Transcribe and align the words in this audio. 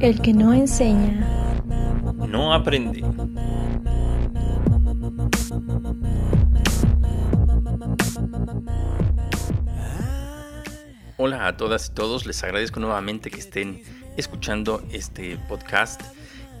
El 0.00 0.20
que 0.20 0.32
no 0.32 0.52
enseña, 0.52 1.26
no 2.28 2.52
aprende. 2.52 3.02
Hola 11.16 11.46
a 11.46 11.56
todas 11.56 11.88
y 11.88 11.92
todos, 11.92 12.26
les 12.26 12.42
agradezco 12.42 12.80
nuevamente 12.80 13.30
que 13.30 13.38
estén 13.38 13.82
escuchando 14.16 14.82
este 14.90 15.36
podcast 15.48 16.00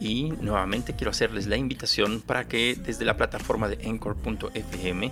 y 0.00 0.30
nuevamente 0.40 0.94
quiero 0.94 1.10
hacerles 1.10 1.46
la 1.46 1.56
invitación 1.56 2.20
para 2.20 2.48
que 2.48 2.76
desde 2.76 3.04
la 3.04 3.16
plataforma 3.16 3.68
de 3.68 3.78
encore.fm 3.82 5.10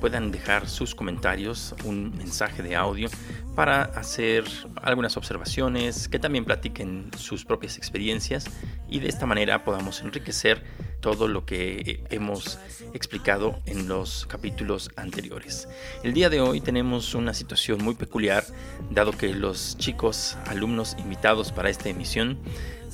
puedan 0.00 0.32
dejar 0.32 0.68
sus 0.68 0.96
comentarios, 0.96 1.76
un 1.84 2.16
mensaje 2.16 2.62
de 2.64 2.74
audio 2.74 3.08
para 3.54 3.82
hacer 3.82 4.44
algunas 4.82 5.16
observaciones, 5.16 6.08
que 6.08 6.18
también 6.18 6.44
platiquen 6.44 7.10
sus 7.16 7.44
propias 7.44 7.76
experiencias 7.76 8.46
y 8.88 9.00
de 9.00 9.08
esta 9.08 9.26
manera 9.26 9.64
podamos 9.64 10.00
enriquecer 10.00 10.62
todo 11.00 11.28
lo 11.28 11.44
que 11.44 12.04
hemos 12.10 12.58
explicado 12.94 13.60
en 13.66 13.88
los 13.88 14.26
capítulos 14.26 14.90
anteriores. 14.96 15.68
El 16.02 16.14
día 16.14 16.30
de 16.30 16.40
hoy 16.40 16.60
tenemos 16.60 17.14
una 17.14 17.34
situación 17.34 17.82
muy 17.82 17.94
peculiar, 17.94 18.44
dado 18.90 19.12
que 19.12 19.34
los 19.34 19.76
chicos, 19.78 20.38
alumnos 20.46 20.96
invitados 20.98 21.52
para 21.52 21.70
esta 21.70 21.88
emisión, 21.88 22.38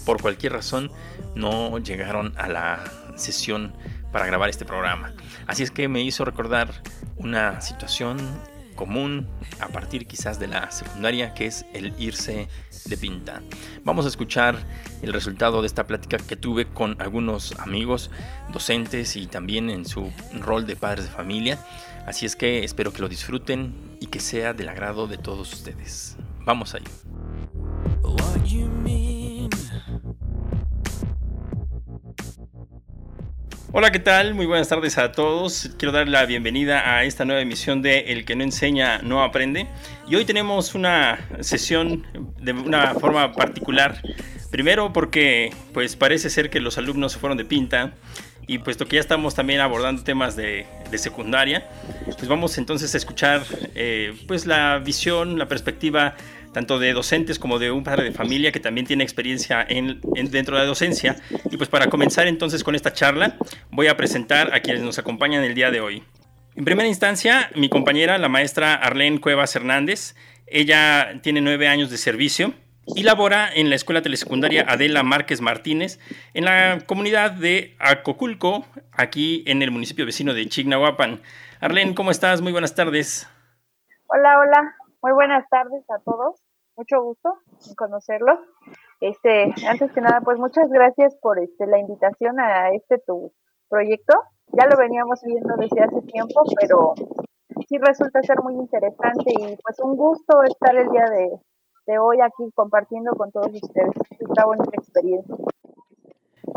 por 0.05 0.20
cualquier 0.23 0.55
razón, 0.55 0.91
no 1.34 1.79
llegaron 1.79 2.33
a 2.37 2.48
la 2.48 2.84
sesión 3.17 3.75
para 4.11 4.27
grabar 4.27 4.48
este 4.48 4.65
programa. 4.65 5.12
Así 5.47 5.62
es 5.62 5.70
que 5.70 5.87
me 5.89 6.03
hizo 6.03 6.25
recordar 6.25 6.83
una 7.17 7.61
situación 7.61 8.17
común 8.78 9.27
a 9.59 9.66
partir 9.68 10.06
quizás 10.06 10.38
de 10.38 10.46
la 10.46 10.70
secundaria, 10.70 11.34
que 11.34 11.46
es 11.46 11.66
el 11.74 11.92
irse 11.98 12.48
de 12.84 12.97
pinta. 12.97 13.42
Vamos 13.84 14.05
a 14.05 14.08
escuchar 14.08 14.56
el 15.03 15.12
resultado 15.12 15.61
de 15.61 15.66
esta 15.66 15.84
plática 15.84 16.16
que 16.16 16.36
tuve 16.36 16.66
con 16.66 16.97
algunos 17.03 17.58
amigos, 17.58 18.12
docentes 18.53 19.16
y 19.16 19.27
también 19.27 19.69
en 19.69 19.84
su 19.84 20.12
rol 20.41 20.64
de 20.64 20.77
padres 20.77 21.06
de 21.06 21.11
familia. 21.11 21.58
Así 22.06 22.25
es 22.25 22.36
que 22.36 22.62
espero 22.62 22.92
que 22.92 23.03
lo 23.03 23.08
disfruten 23.08 23.75
y 24.00 24.06
que 24.06 24.20
sea 24.20 24.55
del 24.55 24.69
agrado 24.69 25.08
de 25.08 25.19
todos 25.19 25.53
ustedes. 25.53 26.16
Vamos 26.44 26.75
allá. 26.75 26.88
Hola, 33.70 33.92
¿qué 33.92 33.98
tal? 33.98 34.33
Muy 34.33 34.47
buenas 34.47 34.66
tardes 34.69 34.97
a 34.97 35.12
todos. 35.12 35.70
Quiero 35.77 35.92
dar 35.92 36.08
la 36.08 36.24
bienvenida 36.24 36.97
a 36.97 37.05
esta 37.05 37.27
nueva 37.27 37.42
emisión 37.42 37.83
de 37.83 38.12
El 38.12 38.25
que 38.25 38.34
no 38.34 38.42
enseña 38.42 39.02
no 39.02 39.22
aprende. 39.22 39.66
Y 40.08 40.14
hoy 40.14 40.25
tenemos 40.25 40.75
una 40.75 41.19
sesión 41.41 42.06
de 42.41 42.52
una 42.52 42.94
forma 42.94 43.34
particular. 43.34 44.00
Primero 44.50 44.94
porque 44.94 45.52
pues 45.75 45.97
parece 45.97 46.30
ser 46.30 46.48
que 46.48 46.60
los 46.60 46.78
alumnos 46.78 47.12
se 47.12 47.19
fueron 47.19 47.36
de 47.36 47.44
pinta 47.44 47.92
y 48.47 48.56
puesto 48.56 48.86
que 48.86 48.97
ya 48.97 49.00
estamos 49.00 49.34
también 49.34 49.60
abordando 49.60 50.03
temas 50.03 50.34
de, 50.34 50.66
secundaria, 50.97 51.69
pues 52.06 52.27
vamos 52.27 52.56
entonces 52.56 52.94
a 52.94 52.97
escuchar 52.97 53.42
eh, 53.75 54.14
pues 54.27 54.47
la 54.47 54.78
visión, 54.78 55.38
la 55.38 55.47
perspectiva 55.47 56.14
tanto 56.52 56.78
de 56.78 56.92
docentes 56.92 57.38
como 57.38 57.58
de 57.58 57.70
un 57.70 57.84
padre 57.84 58.04
de 58.04 58.12
familia 58.12 58.52
que 58.52 58.60
también 58.60 58.86
tiene 58.86 59.04
experiencia 59.04 59.64
en, 59.68 60.00
dentro 60.30 60.56
de 60.56 60.62
la 60.62 60.66
docencia. 60.66 61.16
Y 61.50 61.56
pues 61.56 61.68
para 61.68 61.88
comenzar 61.88 62.27
entonces 62.27 62.64
con 62.64 62.74
esta 62.74 62.92
charla, 62.92 63.36
voy 63.70 63.88
a 63.88 63.96
presentar 63.96 64.54
a 64.54 64.60
quienes 64.60 64.82
nos 64.82 64.98
acompañan 64.98 65.44
el 65.44 65.54
día 65.54 65.70
de 65.70 65.80
hoy. 65.80 66.02
En 66.56 66.64
primera 66.64 66.88
instancia, 66.88 67.50
mi 67.54 67.69
compañera, 67.69 68.19
la 68.19 68.28
maestra 68.28 68.74
Arlene 68.74 69.20
Cuevas 69.20 69.54
Hernández. 69.54 70.16
Ella 70.46 71.20
tiene 71.22 71.41
nueve 71.41 71.69
años 71.69 71.91
de 71.91 71.98
servicio 71.98 72.54
y 72.96 73.02
labora 73.02 73.50
en 73.54 73.69
la 73.70 73.76
Escuela 73.76 74.02
Telesecundaria 74.02 74.64
Adela 74.66 75.02
Márquez 75.02 75.41
Martínez 75.41 76.00
en 76.34 76.47
la 76.47 76.78
comunidad 76.87 77.32
de 77.32 77.76
Acoculco, 77.78 78.66
aquí 78.92 79.44
en 79.47 79.62
el 79.62 79.70
municipio 79.70 80.06
vecino 80.06 80.34
de 80.34 80.48
Chignahuapan. 80.48 81.20
Arlene, 81.60 81.94
¿cómo 81.94 82.10
estás? 82.10 82.41
Muy 82.41 82.53
buenas 82.53 82.75
tardes. 82.75 83.28
Hola, 84.06 84.38
hola. 84.38 84.88
Muy 85.00 85.12
buenas 85.12 85.48
tardes 85.48 85.88
a 85.91 86.00
todos. 86.00 86.42
Mucho 86.76 87.00
gusto 87.03 87.34
en 87.69 87.75
conocerlos. 87.76 88.41
Este, 89.00 89.54
antes 89.69 89.92
que 89.92 90.00
nada, 90.00 90.20
pues 90.22 90.38
muchas 90.38 90.69
gracias 90.70 91.16
por 91.22 91.38
este 91.38 91.69
la 91.69 91.78
invitación 91.78 92.41
a 92.41 92.70
este 92.70 92.98
tu 92.98 93.32
proyecto. 93.69 94.14
Ya 94.48 94.66
lo 94.66 94.76
veníamos 94.76 95.20
viendo 95.22 95.54
desde 95.56 95.82
hace 95.82 96.03
tiempo, 96.03 96.42
pero 96.60 96.94
sí 97.69 97.78
resulta 97.78 98.22
ser 98.22 98.42
muy 98.42 98.54
interesante 98.54 99.31
y 99.38 99.56
pues 99.62 99.78
un 99.81 99.97
gusto 99.97 100.42
estar 100.42 100.76
el 100.76 100.88
día 100.88 101.04
de, 101.87 101.98
hoy 101.98 102.20
aquí 102.20 102.50
compartiendo 102.54 103.12
con 103.12 103.31
todos 103.31 103.53
ustedes 103.54 103.94
esta 104.19 104.47
bonita 104.47 104.70
experiencia. 104.75 105.37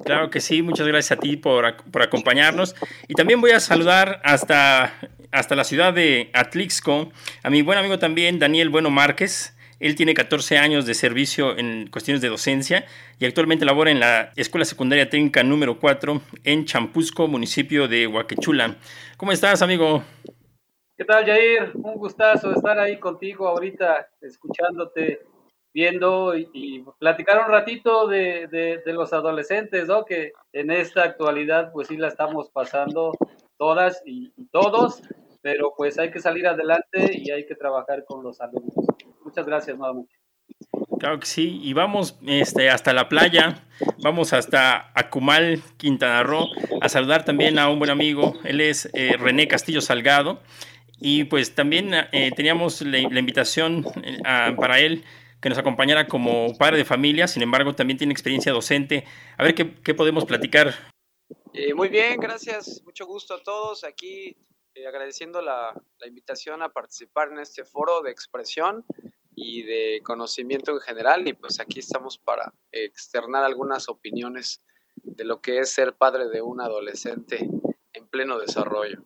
Claro 0.06 0.30
que 0.30 0.42
sí, 0.42 0.62
muchas 0.62 0.88
gracias 0.88 1.18
a 1.18 1.22
ti 1.22 1.38
por, 1.38 1.76
por 1.92 2.02
acompañarnos. 2.02 2.76
Y 3.08 3.14
también 3.14 3.42
voy 3.42 3.52
a 3.52 3.60
saludar 3.60 4.22
hasta 4.24 4.94
hasta 5.32 5.56
la 5.56 5.64
ciudad 5.64 5.94
de 5.94 6.30
Atlixco, 6.34 7.12
a 7.44 7.50
mi 7.50 7.62
buen 7.62 7.78
amigo 7.78 8.00
también 8.00 8.40
Daniel 8.40 8.70
Bueno 8.70 8.90
Márquez. 8.90 9.58
Él 9.80 9.96
tiene 9.96 10.14
14 10.14 10.60
años 10.60 10.86
de 10.86 10.94
servicio 10.94 11.58
en 11.58 11.88
cuestiones 11.90 12.22
de 12.22 12.30
docencia 12.30 12.86
y 13.18 13.26
actualmente 13.26 13.66
labora 13.66 13.90
en 13.90 14.00
la 14.00 14.32
Escuela 14.36 14.64
Secundaria 14.64 15.10
Técnica 15.10 15.42
número 15.42 15.80
4 15.80 16.22
en 16.44 16.66
Champusco, 16.66 17.28
municipio 17.28 17.88
de 17.88 18.06
Huaquechula. 18.06 18.76
¿Cómo 19.18 19.32
estás, 19.32 19.64
amigo? 19.64 20.04
¿Qué 20.96 21.04
tal, 21.04 21.26
Jair? 21.26 21.72
Un 21.74 21.96
gustazo 21.96 22.52
estar 22.54 22.78
ahí 22.78 23.00
contigo 23.00 23.48
ahorita, 23.48 24.08
escuchándote, 24.22 25.24
viendo 25.74 26.36
y, 26.36 26.84
platicar 27.00 27.44
un 27.46 27.52
ratito 27.52 28.08
de, 28.08 28.48
de, 28.48 28.94
los 28.94 29.14
adolescentes, 29.14 29.88
¿no? 29.88 30.06
Que 30.06 30.34
en 30.54 30.72
esta 30.72 31.04
actualidad, 31.04 31.72
pues 31.72 31.88
sí 31.88 31.98
la 31.98 32.08
estamos 32.08 32.50
pasando 32.50 33.14
todas 33.58 34.02
y, 34.06 34.32
todos, 34.52 35.02
pero 35.42 35.74
pues 35.78 35.98
hay 35.98 36.12
que 36.12 36.20
salir 36.20 36.48
adelante 36.48 37.12
y 37.14 37.32
hay 37.32 37.46
que 37.46 37.56
trabajar 37.56 38.04
con 38.06 38.24
los 38.24 38.42
alumnos. 38.42 38.74
Muchas 39.24 39.46
gracias 39.46 39.78
nuevamente. 39.78 40.14
Claro 41.00 41.20
que 41.20 41.26
sí, 41.26 41.60
y 41.64 41.74
vamos 41.74 42.20
este, 42.28 42.70
hasta 42.70 42.94
la 42.94 43.10
playa, 43.10 43.64
vamos 44.04 44.34
hasta 44.34 44.92
Acumal, 44.94 45.60
Quintana 45.78 46.22
Roo, 46.22 46.48
a 46.80 46.90
saludar 46.90 47.26
también 47.26 47.58
a 47.58 47.70
un 47.70 47.80
buen 47.80 47.90
amigo, 47.90 48.40
él 48.44 48.62
es 48.62 48.88
eh, 48.94 49.16
René 49.18 49.48
Castillo 49.48 49.82
Salgado, 49.82 50.42
y 51.00 51.24
pues 51.24 51.56
también 51.56 51.92
eh, 52.12 52.32
teníamos 52.36 52.82
la, 52.84 53.00
invitación 53.00 53.84
eh, 54.04 54.20
para 54.56 54.80
él 54.80 55.04
que 55.42 55.50
nos 55.50 55.58
acompañara 55.58 56.08
como 56.08 56.56
padre 56.58 56.78
de 56.78 56.86
familia, 56.86 57.28
sin 57.28 57.42
embargo 57.42 57.74
también 57.74 57.98
tiene 57.98 58.14
experiencia 58.14 58.52
docente. 58.52 59.06
A 59.38 59.44
ver 59.44 59.56
qué, 59.56 59.94
podemos 59.94 60.26
platicar 60.26 60.74
eh, 61.54 61.74
muy 61.74 61.90
bien, 61.90 62.20
gracias. 62.20 62.82
Mucho 62.86 63.06
gusto 63.06 63.34
a 63.34 63.44
todos. 63.44 63.84
Aquí 63.84 64.38
eh, 64.74 64.88
agradeciendo 64.88 65.42
la, 65.42 65.74
invitación 66.06 66.62
a 66.62 66.70
participar 66.70 67.30
en 67.30 67.40
este 67.40 67.66
foro 67.66 68.02
de 68.02 68.12
expresión 68.12 68.86
y 69.36 69.64
de 69.64 70.02
conocimiento 70.04 70.72
en 70.72 70.80
general. 70.80 71.28
Y 71.28 71.34
pues 71.34 71.60
aquí 71.60 71.80
estamos 71.80 72.18
para 72.18 72.54
externar 72.72 73.44
algunas 73.44 73.90
opiniones 73.90 74.64
de 74.96 75.26
lo 75.26 75.42
que 75.42 75.60
es 75.60 75.72
ser 75.72 75.94
padre 75.94 76.30
de 76.30 76.42
un 76.42 76.62
adolescente 76.62 77.50
en 77.92 78.08
pleno 78.08 78.40
desarrollo. 78.40 79.04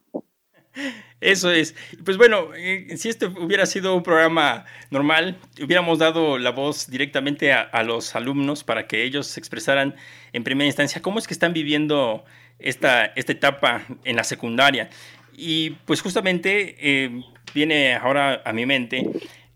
Eso 1.22 1.52
es. 1.52 1.76
Pues 2.04 2.18
bueno, 2.18 2.50
eh, 2.56 2.96
si 2.98 3.10
este 3.10 3.28
hubiera 3.28 3.66
sido 3.66 3.96
un 3.96 4.04
programa 4.04 4.66
normal, 4.92 5.38
hubiéramos 5.62 6.00
dado 6.00 6.38
la 6.38 6.52
voz 6.52 6.90
directamente 6.90 7.54
a, 7.54 7.84
los 7.84 8.16
alumnos 8.16 8.64
para 8.64 8.88
que 8.88 9.04
ellos 9.04 9.38
expresaran 9.38 9.96
en 10.34 10.44
primera 10.44 10.68
instancia 10.68 11.02
cómo 11.02 11.20
es 11.20 11.28
que 11.28 11.34
están 11.34 11.54
viviendo 11.54 12.26
esta, 12.60 13.06
esta 13.06 13.32
etapa 13.32 13.86
en 14.04 14.16
la 14.16 14.24
secundaria. 14.24 14.90
Y 15.36 15.72
pues 15.86 16.02
justamente 16.02 16.76
eh, 16.80 17.24
viene 17.54 17.96
ahora 17.96 18.42
a 18.46 18.54
mi 18.54 18.66
mente 18.66 19.10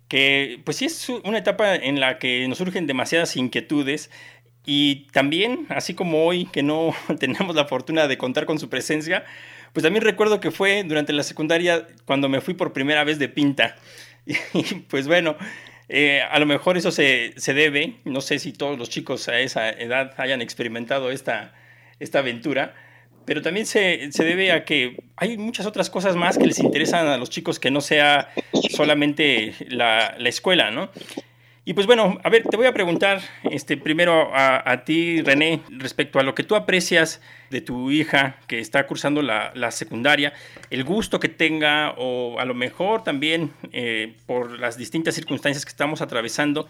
que 0.07 0.59
pues 0.65 0.77
sí 0.77 0.85
es 0.85 1.07
una 1.23 1.37
etapa 1.37 1.75
en 1.75 1.99
la 1.99 2.17
que 2.17 2.47
nos 2.47 2.57
surgen 2.57 2.87
demasiadas 2.87 3.37
inquietudes 3.37 4.09
y 4.65 5.07
también, 5.11 5.65
así 5.69 5.93
como 5.93 6.25
hoy 6.25 6.45
que 6.45 6.63
no 6.63 6.93
tenemos 7.19 7.55
la 7.55 7.65
fortuna 7.65 8.07
de 8.07 8.17
contar 8.17 8.45
con 8.45 8.59
su 8.59 8.69
presencia, 8.69 9.25
pues 9.73 9.83
también 9.83 10.03
recuerdo 10.03 10.39
que 10.39 10.51
fue 10.51 10.83
durante 10.83 11.13
la 11.13 11.23
secundaria 11.23 11.87
cuando 12.05 12.29
me 12.29 12.41
fui 12.41 12.53
por 12.53 12.73
primera 12.73 13.03
vez 13.03 13.19
de 13.19 13.29
pinta. 13.29 13.75
Y 14.53 14.63
pues 14.89 15.07
bueno, 15.07 15.37
eh, 15.87 16.21
a 16.21 16.37
lo 16.37 16.45
mejor 16.45 16.77
eso 16.77 16.91
se, 16.91 17.33
debe, 17.47 17.95
no 18.05 18.21
sé 18.21 18.37
si 18.37 18.53
todos 18.53 18.77
los 18.77 18.89
chicos 18.89 19.27
a 19.27 19.39
esa 19.39 19.71
edad 19.71 20.13
hayan 20.17 20.41
experimentado 20.41 21.09
esta, 21.09 21.53
esta 21.99 22.19
aventura, 22.19 22.75
pero 23.25 23.41
también 23.41 23.65
se, 23.65 24.09
debe 24.19 24.51
a 24.51 24.65
que 24.65 24.97
hay 25.15 25.37
muchas 25.37 25.65
otras 25.65 25.89
cosas 25.89 26.15
más 26.15 26.37
que 26.37 26.45
les 26.45 26.59
interesan 26.59 27.07
a 27.07 27.17
los 27.17 27.31
chicos 27.31 27.59
que 27.59 27.71
no 27.71 27.81
sea 27.81 28.29
solamente 28.69 29.55
la, 29.67 30.15
la 30.19 30.29
escuela, 30.29 30.69
¿no? 30.69 30.91
Y 31.69 31.75
pues 31.75 31.85
bueno, 31.85 32.17
a 32.23 32.29
ver, 32.31 32.41
te 32.41 32.57
voy 32.57 32.65
a 32.65 32.73
preguntar 32.73 33.21
este, 33.43 33.77
primero 33.77 34.31
a, 34.33 34.83
ti, 34.85 35.21
René, 35.21 35.61
respecto 35.69 36.17
a 36.17 36.23
lo 36.23 36.33
que 36.33 36.41
tú 36.41 36.55
aprecias 36.55 37.21
de 37.51 37.61
tu 37.61 37.91
hija 37.91 38.37
que 38.47 38.59
está 38.59 38.87
cursando 38.87 39.21
la, 39.21 39.69
secundaria, 39.69 40.33
el 40.71 40.83
gusto 40.83 41.19
que 41.19 41.29
tenga 41.29 41.93
o 41.95 42.39
a 42.39 42.45
lo 42.45 42.55
mejor 42.55 43.03
también 43.03 43.51
eh, 43.71 44.15
por 44.25 44.57
las 44.57 44.77
distintas 44.77 45.13
circunstancias 45.13 45.63
que 45.63 45.69
estamos 45.69 46.01
atravesando, 46.01 46.67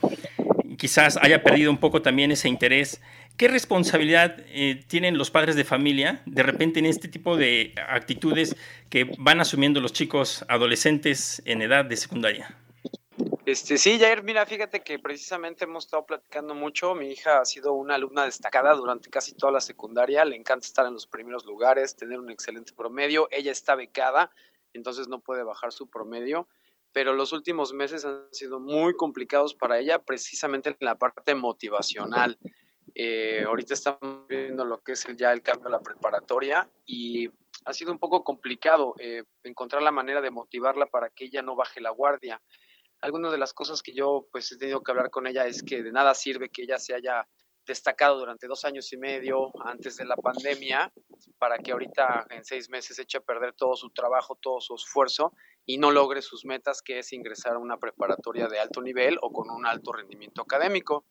quizás 0.77 1.15
haya 1.21 1.43
perdido 1.43 1.71
un 1.71 1.77
poco 1.77 2.01
también 2.01 2.31
ese 2.33 2.49
interés. 2.49 3.01
¿Qué 3.37 3.47
responsabilidad 3.47 4.35
eh, 4.49 4.83
tienen 4.87 5.17
los 5.17 5.31
padres 5.31 5.55
de 5.55 5.63
familia 5.63 6.19
de 6.25 6.43
repente 6.43 6.79
en 6.79 6.85
este 6.85 7.07
tipo 7.07 7.37
de 7.37 7.73
actitudes 7.87 8.57
que 8.89 9.09
van 9.17 9.39
asumiendo 9.39 9.79
los 9.79 9.93
chicos 9.93 10.43
adolescentes 10.49 11.41
en 11.45 11.61
edad 11.61 11.85
de 11.85 11.95
secundaria? 11.95 12.53
Este, 13.51 13.79
sí, 13.79 13.97
Jair, 13.97 14.21
mira, 14.21 14.45
fíjate 14.45 14.83
que 14.83 14.99
precisamente 14.99 15.63
hemos 15.63 15.85
estado 15.85 16.05
platicando 16.05 16.53
mucho. 16.53 16.93
Mi 16.93 17.09
hija 17.09 17.41
ha 17.41 17.45
sido 17.45 17.73
una 17.73 17.95
alumna 17.95 18.25
destacada 18.25 18.75
durante 18.75 19.09
casi 19.09 19.33
toda 19.33 19.51
la 19.51 19.59
secundaria. 19.59 20.23
Le 20.23 20.35
encanta 20.35 20.67
estar 20.67 20.85
en 20.85 20.93
los 20.93 21.07
primeros 21.07 21.47
lugares, 21.47 21.95
tener 21.95 22.19
un 22.19 22.29
excelente 22.29 22.73
promedio. 22.73 23.27
Ella 23.31 23.51
está 23.51 23.73
becada, 23.73 24.29
entonces 24.73 25.07
no 25.07 25.21
puede 25.21 25.41
bajar 25.41 25.71
su 25.71 25.89
promedio. 25.89 26.47
Pero 26.91 27.13
los 27.13 27.33
últimos 27.33 27.73
meses 27.73 28.05
han 28.05 28.27
sido 28.31 28.59
muy 28.59 28.93
complicados 28.93 29.55
para 29.55 29.79
ella, 29.79 29.97
precisamente 29.97 30.69
en 30.69 30.77
la 30.81 30.99
parte 30.99 31.33
motivacional. 31.33 32.37
Eh, 32.93 33.45
ahorita 33.47 33.73
estamos 33.73 34.27
viendo 34.27 34.63
lo 34.63 34.83
que 34.83 34.91
es 34.91 35.07
ya 35.17 35.33
el 35.33 35.41
cambio 35.41 35.69
a 35.69 35.71
la 35.71 35.81
preparatoria 35.81 36.69
y 36.85 37.31
ha 37.65 37.73
sido 37.73 37.91
un 37.91 37.97
poco 37.97 38.23
complicado 38.23 38.93
eh, 38.99 39.23
encontrar 39.43 39.81
la 39.81 39.91
manera 39.91 40.21
de 40.21 40.29
motivarla 40.29 40.85
para 40.85 41.09
que 41.09 41.25
ella 41.25 41.41
no 41.41 41.55
baje 41.55 41.81
la 41.81 41.89
guardia 41.89 42.39
algunas 43.01 43.31
de 43.31 43.37
las 43.37 43.53
cosas 43.53 43.81
que 43.81 43.93
yo 43.93 44.27
pues 44.31 44.51
he 44.51 44.57
tenido 44.57 44.81
que 44.81 44.91
hablar 44.91 45.09
con 45.09 45.27
ella 45.27 45.45
es 45.45 45.63
que 45.63 45.83
de 45.83 45.91
nada 45.91 46.13
sirve 46.13 46.49
que 46.49 46.63
ella 46.63 46.77
se 46.77 46.93
haya 46.93 47.27
destacado 47.65 48.17
durante 48.17 48.47
dos 48.47 48.65
años 48.65 48.91
y 48.93 48.97
medio 48.97 49.51
antes 49.63 49.97
de 49.97 50.05
la 50.05 50.15
pandemia 50.15 50.91
para 51.37 51.59
que 51.59 51.71
ahorita 51.71 52.25
en 52.31 52.43
seis 52.43 52.69
meses 52.69 52.97
eche 52.97 53.19
a 53.19 53.21
perder 53.21 53.53
todo 53.53 53.75
su 53.75 53.91
trabajo, 53.91 54.37
todo 54.41 54.59
su 54.59 54.75
esfuerzo 54.75 55.33
y 55.65 55.77
no 55.77 55.91
logre 55.91 56.23
sus 56.23 56.45
metas, 56.45 56.81
que 56.81 56.99
es 56.99 57.13
ingresar 57.13 57.53
a 57.53 57.59
una 57.59 57.77
preparatoria 57.77 58.47
de 58.47 58.59
alto 58.59 58.81
nivel 58.81 59.19
o 59.21 59.31
con 59.31 59.51
un 59.51 59.67
alto 59.67 59.91
rendimiento 59.93 60.41
académico. 60.41 61.05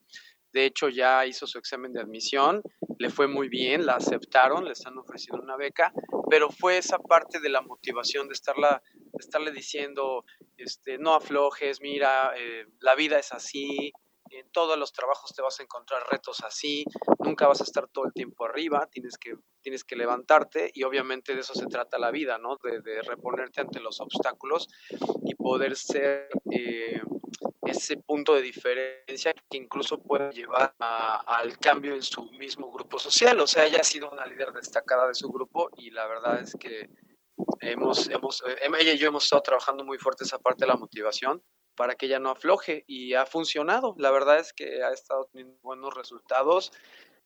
De 0.52 0.64
hecho, 0.64 0.88
ya 0.88 1.26
hizo 1.26 1.46
su 1.46 1.58
examen 1.58 1.92
de 1.92 2.00
admisión, 2.00 2.62
le 2.98 3.10
fue 3.10 3.28
muy 3.28 3.48
bien, 3.48 3.86
la 3.86 3.94
aceptaron, 3.94 4.64
le 4.64 4.72
están 4.72 4.96
ofreciendo 4.98 5.42
una 5.42 5.56
beca, 5.56 5.92
pero 6.30 6.50
fue 6.50 6.78
esa 6.78 6.98
parte 6.98 7.40
de 7.40 7.48
la 7.48 7.62
motivación 7.62 8.28
de, 8.28 8.34
estarla, 8.34 8.82
estarle 9.18 9.52
diciendo, 9.52 10.24
este, 10.56 10.98
no 10.98 11.14
aflojes, 11.14 11.80
mira, 11.80 12.32
eh, 12.36 12.66
la 12.80 12.94
vida 12.94 13.18
es 13.18 13.32
así, 13.32 13.92
en 14.30 14.50
todos 14.50 14.78
los 14.78 14.92
trabajos 14.92 15.34
te 15.34 15.42
vas 15.42 15.58
a 15.60 15.62
encontrar 15.62 16.02
retos 16.10 16.40
así, 16.44 16.84
nunca 17.20 17.46
vas 17.46 17.60
a 17.60 17.64
estar 17.64 17.88
todo 17.88 18.04
el 18.06 18.12
tiempo 18.12 18.44
arriba, 18.44 18.88
tienes 18.90 19.16
que, 19.16 19.34
tienes 19.62 19.84
que 19.84 19.96
levantarte 19.96 20.70
y 20.74 20.82
obviamente 20.82 21.34
de 21.34 21.40
eso 21.40 21.54
se 21.54 21.66
trata 21.66 21.98
la 21.98 22.10
vida, 22.10 22.38
¿no? 22.38 22.56
De, 22.62 23.02
reponerte 23.02 23.60
ante 23.60 23.80
los 23.80 24.00
obstáculos 24.00 24.68
y 25.24 25.34
poder 25.34 25.76
ser 25.76 26.28
eh, 26.50 27.00
ese 27.70 27.96
punto 27.98 28.34
de 28.34 28.42
diferencia 28.42 29.32
que 29.50 29.56
incluso 29.56 29.98
puede 29.98 30.32
llevar 30.32 30.74
al 30.78 31.58
cambio 31.58 31.94
en 31.94 32.02
su 32.02 32.24
mismo 32.32 32.70
grupo 32.70 32.98
social. 32.98 33.38
O 33.40 33.46
sea, 33.46 33.66
ella 33.66 33.80
ha 33.80 33.84
sido 33.84 34.10
una 34.10 34.26
líder 34.26 34.52
destacada 34.52 35.08
de 35.08 35.14
su 35.14 35.28
grupo 35.30 35.70
y 35.76 35.90
la 35.90 36.06
verdad 36.06 36.40
es 36.40 36.56
que 36.58 36.88
hemos, 37.60 38.08
hemos, 38.08 38.42
eh, 38.46 38.56
ella 38.78 38.92
y 38.92 38.98
yo 38.98 39.08
hemos 39.08 39.24
estado 39.24 39.42
trabajando 39.42 39.84
muy 39.84 39.98
fuerte 39.98 40.24
esa 40.24 40.38
parte 40.38 40.64
de 40.64 40.68
la 40.68 40.76
motivación 40.76 41.42
para 41.76 41.94
que 41.94 42.06
ella 42.06 42.18
no 42.18 42.30
afloje 42.30 42.84
y 42.86 43.14
ha 43.14 43.24
funcionado. 43.24 43.94
La 43.98 44.10
verdad 44.10 44.38
es 44.38 44.52
que 44.52 44.82
ha 44.82 44.92
estado 44.92 45.28
teniendo 45.32 45.56
buenos 45.62 45.94
resultados, 45.94 46.72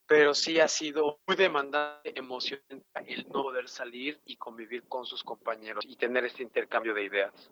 pero 0.05 0.35
sí 0.35 0.59
ha 0.59 0.67
sido 0.67 1.19
muy 1.27 1.35
demandante 1.35 2.17
emocionante 2.17 2.85
el 3.07 3.25
no 3.29 3.43
poder 3.43 3.67
salir 3.67 4.21
y 4.25 4.37
convivir 4.37 4.87
con 4.87 5.05
sus 5.05 5.23
compañeros 5.23 5.83
y 5.87 5.95
tener 5.95 6.25
este 6.25 6.43
intercambio 6.43 6.93
de 6.93 7.03
ideas. 7.03 7.51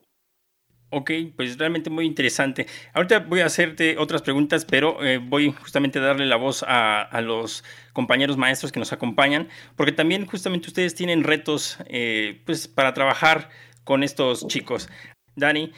Ok, 0.93 1.09
pues 1.37 1.57
realmente 1.57 1.89
muy 1.89 2.05
interesante. 2.05 2.67
Ahorita 2.91 3.19
voy 3.19 3.39
a 3.39 3.45
hacerte 3.45 3.97
otras 3.97 4.21
preguntas, 4.21 4.65
pero 4.65 5.01
eh, 5.01 5.19
voy 5.19 5.53
justamente 5.53 5.99
a 5.99 6.01
darle 6.01 6.25
la 6.25 6.35
voz 6.35 6.65
a, 6.67 7.21
los 7.21 7.63
compañeros 7.93 8.35
maestros 8.35 8.73
que 8.73 8.79
nos 8.79 8.91
acompañan, 8.91 9.47
porque 9.77 9.93
también 9.93 10.25
justamente 10.25 10.67
ustedes 10.67 10.93
tienen 10.93 11.23
retos 11.23 11.77
eh, 11.85 12.41
pues, 12.45 12.67
para 12.67 12.93
trabajar 12.93 13.49
con 13.85 14.03
estos 14.03 14.45
chicos. 14.47 14.89
Dani, 15.37 15.71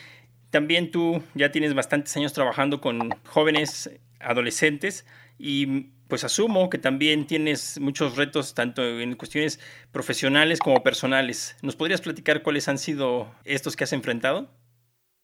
también 0.50 0.90
tú 0.90 1.22
ya 1.36 1.52
tienes 1.52 1.76
bastantes 1.76 2.18
años 2.18 2.34
trabajando 2.34 2.82
con 2.82 3.12
jóvenes 3.28 3.92
adolescentes 4.20 5.06
y 5.38 5.92
pues 6.08 6.24
asumo 6.24 6.72
que 6.72 6.80
también 6.80 7.28
tienes 7.28 7.80
muchos 7.80 8.16
retos 8.16 8.56
tanto 8.56 8.84
en 9.00 9.16
cuestiones 9.16 9.60
profesionales 9.92 10.58
como 10.60 10.82
personales. 10.82 11.56
¿Nos 11.62 11.76
podrías 11.76 12.02
platicar 12.02 12.42
cuáles 12.42 12.68
han 12.68 12.80
sido 12.80 13.32
estos 13.46 13.76
que 13.76 13.84
has 13.84 13.94
enfrentado? 13.94 14.50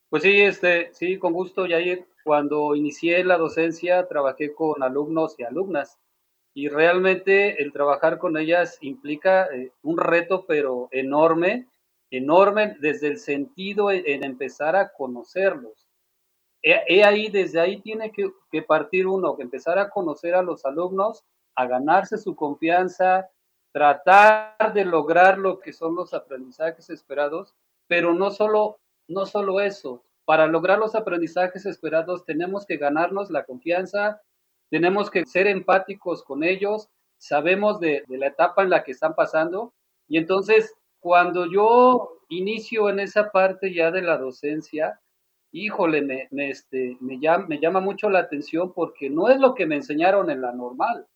Pues 0.10 0.24
sí, 0.24 0.42
este, 0.42 0.92
sí, 0.94 1.20
con 1.20 1.34
gusto, 1.34 1.68
Yair. 1.68 2.08
Cuando 2.24 2.76
inicié 2.76 3.24
la 3.24 3.38
docencia, 3.38 4.08
trabajé 4.08 4.54
con 4.56 4.82
alumnos 4.82 5.36
y 5.38 5.44
alumnas. 5.44 6.00
Y 6.56 6.68
realmente 6.68 7.62
el 7.62 7.72
trabajar 7.72 8.18
con 8.18 8.36
ellas 8.36 8.80
implica 8.82 9.46
eh, 9.54 9.72
un 9.84 10.00
reto, 10.00 10.46
pero 10.48 10.90
enorme, 10.92 11.68
enorme 12.10 12.76
desde 12.80 13.08
el 13.08 13.20
sentido 13.20 13.92
en, 13.92 14.24
empezar 14.24 14.76
a 14.76 14.92
conocerlos. 14.94 15.88
He, 16.64 17.04
ahí, 17.04 17.30
desde 17.30 17.60
ahí 17.60 17.80
tiene 17.80 18.12
que, 18.12 18.32
que 18.52 18.64
partir 18.64 19.06
uno, 19.06 19.38
que 19.38 19.44
empezar 19.44 19.78
a 19.78 19.92
conocer 19.92 20.34
a 20.34 20.42
los 20.42 20.66
alumnos, 20.66 21.24
a 21.56 21.68
ganarse 21.68 22.18
su 22.18 22.36
confianza, 22.36 23.30
tratar 23.72 24.74
de 24.74 24.86
lograr 24.86 25.38
lo 25.38 25.60
que 25.60 25.72
son 25.72 25.96
los 25.96 26.16
aprendizajes 26.16 26.90
esperados, 26.90 27.56
pero 27.88 28.14
no 28.14 28.32
solo 28.32 28.80
no 29.10 29.26
solo 29.26 29.60
eso, 29.60 30.04
para 30.26 30.48
lograr 30.48 30.80
los 30.80 30.96
aprendizajes 30.96 31.66
esperados 31.66 32.24
tenemos 32.24 32.66
que 32.66 32.78
ganarnos 32.78 33.32
la 33.32 33.44
confianza, 33.44 34.22
tenemos 34.70 35.10
que 35.10 35.26
ser 35.26 35.48
empáticos 35.48 36.24
con 36.24 36.44
ellos, 36.44 36.90
sabemos 37.18 37.80
de, 37.80 38.04
la 38.08 38.28
etapa 38.28 38.64
en 38.64 38.70
la 38.70 38.84
que 38.84 38.92
están 38.92 39.16
pasando 39.16 39.74
y 40.08 40.18
entonces 40.18 40.74
cuando 41.00 41.52
yo 41.52 42.20
inicio 42.30 42.90
en 42.90 43.00
esa 43.00 43.32
parte 43.32 43.74
ya 43.74 43.92
de 43.92 44.02
la 44.02 44.18
docencia, 44.18 45.00
híjole, 45.52 46.02
me, 46.02 46.28
este, 46.50 46.96
me, 47.00 47.20
llama, 47.20 47.48
me 47.48 47.60
llama 47.60 47.80
mucho 47.80 48.10
la 48.10 48.20
atención 48.20 48.74
porque 48.74 49.10
no 49.10 49.30
es 49.30 49.40
lo 49.40 49.56
que 49.56 49.66
me 49.66 49.76
enseñaron 49.76 50.30
en 50.30 50.42
la 50.42 50.52
normal. 50.52 51.08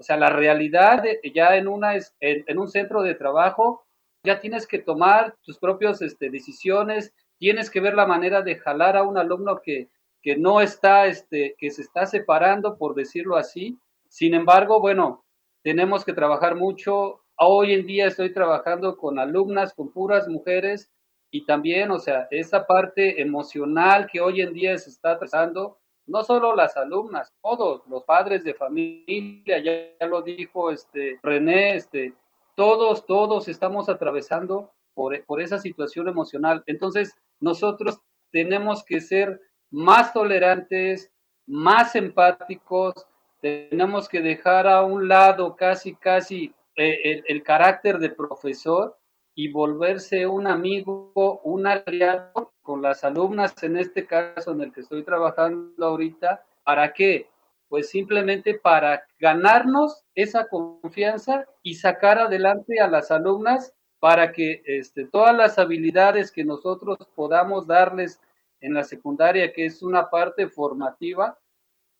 O 0.00 0.02
sea, 0.02 0.16
la 0.16 0.30
realidad 0.30 1.04
ya 1.34 1.56
en, 1.56 1.68
una, 1.68 1.92
en, 2.20 2.58
un 2.58 2.68
centro 2.68 3.02
de 3.02 3.14
trabajo, 3.14 3.84
ya 4.24 4.40
tienes 4.40 4.66
que 4.66 4.78
tomar 4.78 5.36
tus 5.42 5.58
propias 5.58 6.00
este, 6.00 6.30
decisiones, 6.30 7.12
tienes 7.40 7.70
que 7.70 7.80
ver 7.80 7.94
la 7.94 8.06
manera 8.06 8.42
de 8.42 8.56
jalar 8.56 8.98
a 8.98 9.02
un 9.02 9.16
alumno 9.16 9.60
que, 9.62 9.88
que 10.22 10.36
no 10.36 10.60
está, 10.60 11.06
este, 11.06 11.56
que 11.58 11.70
se 11.70 11.80
está 11.82 12.04
separando, 12.04 12.76
por 12.76 12.94
decirlo 12.94 13.36
así. 13.36 13.78
Sin 14.08 14.34
embargo, 14.34 14.78
bueno, 14.78 15.24
tenemos 15.62 16.04
que 16.04 16.12
trabajar 16.12 16.54
mucho. 16.54 17.22
Hoy 17.36 17.72
en 17.72 17.86
día 17.86 18.06
estoy 18.06 18.34
trabajando 18.34 18.98
con 18.98 19.18
alumnas, 19.18 19.72
con 19.72 19.90
puras 19.90 20.28
mujeres 20.28 20.92
y 21.30 21.46
también, 21.46 21.90
o 21.90 21.98
sea, 21.98 22.28
esa 22.30 22.66
parte 22.66 23.22
emocional 23.22 24.06
que 24.12 24.20
hoy 24.20 24.42
en 24.42 24.52
día 24.52 24.76
se 24.76 24.90
está 24.90 25.18
trazando, 25.18 25.78
no 26.06 26.22
solo 26.24 26.54
las 26.54 26.76
alumnas, 26.76 27.32
todos 27.40 27.82
los 27.88 28.04
padres 28.04 28.44
de 28.44 28.52
familia, 28.52 29.58
ya, 29.98 30.06
lo 30.06 30.20
dijo 30.20 30.70
este 30.70 31.18
René, 31.22 31.76
este, 31.76 32.12
todos, 32.54 33.06
todos 33.06 33.48
estamos 33.48 33.88
atravesando 33.88 34.72
por, 34.94 35.40
esa 35.40 35.58
situación 35.58 36.08
emocional. 36.08 36.62
Entonces, 36.66 37.14
nosotros 37.40 38.00
tenemos 38.30 38.84
que 38.84 39.00
ser 39.00 39.40
más 39.70 40.12
tolerantes, 40.12 41.12
más 41.46 41.94
empáticos, 41.96 42.94
tenemos 43.40 44.08
que 44.08 44.20
dejar 44.20 44.66
a 44.66 44.84
un 44.84 45.08
lado 45.08 45.56
casi, 45.56 45.94
casi 45.94 46.54
eh, 46.76 47.22
el, 47.26 47.42
carácter 47.42 47.98
de 47.98 48.10
profesor 48.10 48.98
y 49.34 49.50
volverse 49.50 50.26
un 50.26 50.46
amigo, 50.46 51.40
un 51.44 51.66
aliado 51.66 52.52
con 52.62 52.82
las 52.82 53.04
alumnas, 53.04 53.60
en 53.62 53.76
este 53.76 54.06
caso 54.06 54.52
en 54.52 54.60
el 54.60 54.72
que 54.72 54.80
estoy 54.80 55.02
trabajando 55.02 55.86
ahorita. 55.86 56.44
¿Para 56.62 56.92
qué? 56.92 57.30
Pues 57.68 57.88
simplemente 57.88 58.54
para 58.54 59.04
ganarnos 59.18 60.04
esa 60.14 60.48
confianza 60.48 61.46
y 61.62 61.74
sacar 61.74 62.18
adelante 62.18 62.80
a 62.80 62.88
las 62.88 63.10
alumnas 63.10 63.72
para 64.00 64.32
que 64.32 64.62
este, 64.64 65.04
todas 65.04 65.36
las 65.36 65.58
habilidades 65.58 66.32
que 66.32 66.44
nosotros 66.44 66.98
podamos 67.14 67.66
darles 67.66 68.20
en 68.60 68.74
la 68.74 68.82
secundaria, 68.82 69.52
que 69.52 69.66
es 69.66 69.82
una 69.82 70.10
parte 70.10 70.48
formativa, 70.48 71.38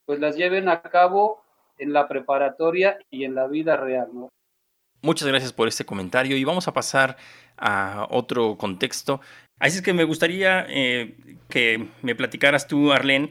pues 0.06 0.18
las 0.18 0.34
lleven 0.34 0.68
a 0.68 0.82
cabo 0.82 1.42
en 1.78 1.92
la 1.92 2.08
preparatoria 2.08 2.98
y 3.10 3.24
en 3.24 3.34
la 3.34 3.46
vida 3.46 3.76
real. 3.76 4.08
Muchas 5.02 5.28
gracias 5.28 5.52
por 5.52 5.68
este 5.68 5.84
comentario 5.84 6.36
y 6.36 6.44
vamos 6.44 6.68
a 6.68 6.72
pasar 6.72 7.16
a 7.56 8.06
otro 8.10 8.56
contexto. 8.56 9.20
Así 9.58 9.76
es 9.76 9.82
que 9.82 9.92
me 9.92 10.04
gustaría 10.04 10.66
eh, 10.68 11.16
que 11.50 11.88
me 12.02 12.14
platicaras 12.14 12.66
tú, 12.66 12.92
Arlene, 12.92 13.30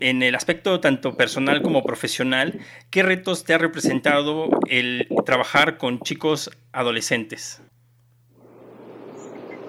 en 0.00 0.22
el 0.22 0.34
aspecto 0.34 0.80
tanto 0.80 1.16
personal 1.16 1.62
como 1.62 1.82
profesional, 1.82 2.60
¿qué 2.90 3.02
retos 3.02 3.44
te 3.44 3.54
ha 3.54 3.58
representado 3.58 4.48
el 4.68 5.08
trabajar 5.24 5.78
con 5.78 6.00
chicos 6.00 6.50
adolescentes? 6.72 7.62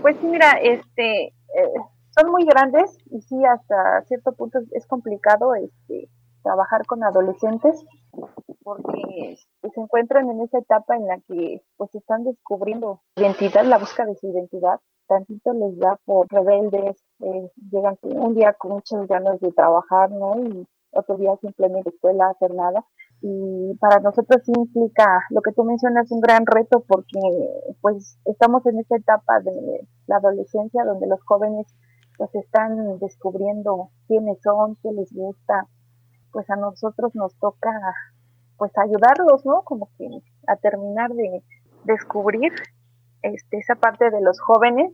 Pues 0.01 0.21
mira, 0.21 0.51
este, 0.61 1.27
eh, 1.27 1.73
son 2.17 2.31
muy 2.31 2.45
grandes 2.45 2.97
y 3.11 3.21
sí, 3.21 3.35
hasta 3.45 4.03
cierto 4.03 4.33
punto 4.33 4.59
es 4.71 4.85
complicado 4.87 5.55
este, 5.55 6.09
trabajar 6.43 6.85
con 6.85 7.03
adolescentes 7.03 7.83
porque 8.63 9.37
se 9.61 9.81
encuentran 9.81 10.29
en 10.29 10.41
esa 10.41 10.59
etapa 10.59 10.95
en 10.95 11.07
la 11.07 11.19
que 11.27 11.61
pues 11.77 11.93
están 11.95 12.23
descubriendo 12.23 13.01
identidad, 13.15 13.63
la 13.63 13.77
búsqueda 13.77 14.07
de 14.07 14.15
su 14.15 14.27
identidad, 14.27 14.79
tantito 15.07 15.53
les 15.53 15.77
da 15.77 15.97
por 16.05 16.27
rebeldes, 16.29 17.01
eh, 17.21 17.51
llegan 17.71 17.97
un 18.01 18.35
día 18.35 18.53
con 18.53 18.73
muchas 18.73 19.07
ganas 19.07 19.39
de 19.39 19.51
trabajar, 19.51 20.11
¿no? 20.11 20.37
Y 20.39 20.67
otro 20.91 21.17
día 21.17 21.35
simplemente 21.41 21.89
escuela, 21.89 22.29
hacer 22.29 22.53
nada. 22.53 22.85
Y 23.21 23.75
para 23.79 23.99
nosotros 23.99 24.41
implica, 24.47 25.23
lo 25.31 25.41
que 25.41 25.51
tú 25.51 25.63
mencionas, 25.63 26.11
un 26.11 26.21
gran 26.21 26.45
reto 26.45 26.83
porque 26.87 27.19
pues 27.81 28.19
estamos 28.25 28.65
en 28.67 28.79
esta 28.79 28.97
etapa 28.97 29.39
de 29.39 29.87
la 30.05 30.17
adolescencia 30.17 30.83
donde 30.85 31.07
los 31.07 31.21
jóvenes 31.23 31.65
pues 32.17 32.33
están 32.35 32.99
descubriendo 32.99 33.89
quiénes 34.07 34.39
son, 34.41 34.77
qué 34.81 34.91
les 34.91 35.11
gusta, 35.11 35.67
pues 36.31 36.49
a 36.49 36.55
nosotros 36.55 37.15
nos 37.15 37.35
toca 37.39 37.71
pues 38.57 38.71
ayudarlos, 38.77 39.45
¿no? 39.45 39.63
Como 39.63 39.89
que 39.97 40.07
a 40.47 40.55
terminar 40.57 41.11
de 41.11 41.43
descubrir 41.85 42.53
este, 43.21 43.57
esa 43.57 43.75
parte 43.75 44.09
de 44.09 44.21
los 44.21 44.39
jóvenes. 44.39 44.91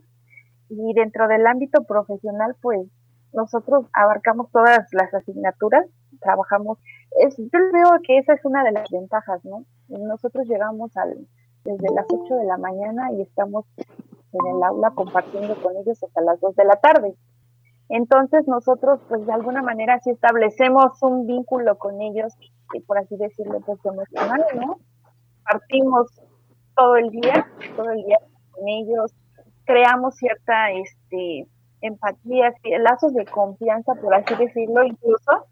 Y 0.68 0.94
dentro 0.94 1.28
del 1.28 1.46
ámbito 1.46 1.84
profesional, 1.84 2.56
pues 2.60 2.88
nosotros 3.32 3.86
abarcamos 3.92 4.50
todas 4.50 4.86
las 4.92 5.12
asignaturas, 5.12 5.86
trabajamos, 6.20 6.78
es, 7.20 7.36
yo 7.36 7.58
veo 7.72 8.00
que 8.02 8.18
esa 8.18 8.34
es 8.34 8.44
una 8.44 8.64
de 8.64 8.72
las 8.72 8.90
ventajas, 8.90 9.44
¿no? 9.44 9.64
Nosotros 9.88 10.46
llegamos 10.48 10.96
al, 10.96 11.26
desde 11.64 11.94
las 11.94 12.06
8 12.08 12.34
de 12.34 12.44
la 12.44 12.58
mañana 12.58 13.12
y 13.12 13.22
estamos 13.22 13.66
en 13.78 14.56
el 14.56 14.62
aula 14.62 14.90
compartiendo 14.90 15.54
con 15.62 15.76
ellos 15.76 16.02
hasta 16.02 16.20
las 16.20 16.40
2 16.40 16.56
de 16.56 16.64
la 16.64 16.76
tarde. 16.76 17.14
Entonces 17.88 18.48
nosotros, 18.48 19.00
pues 19.08 19.26
de 19.26 19.32
alguna 19.32 19.62
manera, 19.62 20.00
sí 20.00 20.10
establecemos 20.10 21.02
un 21.02 21.26
vínculo 21.26 21.76
con 21.78 22.00
ellos 22.00 22.34
por 22.86 22.98
así 22.98 23.16
decirlo, 23.16 23.60
pues 23.60 23.78
emocional, 23.84 24.44
¿no? 24.56 24.78
Partimos 25.44 26.08
todo 26.74 26.96
el 26.96 27.10
día, 27.10 27.46
todo 27.76 27.90
el 27.90 28.02
día 28.02 28.18
con 28.50 28.68
ellos, 28.68 29.14
creamos 29.64 30.16
cierta 30.16 30.70
este, 30.72 31.46
empatía, 31.80 32.52
lazos 32.80 33.14
de 33.14 33.24
confianza, 33.26 33.94
por 33.94 34.14
así 34.14 34.34
decirlo, 34.36 34.84
incluso. 34.84 35.46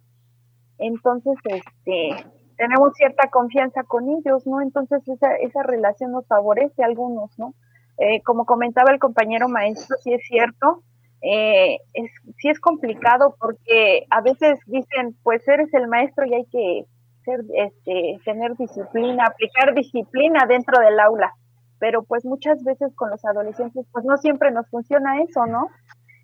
Entonces, 0.82 1.34
este, 1.44 2.26
tenemos 2.56 2.92
cierta 2.94 3.28
confianza 3.30 3.82
con 3.84 4.08
ellos, 4.08 4.46
¿no? 4.46 4.60
Entonces, 4.60 5.06
esa, 5.08 5.34
esa 5.36 5.62
relación 5.62 6.12
nos 6.12 6.26
favorece 6.26 6.82
a 6.82 6.86
algunos, 6.86 7.30
¿no? 7.38 7.54
Eh, 7.98 8.22
como 8.22 8.46
comentaba 8.46 8.90
el 8.92 8.98
compañero 8.98 9.48
maestro, 9.48 9.96
sí 10.02 10.12
es 10.12 10.22
cierto, 10.26 10.82
eh, 11.22 11.78
es, 11.94 12.10
sí 12.38 12.48
es 12.48 12.58
complicado 12.58 13.36
porque 13.38 14.06
a 14.10 14.20
veces 14.20 14.58
dicen, 14.66 15.16
pues 15.22 15.46
eres 15.46 15.72
el 15.72 15.86
maestro 15.86 16.26
y 16.26 16.34
hay 16.34 16.44
que 16.46 16.84
ser, 17.24 17.40
este, 17.54 18.18
tener 18.24 18.56
disciplina, 18.56 19.26
aplicar 19.26 19.74
disciplina 19.74 20.46
dentro 20.48 20.80
del 20.80 20.98
aula. 20.98 21.32
Pero 21.78 22.02
pues 22.02 22.24
muchas 22.24 22.62
veces 22.64 22.94
con 22.96 23.10
los 23.10 23.24
adolescentes 23.24 23.86
pues 23.92 24.04
no 24.04 24.16
siempre 24.16 24.50
nos 24.50 24.68
funciona 24.68 25.22
eso, 25.22 25.46
¿no? 25.46 25.68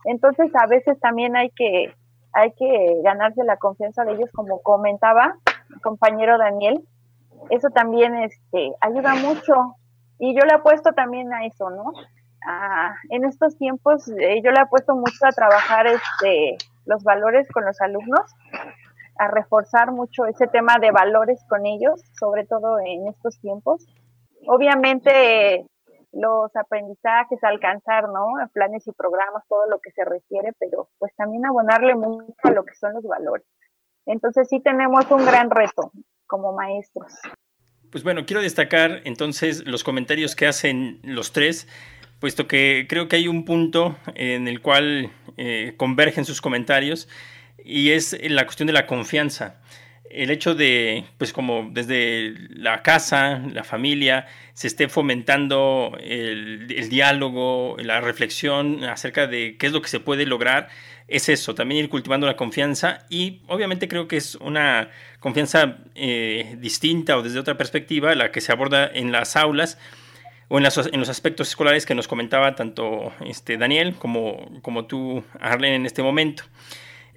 Entonces 0.04 0.50
a 0.54 0.66
veces 0.66 0.98
también 1.00 1.36
hay 1.36 1.50
que, 1.50 1.92
hay 2.32 2.52
que 2.52 3.00
ganarse 3.02 3.42
la 3.44 3.56
confianza 3.56 4.04
de 4.04 4.12
ellos, 4.12 4.30
como 4.34 4.60
comentaba 4.62 5.36
el 5.70 5.80
compañero 5.80 6.38
Daniel. 6.38 6.84
Eso 7.50 7.70
también 7.70 8.16
este, 8.16 8.72
ayuda 8.80 9.14
mucho. 9.14 9.76
Y 10.18 10.34
yo 10.34 10.44
le 10.44 10.54
apuesto 10.54 10.92
también 10.92 11.32
a 11.32 11.46
eso, 11.46 11.70
¿no? 11.70 11.92
en 13.10 13.24
estos 13.24 13.58
tiempos 13.58 14.08
eh, 14.08 14.40
yo 14.42 14.52
le 14.52 14.60
apuesto 14.60 14.94
mucho 14.94 15.26
a 15.26 15.32
trabajar 15.32 15.86
este, 15.86 16.56
los 16.86 17.02
valores 17.02 17.48
con 17.48 17.64
los 17.64 17.78
alumnos 17.80 18.20
a 19.18 19.28
reforzar 19.28 19.90
mucho 19.90 20.24
ese 20.26 20.46
tema 20.46 20.78
de 20.80 20.92
valores 20.92 21.44
con 21.48 21.66
ellos, 21.66 22.00
sobre 22.18 22.46
todo 22.46 22.78
en 22.78 23.08
estos 23.08 23.38
tiempos. 23.40 23.84
Obviamente 24.46 25.66
los 26.12 26.54
aprendizajes, 26.56 27.42
alcanzar, 27.42 28.08
¿no? 28.08 28.26
Planes 28.52 28.86
y 28.86 28.92
programas, 28.92 29.44
todo 29.48 29.66
lo 29.68 29.78
que 29.80 29.90
se 29.92 30.04
requiere, 30.04 30.52
pero 30.58 30.88
pues 30.98 31.14
también 31.16 31.44
abonarle 31.46 31.94
mucho 31.94 32.32
a 32.44 32.50
lo 32.50 32.64
que 32.64 32.74
son 32.74 32.94
los 32.94 33.04
valores. 33.04 33.46
Entonces 34.06 34.48
sí 34.48 34.60
tenemos 34.60 35.10
un 35.10 35.24
gran 35.26 35.50
reto 35.50 35.92
como 36.26 36.52
maestros. 36.52 37.12
Pues 37.90 38.04
bueno, 38.04 38.26
quiero 38.26 38.42
destacar 38.42 39.02
entonces 39.04 39.66
los 39.66 39.84
comentarios 39.84 40.36
que 40.36 40.46
hacen 40.46 41.00
los 41.02 41.32
tres, 41.32 41.68
puesto 42.20 42.46
que 42.46 42.86
creo 42.88 43.08
que 43.08 43.16
hay 43.16 43.28
un 43.28 43.44
punto 43.44 43.96
en 44.14 44.48
el 44.48 44.60
cual 44.60 45.10
eh, 45.36 45.74
convergen 45.76 46.24
sus 46.24 46.40
comentarios 46.40 47.08
y 47.58 47.90
es 47.92 48.16
la 48.30 48.44
cuestión 48.44 48.66
de 48.66 48.72
la 48.72 48.86
confianza. 48.86 49.60
El 50.10 50.30
hecho 50.30 50.54
de, 50.54 51.04
pues 51.18 51.32
como 51.32 51.68
desde 51.70 52.34
la 52.50 52.82
casa, 52.82 53.42
la 53.52 53.64
familia, 53.64 54.26
se 54.54 54.66
esté 54.66 54.88
fomentando 54.88 55.96
el, 56.00 56.66
diálogo, 56.88 57.76
la 57.78 58.00
reflexión 58.00 58.84
acerca 58.84 59.26
de 59.26 59.56
qué 59.58 59.66
es 59.66 59.72
lo 59.72 59.82
que 59.82 59.88
se 59.88 60.00
puede 60.00 60.26
lograr, 60.26 60.68
es 61.06 61.28
eso, 61.28 61.54
también 61.54 61.84
ir 61.84 61.90
cultivando 61.90 62.26
la 62.26 62.36
confianza 62.36 63.06
y 63.08 63.40
obviamente 63.46 63.88
creo 63.88 64.08
que 64.08 64.16
es 64.16 64.34
una 64.34 64.90
confianza 65.20 65.78
eh, 65.94 66.56
distinta 66.58 67.16
o 67.16 67.22
desde 67.22 67.38
otra 67.38 67.56
perspectiva 67.56 68.14
la 68.14 68.30
que 68.30 68.40
se 68.40 68.52
aborda 68.52 68.90
en 68.92 69.12
las 69.12 69.36
aulas 69.36 69.78
o 70.48 70.58
en, 70.58 70.66
en, 70.66 71.00
los 71.00 71.08
aspectos 71.08 71.48
escolares 71.48 71.86
que 71.86 71.94
nos 71.94 72.08
comentaba 72.08 72.54
tanto 72.54 73.12
este, 73.24 73.56
Daniel 73.56 73.94
como, 73.94 74.60
como 74.62 74.86
tú, 74.86 75.22
Arlen, 75.40 75.74
en 75.74 75.86
este 75.86 76.02
momento 76.02 76.44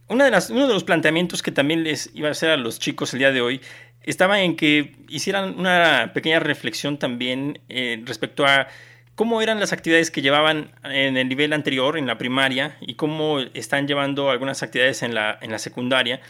uno 0.08 0.26
de 0.26 0.74
los 0.74 0.84
planteamientos 0.84 1.42
que 1.42 1.52
también 1.52 1.84
les 1.84 2.10
iba 2.14 2.28
a 2.28 2.32
hacer 2.32 2.50
a 2.50 2.58
los 2.58 2.80
chicos 2.80 3.14
el 3.14 3.20
día 3.20 3.32
de 3.32 3.42
hoy 3.42 3.62
estaba 4.04 4.42
en 4.42 4.56
que 4.56 4.96
hicieran 5.08 5.60
una 5.60 6.12
pequeña 6.14 6.40
reflexión 6.40 6.98
también 6.98 7.60
eh, 7.70 8.02
respecto 8.06 8.46
a 8.46 8.68
cómo 9.16 9.42
eran 9.42 9.60
las 9.60 9.74
actividades 9.74 10.10
que 10.10 10.22
llevaban 10.22 10.72
en 10.84 11.18
el 11.18 11.30
nivel 11.30 11.54
anterior, 11.54 11.98
en 11.98 12.08
la 12.08 12.18
primaria, 12.18 12.78
y 12.82 12.96
cómo 12.96 13.40
están 13.54 13.88
llevando 13.88 14.32
algunas 14.32 14.64
actividades 14.64 15.04
en 15.04 15.14
la, 15.14 15.38
en 15.42 15.52
la 15.52 15.60
secundaria. 15.60 16.22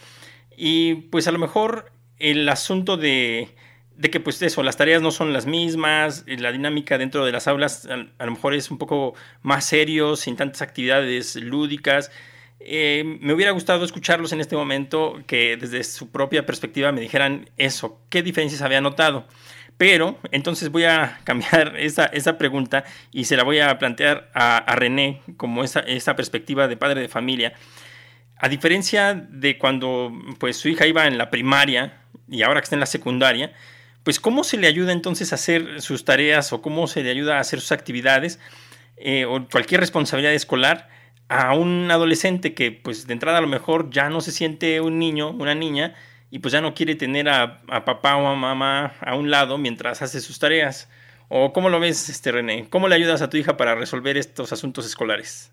Y 0.56 0.94
pues 0.94 1.26
a 1.28 1.32
lo 1.32 1.38
mejor 1.38 1.92
el 2.18 2.48
asunto 2.48 2.96
de, 2.96 3.54
de 3.96 4.10
que 4.10 4.20
pues 4.20 4.42
eso, 4.42 4.62
las 4.62 4.76
tareas 4.76 5.00
no 5.00 5.10
son 5.10 5.32
las 5.32 5.46
mismas, 5.46 6.24
la 6.26 6.52
dinámica 6.52 6.98
dentro 6.98 7.24
de 7.24 7.32
las 7.32 7.48
aulas 7.48 7.86
a 7.86 8.26
lo 8.26 8.32
mejor 8.32 8.54
es 8.54 8.70
un 8.70 8.78
poco 8.78 9.14
más 9.40 9.64
serio, 9.64 10.16
sin 10.16 10.36
tantas 10.36 10.60
actividades 10.60 11.36
lúdicas. 11.36 12.10
Eh, 12.64 13.18
me 13.20 13.32
hubiera 13.32 13.50
gustado 13.50 13.84
escucharlos 13.84 14.32
en 14.32 14.40
este 14.40 14.56
momento 14.56 15.20
que 15.26 15.56
desde 15.56 15.82
su 15.84 16.10
propia 16.10 16.46
perspectiva 16.46 16.92
me 16.92 17.00
dijeran 17.00 17.50
eso, 17.56 18.00
qué 18.08 18.22
diferencias 18.22 18.62
había 18.62 18.80
notado. 18.80 19.26
Pero 19.76 20.18
entonces 20.30 20.70
voy 20.70 20.84
a 20.84 21.20
cambiar 21.24 21.76
esa, 21.76 22.38
pregunta 22.38 22.84
y 23.10 23.24
se 23.24 23.36
la 23.36 23.42
voy 23.42 23.58
a 23.60 23.78
plantear 23.78 24.30
a, 24.34 24.74
René 24.76 25.22
como 25.36 25.64
esa, 25.64 25.80
esa 25.80 26.14
perspectiva 26.14 26.68
de 26.68 26.76
padre 26.76 27.00
de 27.00 27.08
familia. 27.08 27.54
A 28.36 28.48
diferencia 28.48 29.14
de 29.14 29.58
cuando 29.58 30.12
pues, 30.38 30.56
su 30.56 30.68
hija 30.68 30.86
iba 30.86 31.06
en 31.06 31.18
la 31.18 31.30
primaria 31.30 32.00
y 32.28 32.42
ahora 32.42 32.60
que 32.60 32.64
está 32.64 32.76
en 32.76 32.80
la 32.80 32.86
secundaria, 32.86 33.52
pues 34.02 34.18
cómo 34.18 34.42
se 34.44 34.56
le 34.56 34.66
ayuda 34.66 34.92
entonces 34.92 35.32
a 35.32 35.36
hacer 35.36 35.80
sus 35.80 36.04
tareas 36.04 36.52
o 36.52 36.60
cómo 36.60 36.86
se 36.86 37.02
le 37.02 37.10
ayuda 37.10 37.36
a 37.36 37.40
hacer 37.40 37.60
sus 37.60 37.72
actividades 37.72 38.40
eh, 38.96 39.24
o 39.24 39.46
cualquier 39.48 39.80
responsabilidad 39.80 40.32
escolar 40.32 40.88
a 41.28 41.54
un 41.54 41.90
adolescente 41.90 42.54
que 42.54 42.72
pues 42.72 43.06
de 43.06 43.12
entrada 43.12 43.38
a 43.38 43.40
lo 43.40 43.46
mejor 43.46 43.90
ya 43.90 44.10
no 44.10 44.20
se 44.20 44.32
siente 44.32 44.80
un 44.80 44.98
niño, 44.98 45.30
una 45.30 45.54
niña, 45.54 45.94
y 46.30 46.38
pues 46.38 46.52
ya 46.52 46.60
no 46.60 46.74
quiere 46.74 46.94
tener 46.94 47.28
a, 47.28 47.62
papá 47.84 48.16
o 48.16 48.26
a 48.26 48.34
mamá 48.34 48.94
a 49.00 49.14
un 49.14 49.30
lado 49.30 49.58
mientras 49.58 50.02
hace 50.02 50.20
sus 50.20 50.38
tareas. 50.38 50.88
¿O 51.28 51.52
cómo 51.52 51.68
lo 51.68 51.80
ves, 51.80 52.08
este 52.08 52.32
René? 52.32 52.68
¿Cómo 52.70 52.88
le 52.88 52.94
ayudas 52.94 53.22
a 53.22 53.30
tu 53.30 53.36
hija 53.36 53.56
para 53.56 53.74
resolver 53.74 54.16
estos 54.16 54.52
asuntos 54.52 54.86
escolares? 54.86 55.52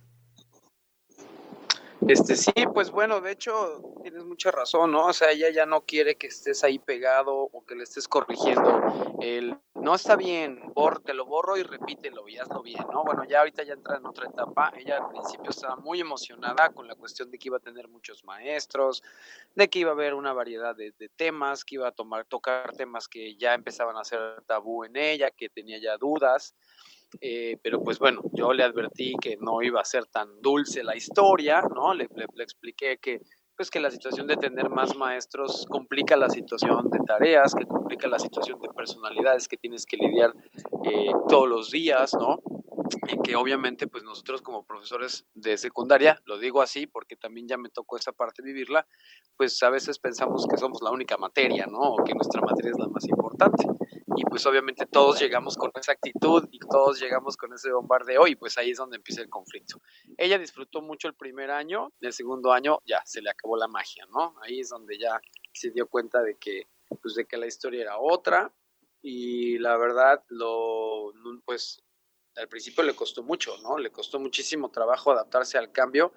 Este, 2.07 2.35
sí, 2.35 2.51
pues 2.73 2.91
bueno, 2.91 3.21
de 3.21 3.31
hecho 3.31 3.81
tienes 4.01 4.23
mucha 4.23 4.51
razón, 4.51 4.91
¿no? 4.91 5.07
O 5.07 5.13
sea, 5.13 5.31
ella 5.31 5.49
ya 5.49 5.65
no 5.65 5.81
quiere 5.81 6.15
que 6.15 6.27
estés 6.27 6.63
ahí 6.63 6.79
pegado 6.79 7.35
o 7.35 7.65
que 7.65 7.75
le 7.75 7.83
estés 7.83 8.07
corrigiendo. 8.07 8.81
El 9.19 9.57
no 9.75 9.95
está 9.95 10.15
bien, 10.15 10.61
te 11.05 11.13
lo 11.13 11.25
borro 11.25 11.57
y 11.57 11.63
repítelo 11.63 12.27
y 12.27 12.37
hazlo 12.37 12.61
bien, 12.61 12.85
¿no? 12.91 13.03
Bueno, 13.03 13.23
ya 13.25 13.39
ahorita 13.39 13.63
ya 13.63 13.73
entra 13.73 13.97
en 13.97 14.05
otra 14.05 14.27
etapa. 14.27 14.71
Ella 14.77 14.97
al 14.97 15.09
principio 15.09 15.49
estaba 15.49 15.75
muy 15.75 15.99
emocionada 15.99 16.69
con 16.69 16.87
la 16.87 16.95
cuestión 16.95 17.31
de 17.31 17.37
que 17.37 17.47
iba 17.47 17.57
a 17.57 17.61
tener 17.61 17.87
muchos 17.87 18.23
maestros, 18.23 19.03
de 19.55 19.69
que 19.69 19.79
iba 19.79 19.91
a 19.91 19.93
haber 19.93 20.13
una 20.13 20.33
variedad 20.33 20.75
de, 20.75 20.91
de 20.97 21.09
temas, 21.09 21.63
que 21.63 21.75
iba 21.75 21.87
a 21.87 21.91
tomar, 21.91 22.25
tocar 22.25 22.75
temas 22.75 23.07
que 23.07 23.35
ya 23.35 23.53
empezaban 23.53 23.97
a 23.97 24.03
ser 24.03 24.41
tabú 24.45 24.83
en 24.83 24.95
ella, 24.95 25.31
que 25.31 25.49
tenía 25.49 25.77
ya 25.79 25.97
dudas. 25.97 26.55
Eh, 27.21 27.57
pero 27.63 27.81
pues 27.81 27.99
bueno, 27.99 28.21
yo 28.33 28.53
le 28.53 28.63
advertí 28.63 29.13
que 29.21 29.37
no 29.37 29.61
iba 29.61 29.81
a 29.81 29.85
ser 29.85 30.05
tan 30.05 30.41
dulce 30.41 30.83
la 30.83 30.95
historia, 30.95 31.61
¿no? 31.73 31.93
Le, 31.93 32.07
expliqué 32.37 32.97
que 32.97 33.21
pues 33.55 33.69
que 33.69 33.81
la 33.81 33.91
situación 33.91 34.25
de 34.25 34.37
tener 34.37 34.69
más 34.69 34.95
maestros 34.95 35.65
complica 35.69 36.15
la 36.15 36.29
situación 36.29 36.89
de 36.89 36.99
tareas, 37.05 37.53
que 37.53 37.65
complica 37.65 38.07
la 38.07 38.17
situación 38.17 38.57
de 38.61 38.69
personalidades 38.69 39.49
que 39.49 39.57
tienes 39.57 39.85
que 39.85 39.97
lidiar 39.97 40.33
eh, 40.85 41.11
todos 41.27 41.49
los 41.49 41.69
días, 41.69 42.13
¿no? 42.13 42.39
que 43.23 43.35
obviamente 43.35 43.87
pues 43.87 44.03
nosotros 44.03 44.41
como 44.41 44.65
profesores 44.65 45.25
de 45.33 45.57
secundaria, 45.57 46.21
lo 46.25 46.37
digo 46.37 46.61
así 46.61 46.87
porque 46.87 47.15
también 47.15 47.47
ya 47.47 47.57
me 47.57 47.69
tocó 47.69 47.97
esa 47.97 48.11
parte 48.11 48.41
vivirla, 48.41 48.87
pues 49.37 49.61
a 49.63 49.69
veces 49.69 49.99
pensamos 49.99 50.47
que 50.49 50.57
somos 50.57 50.81
la 50.81 50.91
única 50.91 51.17
materia, 51.17 51.65
¿no? 51.67 51.79
O 51.79 52.03
que 52.03 52.13
nuestra 52.13 52.41
materia 52.41 52.71
es 52.71 52.79
la 52.79 52.87
más 52.87 53.07
importante. 53.07 53.65
Y 54.19 54.23
pues 54.25 54.45
obviamente 54.45 54.85
todos 54.85 55.17
llegamos 55.17 55.55
con 55.55 55.71
esa 55.79 55.93
actitud 55.93 56.45
y 56.51 56.59
todos 56.59 56.99
llegamos 56.99 57.37
con 57.37 57.53
ese 57.53 57.71
bombardeo 57.71 58.27
y 58.27 58.35
pues 58.35 58.57
ahí 58.57 58.71
es 58.71 58.77
donde 58.77 58.97
empieza 58.97 59.21
el 59.21 59.29
conflicto. 59.29 59.79
Ella 60.17 60.37
disfrutó 60.37 60.81
mucho 60.81 61.07
el 61.07 61.13
primer 61.13 61.49
año, 61.51 61.93
el 62.01 62.11
segundo 62.11 62.51
año 62.51 62.79
ya 62.85 63.01
se 63.05 63.21
le 63.21 63.29
acabó 63.29 63.55
la 63.55 63.69
magia, 63.69 64.05
¿no? 64.07 64.35
Ahí 64.41 64.59
es 64.59 64.67
donde 64.67 64.99
ya 64.99 65.21
se 65.53 65.71
dio 65.71 65.87
cuenta 65.87 66.21
de 66.21 66.37
que 66.37 66.67
pues 67.01 67.15
de 67.15 67.23
que 67.23 67.37
la 67.37 67.47
historia 67.47 67.81
era 67.81 67.97
otra 67.97 68.51
y 69.01 69.57
la 69.59 69.77
verdad 69.77 70.21
lo 70.27 71.13
pues 71.45 71.81
al 72.35 72.49
principio 72.49 72.83
le 72.83 72.97
costó 72.97 73.23
mucho, 73.23 73.57
¿no? 73.63 73.77
Le 73.77 73.89
costó 73.89 74.19
muchísimo 74.19 74.69
trabajo 74.69 75.13
adaptarse 75.13 75.57
al 75.57 75.71
cambio, 75.71 76.11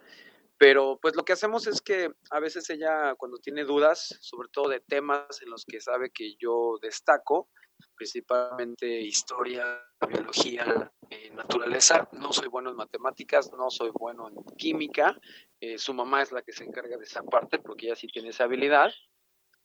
pero 0.58 0.98
pues 1.00 1.14
lo 1.14 1.24
que 1.24 1.34
hacemos 1.34 1.68
es 1.68 1.80
que 1.80 2.12
a 2.30 2.40
veces 2.40 2.68
ella 2.68 3.14
cuando 3.14 3.38
tiene 3.38 3.62
dudas, 3.62 4.18
sobre 4.20 4.48
todo 4.48 4.68
de 4.70 4.80
temas 4.80 5.40
en 5.40 5.50
los 5.50 5.64
que 5.64 5.80
sabe 5.80 6.10
que 6.10 6.34
yo 6.34 6.80
destaco, 6.82 7.48
principalmente 7.94 8.86
historia, 9.00 9.82
biología, 10.08 10.92
eh, 11.10 11.30
naturaleza, 11.30 12.08
no 12.12 12.32
soy 12.32 12.48
bueno 12.48 12.70
en 12.70 12.76
matemáticas, 12.76 13.52
no 13.52 13.70
soy 13.70 13.90
bueno 13.90 14.28
en 14.28 14.36
química, 14.56 15.18
eh, 15.60 15.78
su 15.78 15.94
mamá 15.94 16.22
es 16.22 16.32
la 16.32 16.42
que 16.42 16.52
se 16.52 16.64
encarga 16.64 16.96
de 16.96 17.04
esa 17.04 17.22
parte 17.22 17.58
porque 17.58 17.86
ella 17.86 17.96
sí 17.96 18.06
tiene 18.08 18.30
esa 18.30 18.44
habilidad, 18.44 18.92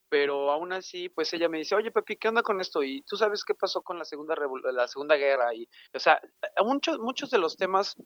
pero 0.09 0.51
aún 0.51 0.71
así, 0.71 1.09
pues 1.09 1.33
ella 1.33 1.49
me 1.49 1.57
dice, 1.57 1.75
oye, 1.75 1.91
Pepi, 1.91 2.15
¿qué 2.15 2.29
onda 2.29 2.41
con 2.41 2.61
esto? 2.61 2.81
Y 2.83 3.01
tú 3.01 3.17
sabes 3.17 3.43
qué 3.43 3.53
pasó 3.53 3.81
con 3.81 3.97
la 3.97 4.05
segunda, 4.05 4.35
la 4.71 4.87
segunda 4.87 5.15
guerra. 5.15 5.53
Y, 5.53 5.67
o 5.93 5.99
sea, 5.99 6.21
muchos, 6.63 6.99
muchos 6.99 7.29
de 7.29 7.37
los 7.37 7.57
temas 7.57 7.97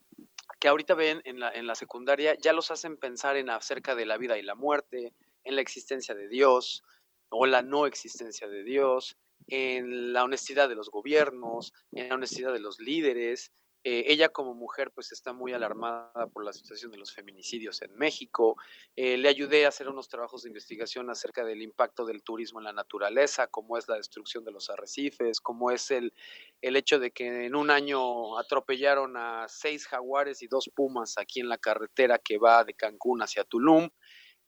que 0.59 0.67
ahorita 0.67 0.95
ven 0.95 1.21
en 1.25 1.39
la, 1.39 1.51
en 1.51 1.67
la 1.67 1.75
secundaria 1.75 2.35
ya 2.35 2.53
los 2.53 2.71
hacen 2.71 2.97
pensar 2.97 3.37
en 3.37 3.49
acerca 3.49 3.95
de 3.95 4.05
la 4.05 4.17
vida 4.17 4.37
y 4.37 4.41
la 4.41 4.55
muerte, 4.55 5.13
en 5.43 5.55
la 5.55 5.61
existencia 5.61 6.15
de 6.15 6.27
Dios 6.27 6.83
o 7.29 7.45
la 7.45 7.61
no 7.61 7.85
existencia 7.85 8.47
de 8.47 8.63
Dios, 8.63 9.17
en 9.51 10.13
la 10.13 10.23
honestidad 10.23 10.69
de 10.69 10.75
los 10.75 10.89
gobiernos, 10.89 11.73
en 11.91 12.09
la 12.09 12.15
honestidad 12.15 12.53
de 12.53 12.61
los 12.61 12.79
líderes, 12.79 13.51
eh, 13.83 14.05
ella 14.07 14.29
como 14.29 14.53
mujer 14.53 14.91
pues 14.91 15.11
está 15.11 15.33
muy 15.33 15.53
alarmada 15.53 16.27
por 16.27 16.45
la 16.45 16.53
situación 16.53 16.91
de 16.91 16.99
los 16.99 17.13
feminicidios 17.13 17.81
en 17.81 17.95
México. 17.95 18.55
Eh, 18.95 19.17
le 19.17 19.27
ayudé 19.27 19.65
a 19.65 19.69
hacer 19.69 19.89
unos 19.89 20.07
trabajos 20.07 20.43
de 20.43 20.49
investigación 20.49 21.09
acerca 21.09 21.43
del 21.43 21.63
impacto 21.63 22.05
del 22.05 22.21
turismo 22.21 22.59
en 22.59 22.65
la 22.65 22.73
naturaleza, 22.73 23.47
cómo 23.47 23.77
es 23.77 23.87
la 23.87 23.97
destrucción 23.97 24.43
de 24.45 24.51
los 24.51 24.69
arrecifes, 24.69 25.41
cómo 25.41 25.71
es 25.71 25.89
el, 25.89 26.13
el 26.61 26.75
hecho 26.75 26.99
de 26.99 27.09
que 27.09 27.45
en 27.45 27.55
un 27.55 27.71
año 27.71 28.37
atropellaron 28.37 29.17
a 29.17 29.47
seis 29.49 29.87
jaguares 29.87 30.43
y 30.43 30.47
dos 30.47 30.69
pumas 30.73 31.17
aquí 31.17 31.39
en 31.39 31.49
la 31.49 31.57
carretera 31.57 32.19
que 32.19 32.37
va 32.37 32.63
de 32.63 32.75
Cancún 32.75 33.23
hacia 33.23 33.45
Tulum. 33.45 33.89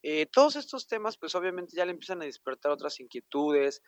Eh, 0.03 0.27
todos 0.27 0.57
estos 0.57 0.86
temas 0.86 1.17
pues 1.17 1.33
obviamente 1.33 1.75
ya 1.75 1.86
le 1.86 1.91
empiezan 1.91 2.22
a 2.22 2.25
despertar 2.25 2.72
otras 2.72 3.00
inquietudes 3.00 3.81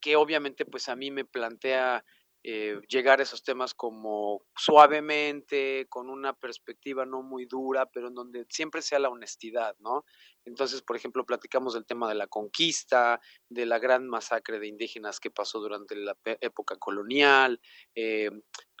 que 0.00 0.16
obviamente 0.16 0.64
pues 0.64 0.88
a 0.88 0.96
mí 0.96 1.10
me 1.10 1.24
plantea 1.24 2.04
eh, 2.44 2.80
llegar 2.88 3.18
a 3.18 3.24
esos 3.24 3.42
temas 3.42 3.74
como 3.74 4.42
suavemente, 4.56 5.86
con 5.88 6.08
una 6.08 6.34
perspectiva 6.34 7.04
no 7.04 7.22
muy 7.22 7.46
dura, 7.46 7.86
pero 7.86 8.08
en 8.08 8.14
donde 8.14 8.46
siempre 8.48 8.80
sea 8.80 9.00
la 9.00 9.08
honestidad, 9.08 9.76
¿no? 9.80 10.04
Entonces, 10.44 10.80
por 10.82 10.94
ejemplo, 10.94 11.26
platicamos 11.26 11.74
del 11.74 11.84
tema 11.84 12.08
de 12.08 12.14
la 12.14 12.28
conquista, 12.28 13.20
de 13.48 13.66
la 13.66 13.80
gran 13.80 14.08
masacre 14.08 14.60
de 14.60 14.68
indígenas 14.68 15.18
que 15.18 15.32
pasó 15.32 15.58
durante 15.58 15.96
la 15.96 16.16
época 16.40 16.76
colonial, 16.76 17.60
eh, 17.96 18.30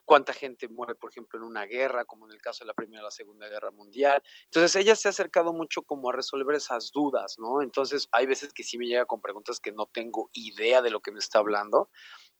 cuánta 0.08 0.32
gente 0.32 0.68
muere, 0.68 0.94
por 0.94 1.10
ejemplo, 1.10 1.38
en 1.38 1.44
una 1.44 1.66
guerra, 1.66 2.06
como 2.06 2.24
en 2.26 2.32
el 2.32 2.40
caso 2.40 2.64
de 2.64 2.68
la 2.68 2.72
Primera 2.72 3.02
y 3.02 3.04
la 3.04 3.10
Segunda 3.10 3.46
Guerra 3.46 3.70
Mundial. 3.70 4.22
Entonces, 4.44 4.74
ella 4.76 4.96
se 4.96 5.06
ha 5.06 5.10
acercado 5.10 5.52
mucho 5.52 5.82
como 5.82 6.08
a 6.08 6.14
resolver 6.14 6.56
esas 6.56 6.90
dudas, 6.92 7.36
¿no? 7.38 7.60
Entonces, 7.60 8.08
hay 8.10 8.24
veces 8.24 8.54
que 8.54 8.62
sí 8.62 8.78
me 8.78 8.86
llega 8.86 9.04
con 9.04 9.20
preguntas 9.20 9.60
que 9.60 9.70
no 9.70 9.84
tengo 9.84 10.30
idea 10.32 10.80
de 10.80 10.90
lo 10.90 11.00
que 11.00 11.12
me 11.12 11.18
está 11.18 11.40
hablando, 11.40 11.90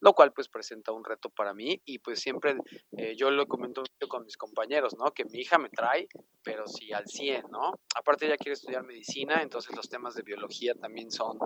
lo 0.00 0.12
cual 0.12 0.32
pues 0.32 0.48
presenta 0.48 0.92
un 0.92 1.04
reto 1.04 1.30
para 1.30 1.54
mí 1.54 1.80
y 1.84 1.98
pues 1.98 2.20
siempre 2.20 2.56
eh, 2.96 3.14
yo 3.16 3.30
lo 3.30 3.46
comento 3.46 3.82
con 4.08 4.24
mis 4.24 4.36
compañeros, 4.36 4.96
¿no? 4.98 5.12
Que 5.12 5.24
mi 5.24 5.40
hija 5.40 5.58
me 5.58 5.70
trae, 5.70 6.08
pero 6.42 6.66
sí 6.66 6.92
al 6.92 7.06
100, 7.06 7.46
¿no? 7.50 7.80
Aparte 7.94 8.26
ella 8.26 8.36
quiere 8.36 8.54
estudiar 8.54 8.84
medicina, 8.84 9.42
entonces 9.42 9.74
los 9.74 9.88
temas 9.88 10.14
de 10.14 10.22
biología 10.22 10.74
también 10.74 11.10
son 11.10 11.38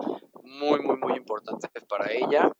muy, 0.42 0.80
muy, 0.80 0.96
muy 0.96 1.14
importantes 1.14 1.70
para 1.88 2.12
ella 2.12 2.50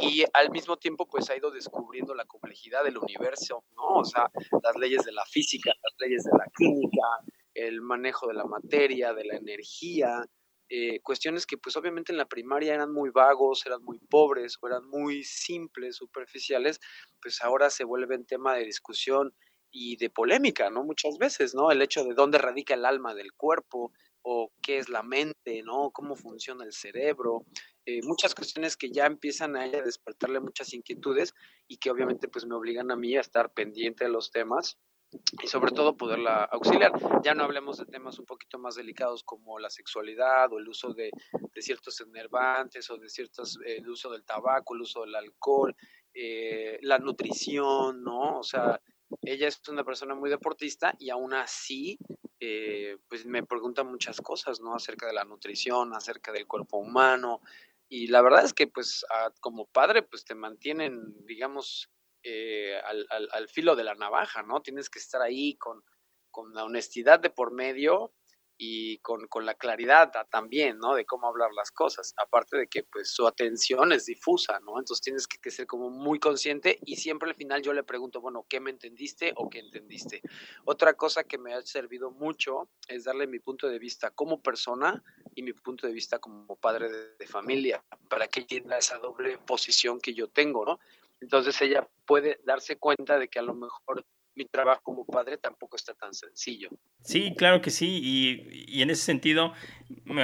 y 0.00 0.24
al 0.32 0.50
mismo 0.50 0.76
tiempo 0.76 1.06
pues 1.06 1.30
ha 1.30 1.36
ido 1.36 1.50
descubriendo 1.50 2.14
la 2.14 2.24
complejidad 2.24 2.84
del 2.84 2.98
universo, 2.98 3.64
¿no? 3.74 4.00
O 4.00 4.04
sea, 4.04 4.30
las 4.62 4.76
leyes 4.76 5.04
de 5.04 5.12
la 5.12 5.24
física, 5.24 5.72
las 5.82 5.94
leyes 5.98 6.24
de 6.24 6.32
la 6.38 6.44
química, 6.56 7.06
el 7.54 7.80
manejo 7.80 8.28
de 8.28 8.34
la 8.34 8.44
materia, 8.44 9.14
de 9.14 9.24
la 9.24 9.36
energía, 9.36 10.24
eh, 10.68 11.00
cuestiones 11.00 11.46
que 11.46 11.56
pues 11.56 11.76
obviamente 11.76 12.12
en 12.12 12.18
la 12.18 12.26
primaria 12.26 12.74
eran 12.74 12.92
muy 12.92 13.10
vagos, 13.10 13.64
eran 13.66 13.82
muy 13.82 13.98
pobres 13.98 14.58
o 14.60 14.66
eran 14.66 14.86
muy 14.86 15.24
simples, 15.24 15.96
superficiales, 15.96 16.80
pues 17.20 17.42
ahora 17.42 17.70
se 17.70 17.84
vuelven 17.84 18.26
tema 18.26 18.54
de 18.54 18.64
discusión 18.64 19.34
y 19.70 19.96
de 19.96 20.10
polémica, 20.10 20.70
¿no? 20.70 20.84
Muchas 20.84 21.18
veces, 21.18 21.54
¿no? 21.54 21.70
El 21.70 21.82
hecho 21.82 22.04
de 22.04 22.14
dónde 22.14 22.38
radica 22.38 22.74
el 22.74 22.84
alma 22.84 23.14
del 23.14 23.32
cuerpo 23.34 23.92
o 24.22 24.52
qué 24.62 24.78
es 24.78 24.88
la 24.88 25.02
mente, 25.02 25.62
¿no? 25.62 25.90
Cómo 25.90 26.16
funciona 26.16 26.64
el 26.64 26.72
cerebro, 26.72 27.46
eh, 27.86 28.00
muchas 28.02 28.34
cuestiones 28.34 28.76
que 28.76 28.90
ya 28.90 29.06
empiezan 29.06 29.56
a 29.56 29.66
despertarle 29.66 30.40
muchas 30.40 30.74
inquietudes 30.74 31.34
y 31.66 31.78
que 31.78 31.90
obviamente 31.90 32.28
pues 32.28 32.44
me 32.44 32.54
obligan 32.54 32.90
a 32.90 32.96
mí 32.96 33.16
a 33.16 33.20
estar 33.20 33.52
pendiente 33.54 34.04
de 34.04 34.10
los 34.10 34.30
temas 34.30 34.76
y 35.42 35.46
sobre 35.46 35.72
todo 35.72 35.96
poderla 35.96 36.44
auxiliar. 36.44 36.92
Ya 37.22 37.34
no 37.34 37.44
hablemos 37.44 37.78
de 37.78 37.86
temas 37.86 38.18
un 38.18 38.26
poquito 38.26 38.58
más 38.58 38.74
delicados 38.74 39.22
como 39.22 39.58
la 39.58 39.70
sexualidad 39.70 40.52
o 40.52 40.58
el 40.58 40.68
uso 40.68 40.92
de, 40.92 41.10
ciertos 41.60 42.00
enervantes 42.00 42.88
o 42.90 42.98
de 42.98 43.08
ciertos, 43.08 43.58
eh, 43.66 43.78
el 43.78 43.88
uso 43.88 44.10
del 44.10 44.24
tabaco, 44.24 44.74
el 44.74 44.82
uso 44.82 45.02
del 45.02 45.14
alcohol, 45.14 45.74
eh, 46.14 46.78
la 46.82 46.98
nutrición, 46.98 48.02
¿no? 48.02 48.38
O 48.38 48.42
sea, 48.42 48.80
ella 49.22 49.48
es 49.48 49.60
una 49.68 49.84
persona 49.84 50.14
muy 50.14 50.30
deportista 50.30 50.94
y 50.98 51.10
aún 51.10 51.34
así, 51.34 51.98
eh, 52.38 52.96
pues 53.08 53.26
me 53.26 53.42
pregunta 53.42 53.82
muchas 53.82 54.20
cosas, 54.20 54.60
¿no? 54.60 54.74
Acerca 54.74 55.06
de 55.06 55.14
la 55.14 55.24
nutrición, 55.24 55.94
acerca 55.94 56.30
del 56.32 56.46
cuerpo 56.46 56.76
humano. 56.76 57.40
Y 57.88 58.08
la 58.08 58.20
verdad 58.20 58.44
es 58.44 58.52
que, 58.52 58.66
pues, 58.66 59.04
como 59.40 59.66
padre, 59.66 60.02
pues 60.02 60.24
te 60.24 60.34
mantienen, 60.34 61.14
digamos, 61.24 61.90
eh, 62.22 62.80
al, 62.84 63.48
filo 63.48 63.76
de 63.76 63.84
la 63.84 63.94
navaja, 63.94 64.42
¿no? 64.42 64.60
Tienes 64.60 64.90
que 64.90 64.98
estar 64.98 65.22
ahí 65.22 65.54
con, 65.56 65.82
con 66.30 66.52
la 66.54 66.64
honestidad 66.64 67.20
de 67.20 67.30
por 67.30 67.52
medio 67.52 68.12
y 68.60 68.98
con, 68.98 69.28
con, 69.28 69.46
la 69.46 69.54
claridad 69.54 70.10
también, 70.30 70.78
¿no? 70.78 70.96
De 70.96 71.06
cómo 71.06 71.28
hablar 71.28 71.52
las 71.52 71.70
cosas. 71.70 72.12
Aparte 72.16 72.56
de 72.56 72.66
que, 72.66 72.82
pues, 72.82 73.08
su 73.12 73.26
atención 73.28 73.92
es 73.92 74.06
difusa, 74.06 74.58
¿no? 74.58 74.80
Entonces 74.80 75.00
tienes 75.00 75.28
que, 75.28 75.38
que, 75.38 75.52
ser 75.52 75.68
como 75.68 75.90
muy 75.90 76.18
consciente 76.18 76.80
y 76.84 76.96
siempre 76.96 77.28
al 77.30 77.36
final 77.36 77.62
yo 77.62 77.72
le 77.72 77.84
pregunto, 77.84 78.20
bueno, 78.20 78.44
¿qué 78.48 78.58
me 78.58 78.70
entendiste 78.70 79.32
o 79.36 79.48
qué 79.48 79.60
entendiste? 79.60 80.22
Otra 80.64 80.94
cosa 80.94 81.22
que 81.22 81.38
me 81.38 81.54
ha 81.54 81.62
servido 81.62 82.10
mucho 82.10 82.68
es 82.88 83.04
darle 83.04 83.28
mi 83.28 83.38
punto 83.38 83.68
de 83.68 83.78
vista 83.78 84.10
como 84.10 84.42
persona 84.42 85.04
y 85.36 85.42
mi 85.42 85.52
punto 85.52 85.86
de 85.86 85.92
vista 85.92 86.18
como 86.18 86.56
padre 86.56 86.90
de, 86.90 87.14
de 87.16 87.26
familia, 87.28 87.84
para 88.08 88.26
que 88.26 88.40
entienda 88.40 88.76
esa 88.76 88.98
doble 88.98 89.38
posición 89.38 90.00
que 90.00 90.14
yo 90.14 90.26
tengo, 90.26 90.64
¿no? 90.64 90.80
Entonces 91.20 91.60
ella 91.62 91.88
puede 92.06 92.40
darse 92.44 92.76
cuenta 92.76 93.18
de 93.18 93.28
que 93.28 93.38
a 93.38 93.42
lo 93.42 93.54
mejor 93.54 94.04
mi 94.38 94.44
trabajo 94.44 94.80
como 94.82 95.04
padre 95.04 95.36
tampoco 95.36 95.76
está 95.76 95.94
tan 95.94 96.14
sencillo. 96.14 96.70
Sí, 97.02 97.34
claro 97.36 97.60
que 97.60 97.70
sí, 97.70 98.00
y, 98.02 98.80
en 98.80 98.90
ese 98.90 99.02
sentido, 99.02 99.52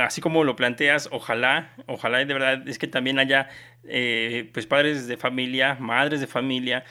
así 0.00 0.20
como 0.20 0.44
lo 0.44 0.54
planteas, 0.54 1.08
ojalá, 1.10 1.74
ojalá 1.88 2.18
de 2.18 2.32
verdad 2.32 2.68
es 2.68 2.78
que 2.78 2.86
también 2.86 3.18
haya 3.18 3.48
eh, 3.82 4.50
pues 4.54 4.66
padres 4.66 5.08
de 5.08 5.16
familia, 5.16 5.76
madres 5.80 6.20
de 6.20 6.28
familia, 6.28 6.84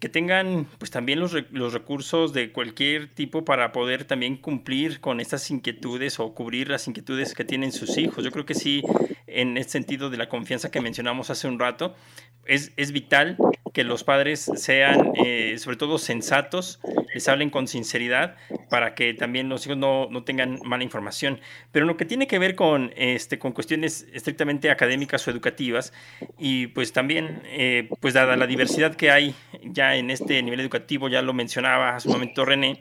que 0.00 0.08
tengan 0.08 0.66
pues 0.78 0.90
también 0.90 1.20
los, 1.20 1.34
los, 1.50 1.72
recursos 1.72 2.32
de 2.32 2.52
cualquier 2.52 3.08
tipo 3.08 3.44
para 3.44 3.72
poder 3.72 4.04
también 4.04 4.36
cumplir 4.36 5.00
con 5.00 5.20
estas 5.20 5.50
inquietudes 5.50 6.20
o 6.20 6.34
cubrir 6.34 6.68
las 6.68 6.86
inquietudes 6.88 7.34
que 7.34 7.44
tienen 7.44 7.72
sus 7.72 7.96
hijos. 7.96 8.24
Yo 8.24 8.30
creo 8.30 8.44
que 8.44 8.54
sí, 8.54 8.82
en 9.26 9.56
este 9.56 9.72
sentido 9.72 10.10
de 10.10 10.16
la 10.16 10.28
confianza 10.28 10.70
que 10.70 10.80
mencionamos 10.80 11.30
hace 11.30 11.48
un 11.48 11.58
rato, 11.58 11.94
es, 12.44 12.72
es 12.76 12.92
vital 12.92 13.36
que 13.74 13.82
los 13.82 14.04
padres 14.04 14.50
sean 14.54 15.12
eh, 15.16 15.56
sobre 15.58 15.76
todo 15.76 15.98
sensatos, 15.98 16.78
les 17.12 17.28
hablen 17.28 17.50
con 17.50 17.66
sinceridad 17.66 18.36
para 18.70 18.94
que 18.94 19.14
también 19.14 19.48
los 19.48 19.66
hijos 19.66 19.76
no, 19.76 20.08
no, 20.10 20.22
tengan 20.22 20.60
mala 20.64 20.84
información. 20.84 21.40
Pero 21.72 21.84
lo 21.84 21.96
que 21.96 22.04
tiene 22.04 22.28
que 22.28 22.38
ver 22.38 22.54
con, 22.54 22.92
este, 22.96 23.40
con 23.40 23.50
cuestiones 23.50 24.06
estrictamente 24.12 24.70
académicas 24.70 25.26
o 25.26 25.30
educativas 25.32 25.92
y 26.38 26.68
pues 26.68 26.92
también, 26.92 27.42
eh, 27.46 27.90
pues 28.00 28.14
dada 28.14 28.36
la 28.36 28.46
diversidad 28.46 28.94
que 28.94 29.10
hay 29.10 29.34
ya 29.64 29.96
en 29.96 30.10
este 30.10 30.40
nivel 30.40 30.60
educativo, 30.60 31.08
ya 31.08 31.20
lo 31.20 31.32
mencionaba 31.32 31.96
hace 31.96 32.06
un 32.06 32.14
momento 32.14 32.44
René, 32.44 32.80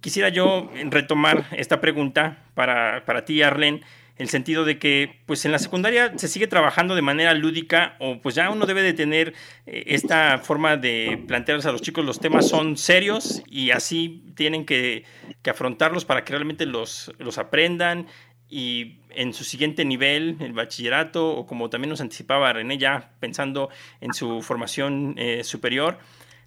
quisiera 0.00 0.28
yo 0.28 0.68
retomar 0.90 1.46
esta 1.52 1.80
pregunta 1.80 2.42
para, 2.54 3.04
para 3.06 3.24
ti, 3.24 3.42
Arlen 3.42 3.84
el 4.18 4.28
sentido 4.28 4.64
de 4.64 4.78
que 4.78 5.20
pues 5.26 5.44
en 5.44 5.52
la 5.52 5.58
secundaria 5.58 6.16
se 6.16 6.28
sigue 6.28 6.46
trabajando 6.46 6.94
de 6.94 7.02
manera 7.02 7.34
lúdica 7.34 7.96
o 7.98 8.20
pues 8.20 8.34
ya 8.34 8.50
uno 8.50 8.66
debe 8.66 8.82
de 8.82 8.94
tener 8.94 9.34
eh, 9.66 9.84
esta 9.88 10.38
forma 10.38 10.76
de 10.76 11.22
plantearles 11.26 11.66
a 11.66 11.72
los 11.72 11.82
chicos 11.82 12.04
los 12.04 12.20
temas 12.20 12.48
son 12.48 12.76
serios 12.76 13.42
y 13.48 13.70
así 13.70 14.22
tienen 14.34 14.64
que, 14.64 15.04
afrontarlos 15.48 16.04
para 16.04 16.24
que 16.24 16.32
realmente 16.32 16.66
los, 16.66 17.12
los 17.18 17.38
aprendan 17.38 18.06
y 18.48 18.98
en 19.10 19.32
su 19.32 19.44
siguiente 19.44 19.84
nivel, 19.84 20.36
el 20.40 20.52
bachillerato, 20.52 21.34
o 21.36 21.46
como 21.46 21.70
también 21.70 21.90
nos 21.90 22.00
anticipaba 22.00 22.52
René 22.52 22.78
ya 22.78 23.10
pensando 23.18 23.70
en 24.00 24.12
su 24.12 24.42
formación 24.42 25.14
eh, 25.16 25.42
superior, 25.42 25.98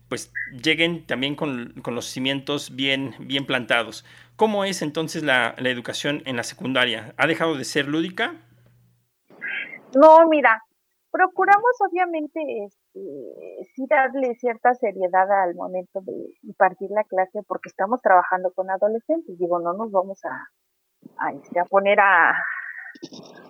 pues 0.10 0.34
lleguen 0.52 1.06
también 1.06 1.36
con, 1.36 1.74
los 1.86 2.06
cimientos 2.06 2.76
bien, 2.76 3.14
bien 3.20 3.46
plantados. 3.46 4.04
¿Cómo 4.36 4.66
es 4.66 4.82
entonces 4.82 5.24
la, 5.24 5.54
educación 5.60 6.24
en 6.26 6.36
la 6.36 6.44
secundaria? 6.44 7.14
¿Ha 7.18 7.28
dejado 7.28 7.56
de 7.56 7.64
ser 7.64 7.88
lúdica? 7.88 8.34
No, 9.96 10.28
mira, 10.28 10.64
procuramos 11.12 11.72
obviamente 11.88 12.40
este, 12.66 13.00
sí 13.76 13.86
darle 13.88 14.36
cierta 14.36 14.74
seriedad 14.74 15.32
al 15.44 15.56
momento 15.56 16.02
de 16.02 16.14
impartir 16.44 16.90
la 16.92 17.04
clase 17.04 17.42
porque 17.48 17.70
estamos 17.70 18.02
trabajando 18.02 18.52
con 18.54 18.70
adolescentes. 18.72 19.38
Digo, 19.38 19.60
no 19.60 19.74
nos 19.74 19.92
vamos 19.92 20.20
a, 20.26 20.50
a, 21.18 21.34
este, 21.34 21.64
poner 21.70 22.00
a, 22.00 22.34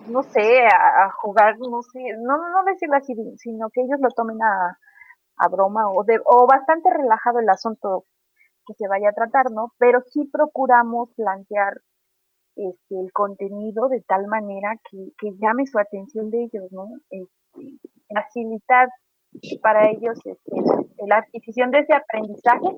no 0.08 0.22
sé, 0.22 0.66
a, 0.66 1.10
jugar, 1.22 1.58
no 1.58 1.82
sé, 1.82 2.00
no, 2.18 2.36
no 2.36 2.64
decirlo 2.64 2.96
así, 2.96 3.14
sino 3.38 3.70
que 3.70 3.80
ellos 3.80 3.98
lo 4.00 4.10
tomen 4.10 4.42
a, 4.42 4.78
a 5.40 5.48
broma 5.48 5.90
o, 5.90 6.04
de, 6.04 6.20
o 6.24 6.46
bastante 6.46 6.90
relajado 6.90 7.40
el 7.40 7.48
asunto 7.48 8.04
que 8.66 8.74
se 8.74 8.86
vaya 8.88 9.08
a 9.08 9.14
tratar, 9.14 9.50
¿no? 9.50 9.72
Pero 9.78 10.02
sí 10.02 10.28
procuramos 10.30 11.10
plantear 11.16 11.80
este, 12.56 13.00
el 13.00 13.10
contenido 13.12 13.88
de 13.88 14.02
tal 14.02 14.26
manera 14.26 14.76
que, 14.90 14.98
que 15.18 15.32
llame 15.40 15.66
su 15.66 15.78
atención 15.78 16.30
de 16.30 16.44
ellos, 16.44 16.70
¿no? 16.70 16.88
Este, 17.10 17.78
facilitar 18.12 18.88
para 19.62 19.90
ellos 19.90 20.18
este, 20.24 21.06
la, 21.06 21.18
adquisición 21.18 21.70
de 21.70 21.80
ese 21.80 21.94
aprendizaje. 21.94 22.68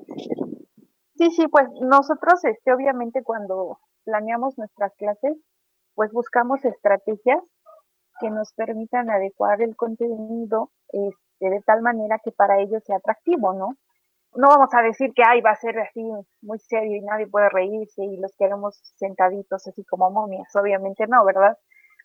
Sí, 1.15 1.31
sí, 1.31 1.47
pues 1.47 1.67
nosotros, 1.81 2.43
este, 2.45 2.73
obviamente, 2.73 3.23
cuando 3.23 3.79
planeamos 4.05 4.57
nuestras 4.57 4.93
clases, 4.95 5.37
pues 5.95 6.11
buscamos 6.11 6.63
estrategias 6.65 7.41
que 8.19 8.29
nos 8.29 8.53
permitan 8.53 9.09
adecuar 9.09 9.61
el 9.61 9.75
contenido 9.75 10.71
este, 11.43 11.49
de 11.49 11.61
tal 11.61 11.81
manera 11.81 12.19
que 12.23 12.31
para 12.31 12.59
ellos 12.59 12.83
sea 12.83 12.97
atractivo, 12.97 13.53
¿no? 13.53 13.75
No 14.35 14.47
vamos 14.47 14.73
a 14.73 14.81
decir 14.81 15.13
que 15.13 15.23
ay 15.25 15.41
va 15.41 15.51
a 15.51 15.55
ser 15.55 15.77
así 15.79 16.01
muy 16.41 16.59
serio 16.59 16.97
y 16.97 17.01
nadie 17.01 17.27
puede 17.27 17.49
reírse 17.49 18.03
y 18.03 18.17
los 18.17 18.35
queremos 18.35 18.79
sentaditos 18.95 19.67
así 19.67 19.83
como 19.85 20.09
momias, 20.09 20.55
obviamente 20.55 21.05
no, 21.07 21.23
¿verdad? 21.23 21.57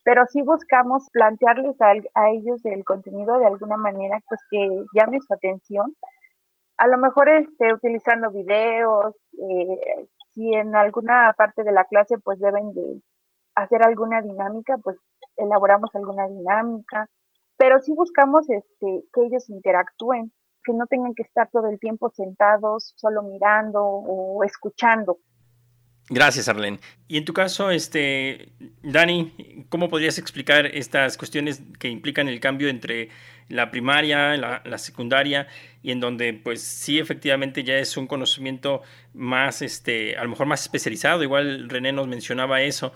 Pero 0.05 0.27
sí 0.27 0.43
buscamos 0.43 1.09
plantearles 1.11 1.77
a, 1.81 2.31
ellos 2.31 2.65
el 2.65 2.85
contenido 2.85 3.39
de 3.39 3.47
alguna 3.47 3.77
manera 3.77 4.21
pues 4.29 4.41
que 4.51 4.85
llame 4.95 5.21
su 5.21 5.33
atención. 5.33 5.95
A 6.77 6.87
lo 6.87 6.99
mejor 6.99 7.29
este, 7.29 7.73
utilizando 7.73 8.31
videos, 8.31 9.15
eh, 9.33 10.09
si 10.35 10.55
en 10.55 10.77
alguna 10.77 11.35
parte 11.37 11.65
de 11.65 11.73
la 11.73 11.85
clase 11.85 12.19
pues 12.19 12.39
deben 12.39 12.73
de 12.75 13.03
hacer 13.55 13.83
alguna 13.83 14.23
dinámica, 14.23 14.77
pues 14.79 14.97
elaboramos 15.37 15.95
alguna 15.95 16.29
dinámica 16.29 17.09
pero 17.59 17.81
sí 17.81 17.93
buscamos 17.93 18.49
este, 18.49 19.05
que 19.13 19.27
ellos 19.27 19.51
interactúen, 19.51 20.33
que 20.65 20.73
no 20.73 20.87
tengan 20.87 21.15
que 21.15 21.25
estar 21.25 21.51
todo 21.51 21.69
el 21.69 21.79
tiempo 21.79 22.11
sentados, 22.11 22.95
solo 22.97 23.23
mirando 23.23 23.83
o 23.83 24.43
escuchando. 24.45 25.19
Gracias, 26.11 26.49
Arlene. 26.49 26.81
Y 27.07 27.19
en 27.19 27.27
tu 27.27 27.35
caso, 27.35 27.71
este, 27.71 28.53
Dani, 28.83 29.67
¿cómo 29.69 29.91
podrías 29.91 30.19
explicar 30.19 30.65
estas 30.67 31.19
cuestiones 31.19 31.63
que 31.79 31.89
implican 31.89 32.29
el 32.29 32.41
cambio 32.41 32.69
entre 32.69 33.11
la 33.49 33.71
primaria, 33.71 34.37
la, 34.39 34.63
la, 34.65 34.79
secundaria, 34.79 35.49
y 35.83 35.91
en 35.91 36.01
donde, 36.01 36.33
pues 36.33 36.63
sí, 36.63 36.99
efectivamente 36.99 37.63
ya 37.63 37.77
es 37.77 37.97
un 37.99 38.07
conocimiento 38.07 38.83
más, 39.13 39.61
este, 39.61 40.17
a 40.17 40.23
lo 40.25 40.31
mejor 40.31 40.47
más 40.47 40.63
especializado? 40.63 41.23
Igual 41.23 41.69
René 41.69 41.93
nos 41.93 42.09
mencionaba 42.09 42.63
eso 42.63 42.93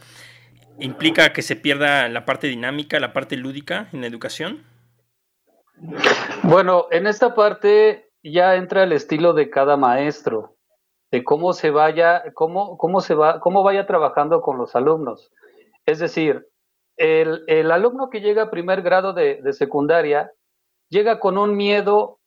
implica 0.79 1.33
que 1.33 1.43
se 1.43 1.57
pierda 1.57 2.09
la 2.09 2.25
parte 2.25 2.47
dinámica, 2.47 3.01
la 3.01 3.13
parte 3.13 3.37
lúdica 3.37 3.89
en 3.93 4.01
la 4.01 4.07
educación? 4.07 4.65
Bueno, 6.43 6.87
en 6.91 7.07
esta 7.07 7.35
parte 7.35 8.11
ya 8.23 8.57
entra 8.57 8.85
el 8.85 8.93
estilo 8.93 9.33
de 9.33 9.51
cada 9.51 9.77
maestro, 9.77 10.57
de 11.11 11.25
cómo 11.25 11.53
se 11.53 11.71
vaya, 11.71 12.23
cómo, 12.35 12.79
cómo 12.79 13.01
se 13.01 13.15
va, 13.15 13.41
cómo 13.41 13.63
vaya 13.63 13.87
trabajando 13.87 14.41
con 14.41 14.59
los 14.59 14.77
alumnos. 14.77 15.31
Es 15.87 15.99
decir, 15.99 16.47
el, 16.97 17.71
alumno 17.71 18.11
que 18.11 18.21
llega 18.21 18.45
a 18.45 18.51
primer 18.51 18.83
grado 18.83 19.13
de, 19.13 19.41
de 19.43 19.53
secundaria 19.53 20.31
llega 20.89 21.19
con 21.19 21.39
un 21.39 21.57
miedo 21.57 22.21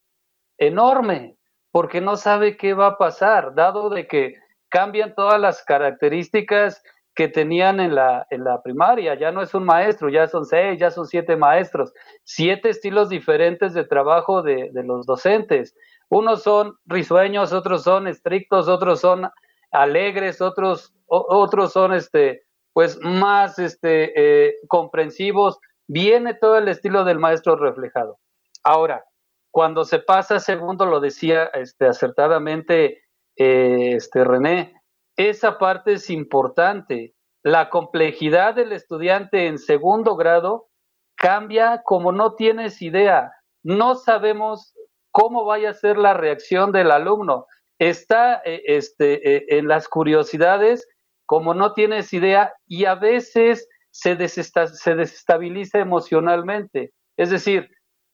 enorme, 0.58 1.38
porque 1.72 2.02
no 2.02 2.18
sabe 2.18 2.58
qué 2.58 2.74
va 2.74 2.88
a 2.88 2.98
pasar, 2.98 3.54
dado 3.56 3.90
de 3.90 4.08
que 4.08 4.36
cambian 4.70 5.14
todas 5.16 5.40
las 5.40 5.64
características 5.64 6.82
que 7.16 7.30
tenían 7.30 7.80
en 7.80 7.96
la, 7.96 8.28
en 8.30 8.44
la 8.44 8.62
primaria. 8.62 9.16
Ya 9.16 9.32
no 9.32 9.42
es 9.42 9.54
un 9.54 9.64
maestro, 9.64 10.10
ya 10.10 10.28
son 10.28 10.46
seis, 10.46 10.78
ya 10.80 10.92
son 10.92 11.08
siete 11.08 11.38
maestros, 11.38 11.94
siete 12.24 12.70
estilos 12.70 13.10
diferentes 13.10 13.74
de 13.74 13.86
trabajo 13.86 14.44
de, 14.44 14.70
los 14.74 15.06
docentes. 15.06 15.76
Unos 16.10 16.44
son 16.44 16.78
risueños, 16.86 17.54
otros 17.54 17.84
son 17.84 18.08
estrictos, 18.08 18.68
otros 18.68 19.00
son 19.00 19.30
alegres, 19.72 20.42
otros, 20.42 20.94
otros 21.08 21.72
son 21.72 21.94
este, 21.94 22.44
pues 22.74 23.00
más 23.02 23.60
este, 23.60 24.12
eh, 24.48 24.56
comprensivos. 24.68 25.58
Viene 25.88 26.34
todo 26.34 26.58
el 26.58 26.68
estilo 26.68 27.06
del 27.06 27.20
maestro 27.20 27.56
reflejado. 27.56 28.20
Ahora, 28.64 29.06
cuando 29.52 29.86
se 29.86 30.00
pasa 30.00 30.40
segundo, 30.40 30.86
lo 30.86 31.00
decía 31.00 31.46
este, 31.54 31.88
acertadamente 31.88 33.04
eh, 33.38 33.94
este, 33.96 34.26
René, 34.26 34.74
esa 35.18 35.58
parte 35.58 35.94
es 35.94 36.10
importante. 36.10 37.14
La 37.44 37.70
complejidad 37.70 38.56
del 38.56 38.72
estudiante 38.72 39.48
en 39.48 39.60
segundo 39.60 40.16
grado 40.16 40.68
cambia 41.16 41.82
como 41.84 42.12
no 42.12 42.34
tienes 42.36 42.82
idea. 42.82 43.32
No 43.64 43.96
sabemos 43.96 44.74
cómo 45.12 45.46
vaya 45.46 45.70
a 45.70 45.74
ser 45.74 45.98
la 45.98 46.14
reacción 46.14 46.72
del 46.72 46.92
alumno. 46.92 47.46
Está 47.80 48.42
eh, 48.46 48.64
este, 48.66 49.36
eh, 49.36 49.46
en 49.50 49.68
las 49.68 49.88
curiosidades 49.88 50.88
como 51.26 51.54
no 51.54 51.74
tienes 51.74 52.14
idea 52.14 52.54
y 52.68 52.86
a 52.86 52.96
veces 52.96 53.68
se, 53.92 54.16
se 54.28 54.96
desestabiliza 54.96 55.80
emocionalmente. 55.80 56.94
Es 57.18 57.30
decir, 57.30 57.70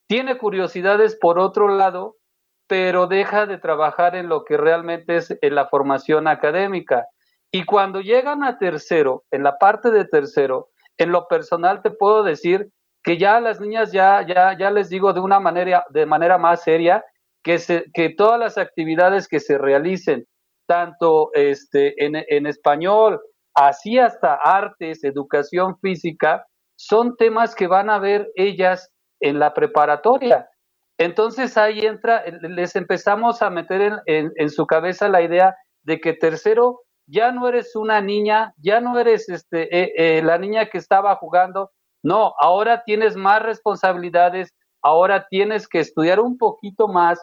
tiene 0.07 0.37
curiosidades 0.37 1.17
por 1.19 1.39
otro 1.39 1.67
lado, 1.67 2.17
pero 2.71 3.05
deja 3.07 3.47
de 3.47 3.57
trabajar 3.57 4.15
en 4.15 4.29
lo 4.29 4.45
que 4.45 4.55
realmente 4.55 5.17
es 5.17 5.37
en 5.41 5.55
la 5.55 5.67
formación 5.67 6.25
académica. 6.29 7.05
Y 7.51 7.65
cuando 7.65 7.99
llegan 7.99 8.45
a 8.45 8.59
tercero, 8.59 9.25
en 9.29 9.43
la 9.43 9.57
parte 9.57 9.91
de 9.91 10.05
tercero, 10.05 10.69
en 10.97 11.11
lo 11.11 11.27
personal 11.27 11.81
te 11.81 11.91
puedo 11.91 12.23
decir 12.23 12.69
que 13.03 13.17
ya 13.17 13.41
las 13.41 13.59
niñas 13.59 13.91
ya, 13.91 14.25
ya, 14.25 14.57
ya 14.57 14.71
les 14.71 14.87
digo 14.87 15.11
de 15.11 15.19
una 15.19 15.41
manera, 15.41 15.83
de 15.89 16.05
manera 16.05 16.37
más 16.37 16.63
seria, 16.63 17.03
que, 17.43 17.59
que 17.93 18.09
todas 18.11 18.39
las 18.39 18.57
actividades 18.57 19.27
que 19.27 19.41
se 19.41 19.57
realicen, 19.57 20.25
tanto 20.65 21.31
este, 21.33 22.05
en, 22.05 22.23
en 22.25 22.47
español, 22.47 23.19
así 23.53 23.99
hasta 23.99 24.35
artes, 24.35 25.03
educación 25.03 25.77
física, 25.81 26.45
son 26.77 27.17
temas 27.17 27.53
que 27.53 27.67
van 27.67 27.89
a 27.89 27.99
ver 27.99 28.31
ellas 28.35 28.93
en 29.19 29.39
la 29.39 29.53
preparatoria. 29.53 30.47
Entonces 31.01 31.57
ahí 31.57 31.79
entra, 31.79 32.23
les 32.41 32.75
empezamos 32.75 33.41
a 33.41 33.49
meter 33.49 34.03
en, 34.05 34.49
su 34.51 34.67
cabeza 34.67 35.09
la 35.09 35.23
idea 35.23 35.57
de 35.81 35.99
que 35.99 36.13
tercero, 36.13 36.81
ya 37.07 37.31
no 37.31 37.47
eres 37.47 37.75
una 37.75 38.01
niña, 38.01 38.53
ya 38.57 38.79
no 38.81 38.99
eres 38.99 39.27
este, 39.27 39.63
eh, 39.75 39.93
eh, 39.97 40.21
la 40.21 40.37
niña 40.37 40.67
que 40.67 40.77
estaba 40.77 41.15
jugando, 41.15 41.71
no, 42.03 42.35
ahora 42.39 42.83
tienes 42.83 43.15
más 43.15 43.41
responsabilidades, 43.41 44.53
ahora 44.83 45.25
tienes 45.27 45.67
que 45.67 45.79
estudiar 45.79 46.19
un 46.19 46.37
poquito 46.37 46.87
más 46.87 47.19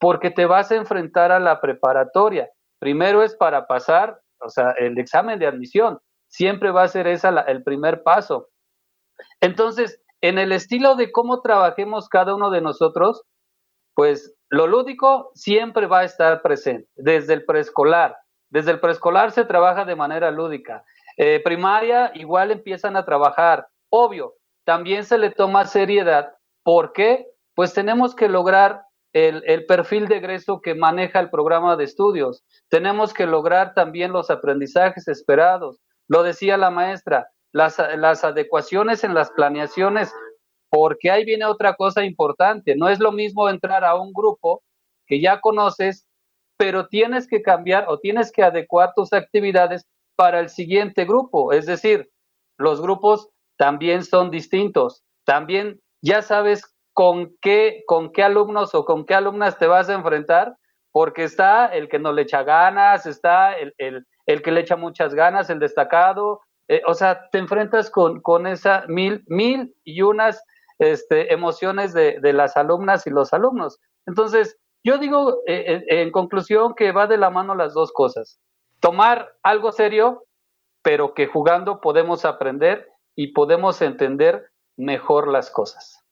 porque 0.00 0.30
te 0.30 0.46
vas 0.46 0.72
a 0.72 0.76
enfrentar 0.76 1.30
a 1.30 1.38
la 1.38 1.60
preparatoria. 1.60 2.48
Primero 2.78 3.22
es 3.22 3.36
para 3.36 3.66
pasar, 3.66 4.18
o 4.40 4.48
sea, 4.48 4.70
el 4.78 4.98
examen 4.98 5.38
de 5.38 5.48
admisión, 5.48 5.98
siempre 6.28 6.70
va 6.70 6.84
a 6.84 6.88
ser 6.88 7.06
esa 7.06 7.28
el 7.42 7.62
primer 7.62 8.02
paso. 8.02 8.48
Entonces, 9.42 10.00
en 10.20 10.38
el 10.38 10.52
estilo 10.52 10.96
de 10.96 11.12
cómo 11.12 11.40
trabajemos 11.40 12.08
cada 12.08 12.34
uno 12.34 12.50
de 12.50 12.60
nosotros, 12.60 13.22
pues 13.94 14.34
lo 14.50 14.66
lúdico 14.66 15.30
siempre 15.34 15.86
va 15.86 16.00
a 16.00 16.04
estar 16.04 16.42
presente, 16.42 16.88
desde 16.96 17.34
el 17.34 17.44
preescolar. 17.44 18.16
Desde 18.50 18.70
el 18.70 18.80
preescolar 18.80 19.32
se 19.32 19.44
trabaja 19.44 19.84
de 19.84 19.96
manera 19.96 20.30
lúdica. 20.30 20.84
Eh, 21.16 21.40
primaria 21.44 22.12
igual 22.14 22.50
empiezan 22.50 22.96
a 22.96 23.04
trabajar. 23.04 23.68
Obvio, 23.90 24.34
también 24.64 25.04
se 25.04 25.18
le 25.18 25.30
toma 25.30 25.66
seriedad. 25.66 26.32
¿Por 26.62 26.92
qué? 26.92 27.26
Pues 27.54 27.74
tenemos 27.74 28.14
que 28.14 28.28
lograr 28.28 28.82
el, 29.12 29.42
el, 29.46 29.66
perfil 29.66 30.06
de 30.06 30.18
egreso 30.18 30.60
que 30.60 30.74
maneja 30.74 31.20
el 31.20 31.30
programa 31.30 31.76
de 31.76 31.84
estudios. 31.84 32.44
Tenemos 32.68 33.12
que 33.12 33.26
lograr 33.26 33.74
también 33.74 34.12
los 34.12 34.30
aprendizajes 34.30 35.08
esperados. 35.08 35.80
Lo 36.08 36.22
decía 36.22 36.56
la 36.56 36.70
maestra, 36.70 37.28
las, 37.52 37.78
las 37.96 38.24
adecuaciones 38.24 39.04
en 39.04 39.14
las 39.14 39.30
planeaciones, 39.30 40.12
porque 40.70 41.10
ahí 41.10 41.24
viene 41.24 41.44
otra 41.44 41.74
cosa 41.74 42.04
importante. 42.04 42.76
No 42.76 42.88
es 42.88 43.00
lo 43.00 43.12
mismo 43.12 43.48
entrar 43.48 43.84
a 43.84 43.94
un 43.94 44.12
grupo 44.12 44.62
que 45.06 45.20
ya 45.20 45.40
conoces, 45.40 46.06
pero 46.56 46.88
tienes 46.88 47.26
que 47.26 47.42
cambiar 47.42 47.86
o 47.88 47.98
tienes 47.98 48.32
que 48.32 48.42
adecuar 48.42 48.92
tus 48.94 49.12
actividades 49.12 49.86
para 50.16 50.40
el 50.40 50.48
siguiente 50.48 51.04
grupo. 51.04 51.52
Es 51.52 51.66
decir, 51.66 52.10
los 52.58 52.80
grupos 52.82 53.28
también 53.56 54.04
son 54.04 54.30
distintos. 54.30 55.04
También 55.24 55.80
ya 56.02 56.22
sabes 56.22 56.74
con 56.92 57.36
qué, 57.40 57.84
con 57.86 58.10
qué 58.10 58.24
alumnos 58.24 58.74
o 58.74 58.84
con 58.84 59.06
qué 59.06 59.14
alumnas 59.14 59.56
te 59.58 59.68
vas 59.68 59.88
a 59.88 59.94
enfrentar, 59.94 60.56
porque 60.90 61.22
está 61.24 61.66
el 61.66 61.88
que 61.88 62.00
no 62.00 62.12
le 62.12 62.22
echa 62.22 62.42
ganas, 62.42 63.06
está 63.06 63.56
el, 63.56 63.72
el, 63.78 64.42
que 64.42 64.50
le 64.50 64.60
echa 64.60 64.74
muchas 64.74 65.14
ganas, 65.14 65.50
el 65.50 65.60
destacado. 65.60 66.40
Eh, 66.68 66.82
o 66.86 66.94
sea, 66.94 67.28
te 67.30 67.38
enfrentas 67.38 67.90
con, 67.90 68.20
con 68.20 68.46
esa 68.46 68.84
mil, 68.88 69.24
mil 69.26 69.74
y 69.84 70.02
unas 70.02 70.42
este, 70.78 71.32
emociones 71.32 71.92
de, 71.92 72.20
de 72.20 72.32
las 72.32 72.56
alumnas 72.56 73.06
y 73.06 73.10
los 73.10 73.32
alumnos. 73.32 73.80
Entonces, 74.06 74.58
yo 74.84 74.98
digo 74.98 75.42
eh, 75.46 75.84
eh, 75.88 76.02
en 76.02 76.10
conclusión 76.10 76.74
que 76.74 76.92
va 76.92 77.06
de 77.06 77.18
la 77.18 77.30
mano 77.30 77.54
las 77.54 77.74
dos 77.74 77.92
cosas. 77.92 78.40
Tomar 78.80 79.36
algo 79.42 79.72
serio, 79.72 80.24
pero 80.82 81.14
que 81.14 81.26
jugando 81.26 81.80
podemos 81.80 82.24
aprender 82.24 82.88
y 83.16 83.32
podemos 83.32 83.82
entender 83.82 84.50
mejor 84.76 85.28
las 85.28 85.50
cosas. 85.50 86.04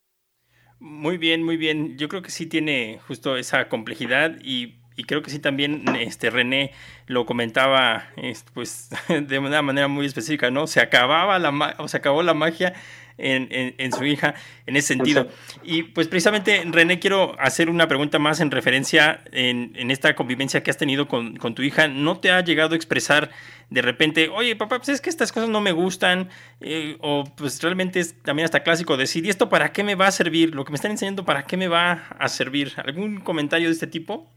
Muy 0.79 1.16
bien, 1.16 1.42
muy 1.42 1.57
bien. 1.57 1.97
Yo 1.97 2.09
creo 2.09 2.23
que 2.23 2.31
sí 2.31 2.47
tiene 2.47 3.01
justo 3.07 3.37
esa 3.37 3.69
complejidad 3.69 4.37
y, 4.42 4.81
creo 5.04 5.22
que 5.22 5.30
sí 5.30 5.38
también 5.38 5.85
este 5.98 6.30
René 6.30 6.72
lo 7.06 7.26
comentaba 7.26 8.09
pues 8.54 8.90
de 9.09 9.38
una 9.38 9.62
manera 9.62 9.88
muy 9.88 10.06
específica, 10.06 10.50
¿no? 10.50 10.66
Se 10.66 10.80
acababa 10.80 11.38
la 11.38 11.76
o 11.78 11.88
se 11.88 11.96
acabó 11.96 12.22
la 12.22 12.35
magia 12.35 12.74
en, 13.18 13.92
su 13.92 14.04
hija 14.04 14.35
en 14.66 14.76
ese 14.76 14.88
sentido. 14.88 15.28
Y 15.62 15.85
pues 15.85 16.09
precisamente, 16.09 16.62
René, 16.66 16.98
quiero 16.98 17.38
hacer 17.40 17.70
una 17.70 17.88
pregunta 17.88 18.18
más 18.18 18.40
en 18.40 18.50
referencia 18.50 19.22
en, 19.32 19.90
esta 19.90 20.14
convivencia 20.14 20.62
que 20.62 20.70
has 20.70 20.76
tenido 20.76 21.09
con, 21.09 21.37
tu 21.54 21.62
hija. 21.62 21.88
¿No 21.88 22.18
te 22.18 22.30
ha 22.30 22.42
llegado 22.42 22.74
a 22.74 22.76
expresar 22.76 23.30
de 23.70 23.82
repente, 23.82 24.28
oye, 24.28 24.54
papá, 24.54 24.78
pues 24.78 24.90
es 24.90 25.00
que 25.00 25.11
estas 25.11 25.32
cosas 25.32 25.48
no 25.48 25.61
me 25.61 25.72
gustan? 25.72 26.28
Eh, 26.61 26.96
o 27.00 27.24
pues 27.37 27.62
realmente 27.62 28.00
es 28.00 28.20
también 28.22 28.44
hasta 28.44 28.62
clásico 28.62 28.96
decir, 28.96 29.24
¿y 29.26 29.30
esto 29.30 29.48
para 29.48 29.72
qué 29.72 29.82
me 29.82 29.94
va 29.94 30.09
a 30.09 30.12
servir? 30.12 30.54
Lo 30.54 30.64
que 30.64 30.72
me 30.72 30.76
están 30.76 30.90
enseñando, 30.90 31.24
¿para 31.24 31.44
qué 31.44 31.56
me 31.56 31.68
va 31.68 32.06
a 32.18 32.28
servir? 32.28 32.72
¿Algún 32.76 33.20
comentario 33.20 33.68
de 33.68 33.72
este 33.72 33.87
tipo? 33.87 34.30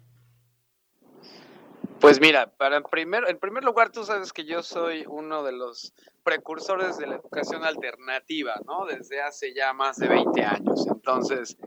Pues 1.99 2.21
mira, 2.21 2.49
para 2.55 2.81
primer, 2.81 3.25
en 3.27 3.37
primer 3.39 3.65
lugar, 3.65 3.91
tú 3.91 4.05
sabes 4.05 4.31
que 4.31 4.45
yo 4.45 4.63
soy 4.63 5.03
uno 5.05 5.43
de 5.43 5.51
los 5.51 5.93
precursores 6.23 6.97
de 6.97 7.07
la 7.07 7.15
educación 7.15 7.65
alternativa, 7.65 8.55
¿no? 8.65 8.85
Desde 8.85 9.21
hace 9.21 9.53
ya 9.53 9.73
más 9.73 9.97
de 9.97 10.07
20 10.07 10.41
años. 10.43 10.87
Entonces, 10.87 11.57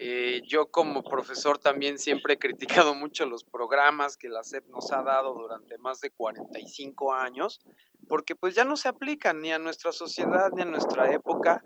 eh, 0.00 0.42
yo 0.44 0.72
como 0.72 1.04
profesor 1.04 1.58
también 1.58 1.98
siempre 1.98 2.34
he 2.34 2.38
criticado 2.38 2.96
mucho 2.96 3.26
los 3.26 3.44
programas 3.44 4.16
que 4.16 4.28
la 4.28 4.42
SEP 4.42 4.66
nos 4.70 4.90
ha 4.90 5.04
dado 5.04 5.34
durante 5.34 5.78
más 5.78 6.00
de 6.00 6.10
45 6.10 7.14
años, 7.14 7.60
porque 8.08 8.34
pues 8.34 8.56
ya 8.56 8.64
no 8.64 8.76
se 8.76 8.88
aplican 8.88 9.40
ni 9.40 9.52
a 9.52 9.60
nuestra 9.60 9.92
sociedad 9.92 10.50
ni 10.52 10.62
a 10.62 10.66
nuestra 10.66 11.12
época, 11.12 11.62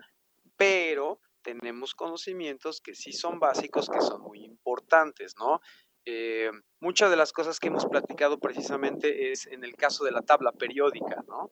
pero 0.57 1.19
tenemos 1.41 1.95
conocimientos 1.95 2.81
que 2.81 2.93
sí 2.93 3.13
son 3.13 3.39
básicos, 3.39 3.89
que 3.89 3.99
son 3.99 4.21
muy 4.21 4.45
importantes, 4.45 5.33
¿no? 5.39 5.59
Eh, 6.05 6.51
muchas 6.81 7.09
de 7.09 7.15
las 7.15 7.31
cosas 7.31 7.59
que 7.59 7.67
hemos 7.67 7.85
platicado 7.85 8.39
precisamente 8.39 9.31
es 9.31 9.47
en 9.47 9.63
el 9.63 9.75
caso 9.75 10.03
de 10.03 10.11
la 10.11 10.21
tabla 10.21 10.51
periódica, 10.51 11.23
¿no? 11.27 11.49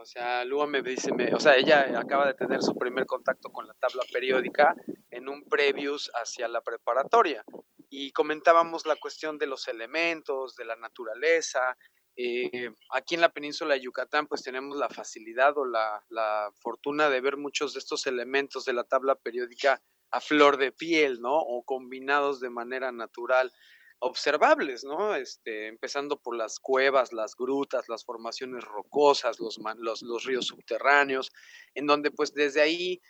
O 0.00 0.04
sea, 0.06 0.44
Lua 0.44 0.68
me 0.68 0.80
dice, 0.80 1.10
o 1.34 1.40
sea, 1.40 1.56
ella 1.56 1.98
acaba 1.98 2.24
de 2.26 2.34
tener 2.34 2.62
su 2.62 2.76
primer 2.78 3.04
contacto 3.04 3.50
con 3.50 3.66
la 3.66 3.74
tabla 3.74 4.04
periódica 4.12 4.74
en 5.10 5.28
un 5.28 5.42
previous 5.44 6.08
hacia 6.14 6.46
la 6.46 6.60
preparatoria 6.60 7.44
y 7.90 8.12
comentábamos 8.12 8.86
la 8.86 8.94
cuestión 8.94 9.38
de 9.38 9.48
los 9.48 9.66
elementos, 9.66 10.54
de 10.54 10.64
la 10.64 10.76
naturaleza. 10.76 11.76
Eh, 12.14 12.70
aquí 12.92 13.16
en 13.16 13.22
la 13.22 13.32
península 13.32 13.74
de 13.74 13.80
Yucatán 13.80 14.28
pues 14.28 14.44
tenemos 14.44 14.76
la 14.76 14.88
facilidad 14.88 15.58
o 15.58 15.64
la, 15.64 16.04
la 16.10 16.50
fortuna 16.60 17.10
de 17.10 17.20
ver 17.20 17.36
muchos 17.36 17.72
de 17.74 17.80
estos 17.80 18.06
elementos 18.06 18.64
de 18.64 18.74
la 18.74 18.84
tabla 18.84 19.16
periódica 19.16 19.82
a 20.12 20.20
flor 20.20 20.58
de 20.58 20.70
piel, 20.70 21.20
¿no? 21.20 21.36
O 21.36 21.64
combinados 21.64 22.38
de 22.38 22.50
manera 22.50 22.92
natural 22.92 23.52
observables, 24.00 24.84
¿no? 24.84 25.14
Este, 25.14 25.66
empezando 25.66 26.20
por 26.20 26.36
las 26.36 26.58
cuevas, 26.60 27.12
las 27.12 27.34
grutas, 27.34 27.88
las 27.88 28.04
formaciones 28.04 28.64
rocosas, 28.64 29.40
los, 29.40 29.58
los, 29.78 30.24
ríos 30.24 30.46
subterráneos, 30.46 31.32
en 31.74 31.86
donde 31.86 32.10
pues 32.10 32.32
desde 32.32 32.60
ahí 32.60 33.00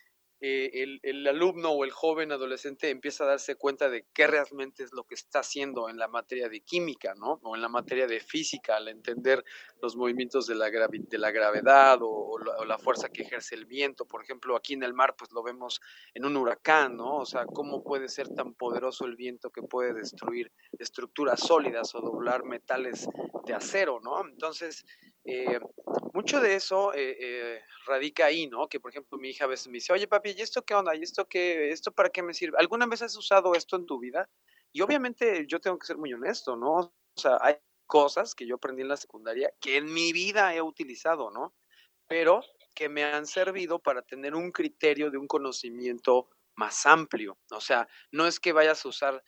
eh, 0.40 1.00
el, 1.02 1.26
alumno 1.26 1.70
o 1.70 1.84
el 1.84 1.90
joven 1.90 2.30
adolescente 2.30 2.90
empieza 2.90 3.24
a 3.24 3.28
darse 3.28 3.56
cuenta 3.56 3.90
de 3.90 4.06
qué 4.14 4.28
realmente 4.28 4.84
es 4.84 4.92
lo 4.92 5.02
que 5.02 5.16
está 5.16 5.40
haciendo 5.40 5.88
en 5.88 5.98
la 5.98 6.06
materia 6.06 6.48
de 6.48 6.60
química, 6.60 7.14
¿no? 7.16 7.40
O 7.42 7.56
en 7.56 7.62
la 7.62 7.68
materia 7.68 8.06
de 8.06 8.20
física, 8.20 8.76
al 8.76 8.86
entender 8.86 9.44
los 9.82 9.96
movimientos 9.96 10.46
de 10.46 10.54
la, 10.54 10.70
de 10.70 11.18
la 11.18 11.30
gravedad 11.32 11.98
o, 12.02 12.38
la, 12.38 12.78
fuerza 12.78 13.08
que 13.08 13.22
ejerce 13.22 13.56
el 13.56 13.66
viento. 13.66 14.06
Por 14.06 14.22
ejemplo, 14.22 14.54
aquí 14.54 14.74
en 14.74 14.84
el 14.84 14.94
mar, 14.94 15.16
pues 15.18 15.32
lo 15.32 15.42
vemos 15.42 15.80
en 16.14 16.24
un 16.24 16.36
huracán, 16.36 16.96
¿no? 16.96 17.16
O 17.16 17.26
sea, 17.26 17.44
cómo 17.44 17.82
puede 17.82 18.08
ser 18.08 18.28
tan 18.28 18.54
poderoso 18.54 19.06
el 19.06 19.16
viento 19.16 19.50
que 19.50 19.62
puede 19.62 19.92
destruir 19.92 20.52
estructuras 20.78 21.40
sólidas 21.40 21.94
o 21.96 22.00
doblar 22.00 22.44
metales 22.44 23.08
de 23.44 23.54
acero, 23.54 23.98
¿no? 24.00 24.24
Entonces, 24.24 24.84
eh, 25.24 25.58
mucho 26.14 26.40
de 26.40 26.54
eso 26.54 26.92
eh, 26.94 27.16
eh, 27.18 27.62
radica 27.86 28.26
ahí, 28.26 28.46
¿no? 28.46 28.68
Que 28.68 28.80
por 28.80 28.90
ejemplo 28.90 29.18
mi 29.18 29.30
hija 29.30 29.44
a 29.44 29.48
veces 29.48 29.68
me 29.68 29.74
dice, 29.74 29.92
oye 29.92 30.06
papi, 30.06 30.30
¿y 30.30 30.40
esto 30.40 30.64
qué 30.64 30.74
onda? 30.74 30.94
¿Y 30.94 31.02
esto 31.02 31.28
qué? 31.28 31.70
¿Esto 31.70 31.92
para 31.92 32.10
qué 32.10 32.22
me 32.22 32.34
sirve? 32.34 32.58
¿Alguna 32.58 32.86
vez 32.86 33.02
has 33.02 33.16
usado 33.16 33.54
esto 33.54 33.76
en 33.76 33.86
tu 33.86 33.98
vida? 33.98 34.28
Y 34.72 34.80
obviamente 34.80 35.46
yo 35.46 35.60
tengo 35.60 35.78
que 35.78 35.86
ser 35.86 35.96
muy 35.96 36.12
honesto, 36.12 36.56
¿no? 36.56 36.72
O 36.74 36.92
sea, 37.16 37.38
hay 37.40 37.56
cosas 37.86 38.34
que 38.34 38.46
yo 38.46 38.56
aprendí 38.56 38.82
en 38.82 38.88
la 38.88 38.96
secundaria 38.96 39.52
que 39.60 39.76
en 39.76 39.92
mi 39.92 40.12
vida 40.12 40.54
he 40.54 40.62
utilizado, 40.62 41.30
¿no? 41.30 41.54
Pero 42.06 42.42
que 42.74 42.88
me 42.88 43.04
han 43.04 43.26
servido 43.26 43.78
para 43.78 44.02
tener 44.02 44.34
un 44.34 44.52
criterio 44.52 45.10
de 45.10 45.18
un 45.18 45.26
conocimiento 45.26 46.28
más 46.54 46.86
amplio. 46.86 47.38
O 47.50 47.60
sea, 47.60 47.88
no 48.12 48.26
es 48.26 48.38
que 48.38 48.52
vayas 48.52 48.84
a 48.84 48.88
usar 48.88 49.24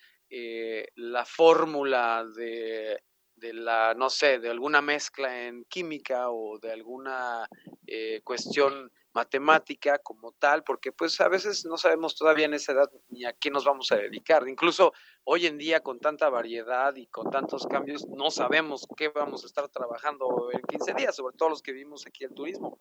la 0.95 1.25
fórmula 1.25 2.25
de 2.35 3.03
de 3.41 3.53
la, 3.53 3.93
no 3.95 4.09
sé, 4.09 4.39
de 4.39 4.49
alguna 4.49 4.81
mezcla 4.81 5.47
en 5.47 5.65
química 5.65 6.29
o 6.29 6.59
de 6.59 6.71
alguna 6.71 7.49
eh, 7.87 8.21
cuestión 8.23 8.91
matemática 9.13 9.97
como 9.99 10.31
tal, 10.33 10.63
porque 10.63 10.91
pues 10.91 11.19
a 11.19 11.27
veces 11.27 11.65
no 11.65 11.77
sabemos 11.77 12.15
todavía 12.15 12.45
en 12.45 12.53
esa 12.53 12.71
edad 12.71 12.89
ni 13.09 13.25
a 13.25 13.33
qué 13.33 13.49
nos 13.49 13.65
vamos 13.65 13.91
a 13.91 13.97
dedicar. 13.97 14.47
Incluso 14.47 14.93
hoy 15.25 15.47
en 15.47 15.57
día 15.57 15.81
con 15.81 15.99
tanta 15.99 16.29
variedad 16.29 16.95
y 16.95 17.07
con 17.07 17.29
tantos 17.29 17.65
cambios, 17.67 18.07
no 18.07 18.29
sabemos 18.31 18.87
qué 18.95 19.09
vamos 19.09 19.43
a 19.43 19.47
estar 19.47 19.67
trabajando 19.69 20.49
en 20.53 20.61
15 20.61 20.93
días, 20.93 21.15
sobre 21.15 21.35
todo 21.35 21.49
los 21.49 21.61
que 21.61 21.73
vivimos 21.73 22.05
aquí 22.07 22.23
el 22.23 22.33
turismo. 22.33 22.77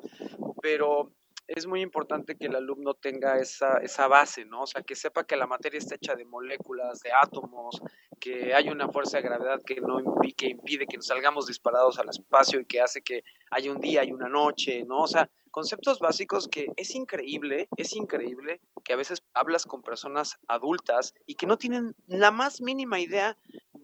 Pero 0.63 1.11
es 1.57 1.67
muy 1.67 1.81
importante 1.81 2.37
que 2.37 2.47
el 2.47 2.55
alumno 2.55 2.95
tenga 2.95 3.39
esa, 3.39 3.79
esa 3.79 4.07
base, 4.07 4.45
¿no? 4.45 4.63
O 4.63 4.67
sea, 4.67 4.83
que 4.83 4.95
sepa 4.95 5.25
que 5.25 5.37
la 5.37 5.49
materia 5.49 5.79
está 5.79 5.97
hecha 5.97 6.15
de 6.15 6.25
moléculas, 6.25 7.01
de 7.01 7.11
átomos, 7.13 7.83
que 8.21 8.55
hay 8.55 8.69
una 8.69 8.89
fuerza 8.89 9.17
de 9.17 9.25
gravedad 9.25 9.61
que, 9.67 9.81
no, 9.81 9.99
que 10.37 10.47
impide 10.47 10.87
que 10.87 10.97
nos 10.97 11.07
salgamos 11.07 11.47
disparados 11.47 11.99
al 11.99 12.09
espacio 12.09 12.61
y 12.61 12.67
que 12.67 12.81
hace 12.81 13.03
que 13.03 13.25
haya 13.51 13.73
un 13.73 13.81
día 13.81 14.05
y 14.05 14.13
una 14.13 14.29
noche, 14.29 14.85
¿no? 14.85 15.03
O 15.03 15.09
sea, 15.09 15.29
conceptos 15.51 15.99
básicos 15.99 16.47
que 16.47 16.69
es 16.77 16.95
increíble, 16.95 17.69
es 17.77 17.97
increíble 17.97 18.61
que 18.85 18.93
a 18.93 18.97
veces 18.97 19.25
hablas 19.35 19.67
con 19.67 19.83
personas 19.83 20.39
adultas 20.47 21.15
y 21.27 21.35
que 21.35 21.47
no 21.49 21.59
tienen 21.59 21.97
la 22.07 22.31
más 22.31 22.61
mínima 22.61 23.01
idea 23.01 23.37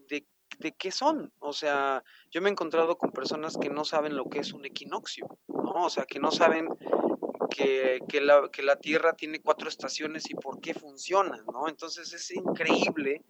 de, 0.07 0.25
de 0.59 0.71
qué 0.71 0.91
son. 0.91 1.33
O 1.39 1.51
sea, 1.51 2.01
yo 2.31 2.41
me 2.41 2.47
he 2.47 2.51
encontrado 2.53 2.97
con 2.97 3.11
personas 3.11 3.57
que 3.57 3.69
no 3.69 3.83
saben 3.83 4.15
lo 4.15 4.29
que 4.29 4.39
es 4.39 4.53
un 4.53 4.63
equinoccio, 4.63 5.27
¿no? 5.49 5.83
O 5.83 5.89
sea, 5.89 6.05
que 6.05 6.19
no 6.19 6.31
saben 6.31 6.69
que, 7.49 8.21
la, 8.21 8.49
que 8.51 8.63
la 8.63 8.77
Tierra 8.77 9.13
tiene 9.13 9.41
cuatro 9.41 9.69
estaciones 9.69 10.29
y 10.29 10.35
por 10.35 10.59
qué 10.59 10.73
funcionan, 10.73 11.45
¿no? 11.51 11.67
Entonces 11.67 12.13
es 12.13 12.31
increíble 12.31 13.23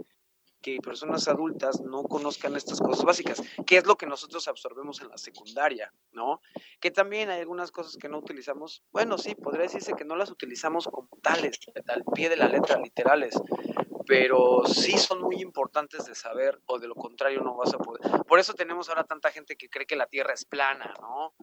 que 0.61 0.79
personas 0.81 1.27
adultas 1.27 1.81
no 1.81 2.03
conozcan 2.03 2.55
estas 2.55 2.79
cosas 2.79 3.05
básicas, 3.05 3.41
que 3.65 3.77
es 3.77 3.85
lo 3.85 3.95
que 3.95 4.05
nosotros 4.05 4.47
absorbemos 4.47 5.01
en 5.01 5.09
la 5.09 5.17
secundaria, 5.17 5.93
¿no? 6.11 6.41
Que 6.79 6.91
también 6.91 7.29
hay 7.29 7.41
algunas 7.41 7.71
cosas 7.71 7.97
que 7.97 8.09
no 8.09 8.17
utilizamos, 8.17 8.83
bueno, 8.91 9.17
sí, 9.17 9.35
podría 9.35 9.63
decirse 9.63 9.93
que 9.93 10.05
no 10.05 10.15
las 10.15 10.31
utilizamos 10.31 10.87
como 10.87 11.09
tales, 11.21 11.59
al 11.87 12.03
pie 12.13 12.29
de 12.29 12.37
la 12.37 12.47
letra, 12.47 12.79
literales, 12.79 13.35
pero 14.05 14.63
sí 14.65 14.97
son 14.97 15.21
muy 15.21 15.41
importantes 15.41 16.05
de 16.05 16.15
saber 16.15 16.59
o 16.65 16.79
de 16.79 16.87
lo 16.87 16.95
contrario 16.95 17.41
no 17.41 17.55
vas 17.55 17.73
a 17.73 17.77
poder. 17.77 18.01
Por 18.23 18.39
eso 18.39 18.53
tenemos 18.53 18.89
ahora 18.89 19.03
tanta 19.03 19.31
gente 19.31 19.57
que 19.57 19.69
cree 19.69 19.85
que 19.85 19.95
la 19.95 20.07
Tierra 20.07 20.33
es 20.33 20.45
plana, 20.45 20.93
¿no? 21.01 21.33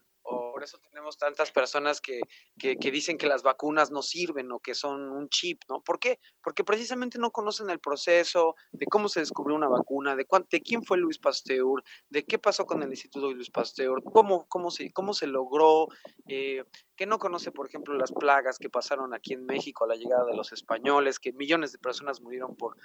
Eso 0.65 0.79
tenemos 0.79 1.17
tantas 1.17 1.51
personas 1.51 2.01
que, 2.01 2.21
que, 2.59 2.91
dicen 2.91 3.19
que 3.19 3.27
las 3.27 3.43
vacunas 3.43 3.91
no 3.91 4.03
sirven 4.03 4.51
o 4.53 4.61
que 4.61 4.75
son 4.75 5.11
un 5.11 5.29
chip, 5.29 5.63
¿no? 5.69 5.83
¿Por 5.83 5.99
qué? 5.99 6.19
Porque 6.43 6.65
precisamente 6.65 7.19
no 7.19 7.31
conocen 7.31 7.71
el 7.71 7.81
proceso 7.81 8.55
de 8.73 8.87
cómo 8.87 9.09
se 9.09 9.21
descubrió 9.21 9.57
una 9.57 9.69
vacuna, 9.69 10.17
de, 10.17 10.27
de 10.51 10.61
quién 10.61 10.83
fue 10.83 10.99
Luis 10.99 11.19
Pasteur, 11.19 11.83
de 12.09 12.25
qué 12.25 12.39
pasó 12.39 12.67
con 12.67 12.83
el 12.83 12.91
Instituto 12.91 13.29
de 13.29 13.35
Luis 13.35 13.51
Pasteur, 13.51 14.03
cómo, 14.03 14.47
cómo, 14.49 14.71
se, 14.71 14.93
cómo 14.93 15.15
se 15.15 15.27
logró, 15.27 15.89
eh, 16.27 16.65
que 16.97 17.07
no 17.07 17.19
conoce, 17.19 17.51
por 17.51 17.67
ejemplo, 17.67 17.95
las 17.95 18.13
plagas 18.13 18.59
que 18.59 18.71
pasaron 18.71 19.15
aquí 19.15 19.33
en 19.33 19.45
México 19.45 19.85
a 19.85 19.89
la 19.89 19.97
llegada 19.97 20.25
de 20.25 20.37
los 20.37 20.53
españoles, 20.53 21.19
que 21.19 21.33
millones 21.33 21.73
de 21.73 21.79
personas 21.79 22.21
murieron 22.21 22.57
por, 22.57 22.77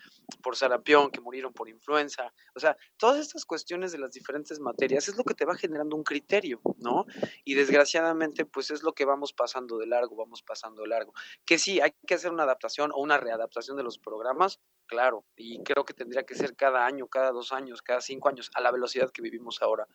por 0.41 0.55
sarampión, 0.55 1.11
que 1.11 1.21
murieron 1.21 1.53
por 1.53 1.69
influenza. 1.69 2.33
O 2.55 2.59
sea, 2.59 2.75
todas 2.97 3.19
estas 3.19 3.45
cuestiones 3.45 3.91
de 3.91 3.99
las 3.99 4.11
diferentes 4.11 4.59
materias 4.59 5.07
es 5.07 5.17
lo 5.17 5.23
que 5.23 5.35
te 5.35 5.45
va 5.45 5.55
generando 5.55 5.95
un 5.95 6.03
criterio, 6.03 6.61
¿no? 6.77 7.05
Y 7.43 7.53
desgraciadamente, 7.69 8.45
pues 8.45 8.71
es 8.71 8.83
lo 8.83 8.93
que 8.93 9.05
vamos 9.05 9.33
pasando 9.33 9.77
de 9.77 9.87
largo, 9.87 10.15
vamos 10.15 10.41
pasando 10.41 10.81
de 10.81 10.87
largo. 10.87 11.13
Que 11.45 11.59
sí, 11.59 11.79
hay 11.79 11.91
que 12.05 12.15
hacer 12.15 12.31
una 12.31 12.43
adaptación 12.43 12.91
o 12.91 12.97
una 13.01 13.17
readaptación 13.17 13.77
de 13.77 13.83
los 13.83 13.99
programas, 13.99 14.59
claro, 14.87 15.25
y 15.35 15.61
creo 15.63 15.85
que 15.85 15.93
tendría 15.93 16.23
que 16.23 16.35
ser 16.35 16.55
cada 16.55 16.85
año, 16.85 17.07
cada 17.07 17.31
dos 17.31 17.51
años, 17.51 17.81
cada 17.81 18.01
cinco 18.01 18.29
años, 18.29 18.49
a 18.55 18.61
la 18.61 18.71
velocidad 18.71 19.11
que 19.11 19.21
vivimos 19.21 19.61
ahora. 19.61 19.87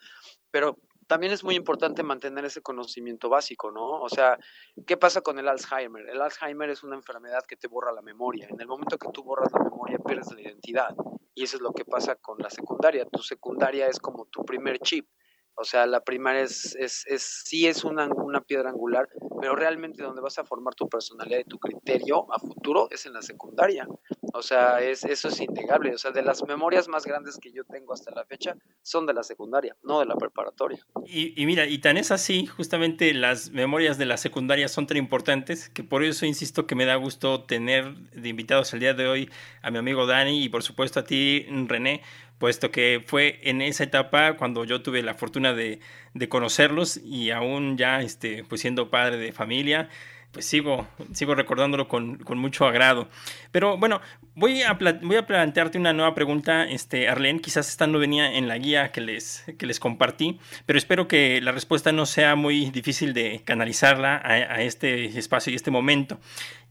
Pero 0.51 0.79
también 1.07 1.33
es 1.33 1.45
muy 1.45 1.55
importante 1.55 2.03
mantener 2.03 2.45
ese 2.45 2.63
conocimiento 2.63 3.29
básico, 3.29 3.71
¿no? 3.71 4.01
O 4.01 4.09
sea, 4.09 4.39
¿qué 4.87 4.97
pasa 4.97 5.21
con 5.21 5.39
el 5.39 5.49
Alzheimer? 5.49 6.09
El 6.09 6.23
Alzheimer 6.23 6.71
es 6.71 6.83
una 6.83 6.97
enfermedad 6.97 7.45
que 7.47 7.57
te 7.57 7.69
borra 7.69 7.93
la 7.93 8.03
memoria. 8.03 8.47
En 8.49 8.61
el 8.61 8.67
momento 8.67 8.97
que 8.99 9.09
tú 9.13 9.23
borras 9.23 9.53
la 9.53 9.65
memoria, 9.65 9.99
pierdes 9.99 10.33
la 10.33 10.41
identidad. 10.41 10.95
Y 11.35 11.43
eso 11.43 11.57
es 11.57 11.63
lo 11.63 11.73
que 11.73 11.85
pasa 11.85 12.15
con 12.17 12.39
la 12.39 12.49
secundaria. 12.49 13.05
Tu 13.07 13.23
secundaria 13.23 13.89
es 13.89 13.99
como 13.99 14.27
tu 14.27 14.45
primer 14.45 14.79
chip. 14.79 15.09
O 15.57 15.65
sea, 15.65 15.87
la 15.87 16.01
primaria 16.01 16.43
es, 16.43 16.75
es, 16.77 17.05
es 17.07 17.43
sí 17.45 17.67
es 17.67 17.85
una, 17.85 18.07
una, 18.07 18.41
piedra 18.41 18.71
angular, 18.71 19.09
pero 19.41 19.55
realmente 19.55 20.03
donde 20.03 20.21
vas 20.21 20.39
a 20.39 20.45
formar 20.45 20.75
tu 20.75 20.89
personalidad 20.89 21.39
y 21.39 21.45
tu 21.45 21.59
criterio 21.59 22.27
a 22.33 22.39
futuro 22.39 22.89
es 22.91 23.07
en 23.07 23.13
la 23.13 23.23
secundaria. 23.23 23.87
O 24.33 24.43
sea, 24.43 24.81
es, 24.81 25.05
eso 25.05 25.29
es 25.29 25.41
innegable. 25.41 25.95
O 25.95 25.99
sea, 25.99 26.11
de 26.11 26.23
las 26.23 26.43
memorias 26.43 26.89
más 26.89 27.07
grandes 27.07 27.39
que 27.39 27.53
yo 27.53 27.63
tengo 27.65 27.93
hasta 27.93 28.11
la 28.11 28.25
fecha 28.25 28.57
son 28.83 29.07
de 29.07 29.15
la 29.15 29.23
secundaria, 29.23 29.77
no 29.85 30.01
de 30.01 30.07
la 30.07 30.17
preparatoria. 30.17 30.85
Y, 31.07 31.41
y 31.41 31.47
mira, 31.47 31.67
y 31.67 31.79
tan 31.79 31.97
es 31.97 32.11
así, 32.11 32.47
justamente 32.47 33.15
las 33.15 33.51
memorias 33.51 33.97
de 33.97 34.07
la 34.07 34.17
secundaria 34.17 34.67
son 34.67 34.89
tan 34.89 34.97
importantes 34.97 35.69
que 35.69 35.85
por 35.85 36.03
eso 36.03 36.27
insisto 36.27 36.67
que 36.67 36.75
me 36.75 36.85
da 36.85 36.97
gusto 36.97 37.45
tener 37.45 37.95
de 37.95 38.29
invitados 38.29 38.73
el 38.75 38.81
día 38.81 38.95
de 38.95 39.07
hoy 39.07 39.31
a 39.63 39.71
mi 39.71 39.79
amigo 39.79 40.07
Dani 40.07 40.43
y 40.43 40.49
por 40.49 40.63
supuesto 40.63 41.01
a 41.01 41.05
ti, 41.05 41.47
René, 41.67 42.03
puesto 42.39 42.71
que 42.71 43.03
fue 43.07 43.41
en 43.43 43.63
esa 43.63 43.85
etapa 43.85 44.37
cuando 44.37 44.65
yo 44.65 44.83
tuve 44.83 45.03
la 45.03 45.15
fortuna 45.15 45.53
de, 45.53 45.81
de 46.15 46.29
conocerlos 46.29 46.97
y 46.99 47.31
aún 47.31 47.77
ya 47.77 48.03
este, 48.03 48.45
pues 48.45 48.61
siendo 48.61 48.91
padre 48.91 49.17
de 49.17 49.33
familia, 49.33 49.89
pues 50.35 50.45
sigo, 50.47 50.87
sigo 51.13 51.35
recordándolo 51.35 51.89
con, 51.89 52.17
con, 52.19 52.39
mucho 52.39 52.67
agrado. 52.67 53.09
Pero 53.53 53.79
bueno, 53.79 54.01
voy 54.35 54.63
a, 54.63 54.77
voy 55.03 55.17
a 55.17 55.27
plantearte 55.27 55.79
una 55.79 55.93
nueva 55.93 56.15
pregunta, 56.15 56.65
este, 56.65 57.09
Arlene. 57.09 57.41
Quizás 57.41 57.69
esta 57.69 57.87
no 57.87 58.01
venía 58.01 58.35
en 58.35 58.49
la 58.49 58.59
guía 58.59 58.91
que 58.91 59.01
les, 59.01 59.45
que 59.57 59.65
les 59.65 59.79
compartí, 59.79 60.41
pero 60.67 60.77
espero 60.77 61.07
que 61.07 61.41
la 61.41 61.53
respuesta 61.53 61.93
no 61.93 62.05
sea 62.05 62.35
muy 62.35 62.71
difícil 62.71 63.15
de 63.15 63.43
canalizarla 63.45 64.17
a, 64.17 64.33
a 64.33 64.63
este 64.63 65.07
espacio 65.17 65.53
y 65.53 65.57
este 65.57 65.71
momento. 65.71 66.19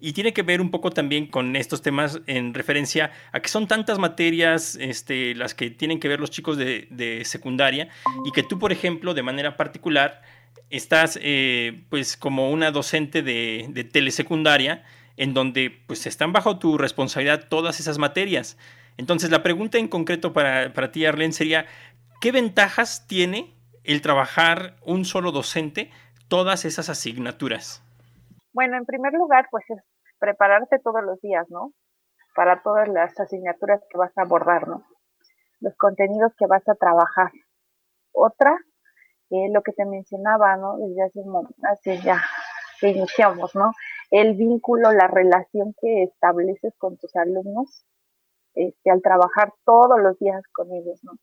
Y 0.02 0.12
tiene 0.12 0.34
que 0.34 0.44
ver 0.44 0.60
un 0.60 0.70
poco 0.70 0.92
también 0.92 1.28
con 1.28 1.56
estos 1.56 1.82
temas 1.82 2.20
en 2.28 2.54
referencia 2.54 3.12
a 3.32 3.40
que 3.40 3.48
son 3.48 3.68
tantas 3.68 3.98
materias 3.98 4.78
este, 4.82 5.34
las 5.36 5.56
que 5.56 5.70
tienen 5.70 6.02
que 6.02 6.10
ver 6.10 6.20
los 6.20 6.30
chicos 6.30 6.58
de, 6.58 6.88
de 6.92 7.24
secundaria 7.24 7.88
y 8.26 8.32
que 8.32 8.44
tú, 8.44 8.60
por 8.60 8.74
ejemplo, 8.74 9.14
de 9.14 9.24
manera 9.24 9.56
particular, 9.56 10.22
estás 10.74 11.20
eh, 11.22 11.86
pues 11.92 12.18
como 12.18 12.50
una 12.50 12.72
docente 12.72 13.22
de, 13.22 13.68
de, 13.70 13.84
telesecundaria 13.84 14.84
en 15.18 15.36
donde 15.36 15.72
pues 15.86 16.08
están 16.08 16.34
bajo 16.34 16.58
tu 16.58 16.80
responsabilidad 16.80 17.48
todas 17.48 17.80
esas 17.80 18.00
materias. 18.00 18.58
Entonces 18.98 19.30
la 19.30 19.44
pregunta 19.44 19.78
en 19.78 19.88
concreto 19.88 20.34
para, 20.34 20.74
para 20.74 20.92
ti, 20.92 21.06
Arlene, 21.06 21.32
sería, 21.32 21.68
¿qué 22.22 22.32
ventajas 22.32 23.06
tiene 23.08 23.54
el 23.84 24.02
trabajar 24.02 24.76
un 24.84 25.06
solo 25.06 25.32
docente 25.32 25.92
todas 26.28 26.66
esas 26.66 26.90
asignaturas? 26.90 27.84
Bueno, 28.52 28.76
en 28.76 28.86
primer 28.86 29.14
lugar, 29.14 29.48
pues 29.52 29.64
es 29.70 29.78
prepararte 30.18 30.80
todos 30.80 31.04
los 31.04 31.22
días, 31.22 31.46
¿no? 31.50 31.72
Para 32.36 32.64
todas 32.64 32.88
las 32.88 33.20
asignaturas 33.20 33.80
que 33.92 33.98
vas 34.00 34.12
a 34.18 34.24
abordar, 34.24 34.68
¿no? 34.68 34.84
Los 35.60 35.76
contenidos 35.78 36.34
que 36.36 36.48
vas 36.48 36.68
a 36.68 36.74
trabajar. 36.74 37.32
Otra 38.12 38.58
lo 39.52 39.62
que 39.64 39.72
te 39.74 39.86
mencionaba, 39.86 40.58
¿no? 40.58 40.78
Desde 40.78 41.04
hace, 41.04 41.24
hace 41.64 42.02
ya 42.02 42.22
que 42.80 42.90
iniciamos, 42.90 43.56
¿no? 43.56 43.72
El 44.12 44.36
vínculo, 44.36 44.92
la 44.92 45.08
relación 45.08 45.74
que 45.82 46.04
estableces 46.04 46.74
con 46.78 46.98
tus 46.98 47.16
alumnos, 47.16 47.86
este, 48.54 48.92
al 48.92 49.02
trabajar 49.02 49.54
todos 49.66 50.00
los 50.00 50.18
días 50.20 50.44
con 50.54 50.72
ellos, 50.72 51.00
¿no? 51.04 51.14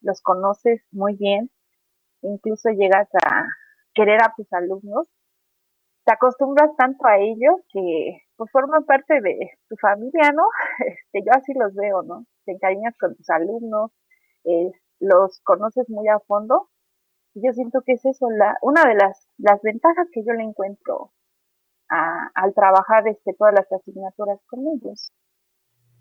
Los 0.00 0.22
conoces 0.22 0.82
muy 0.90 1.16
bien, 1.16 1.50
incluso 2.22 2.70
llegas 2.70 3.08
a 3.14 3.44
querer 3.94 4.22
a 4.22 4.32
tus 4.36 4.50
alumnos, 4.52 5.08
te 6.04 6.14
acostumbras 6.14 6.70
tanto 6.76 7.06
a 7.06 7.18
ellos 7.18 7.56
que 7.72 8.22
pues 8.36 8.50
forman 8.52 8.84
parte 8.84 9.20
de 9.20 9.50
tu 9.68 9.76
familia, 9.76 10.32
¿no? 10.32 10.44
Este, 10.86 11.22
yo 11.26 11.32
así 11.34 11.52
los 11.54 11.74
veo, 11.74 12.02
¿no? 12.02 12.24
Te 12.46 12.52
encariñas 12.52 12.96
con 12.98 13.14
tus 13.16 13.28
alumnos, 13.28 13.92
eh, 14.44 14.70
los 14.98 15.40
conoces 15.42 15.88
muy 15.90 16.08
a 16.08 16.18
fondo 16.20 16.70
yo 17.34 17.52
siento 17.52 17.82
que 17.82 17.92
es 17.92 18.04
eso, 18.04 18.28
la, 18.30 18.56
una 18.62 18.84
de 18.84 18.94
las, 18.94 19.28
las 19.38 19.60
ventajas 19.62 20.08
que 20.12 20.22
yo 20.24 20.32
le 20.32 20.44
encuentro 20.44 21.12
al 21.88 22.54
trabajar 22.54 23.08
este, 23.08 23.34
todas 23.34 23.52
las 23.52 23.72
asignaturas 23.72 24.38
con 24.46 24.60
ellos. 24.60 25.12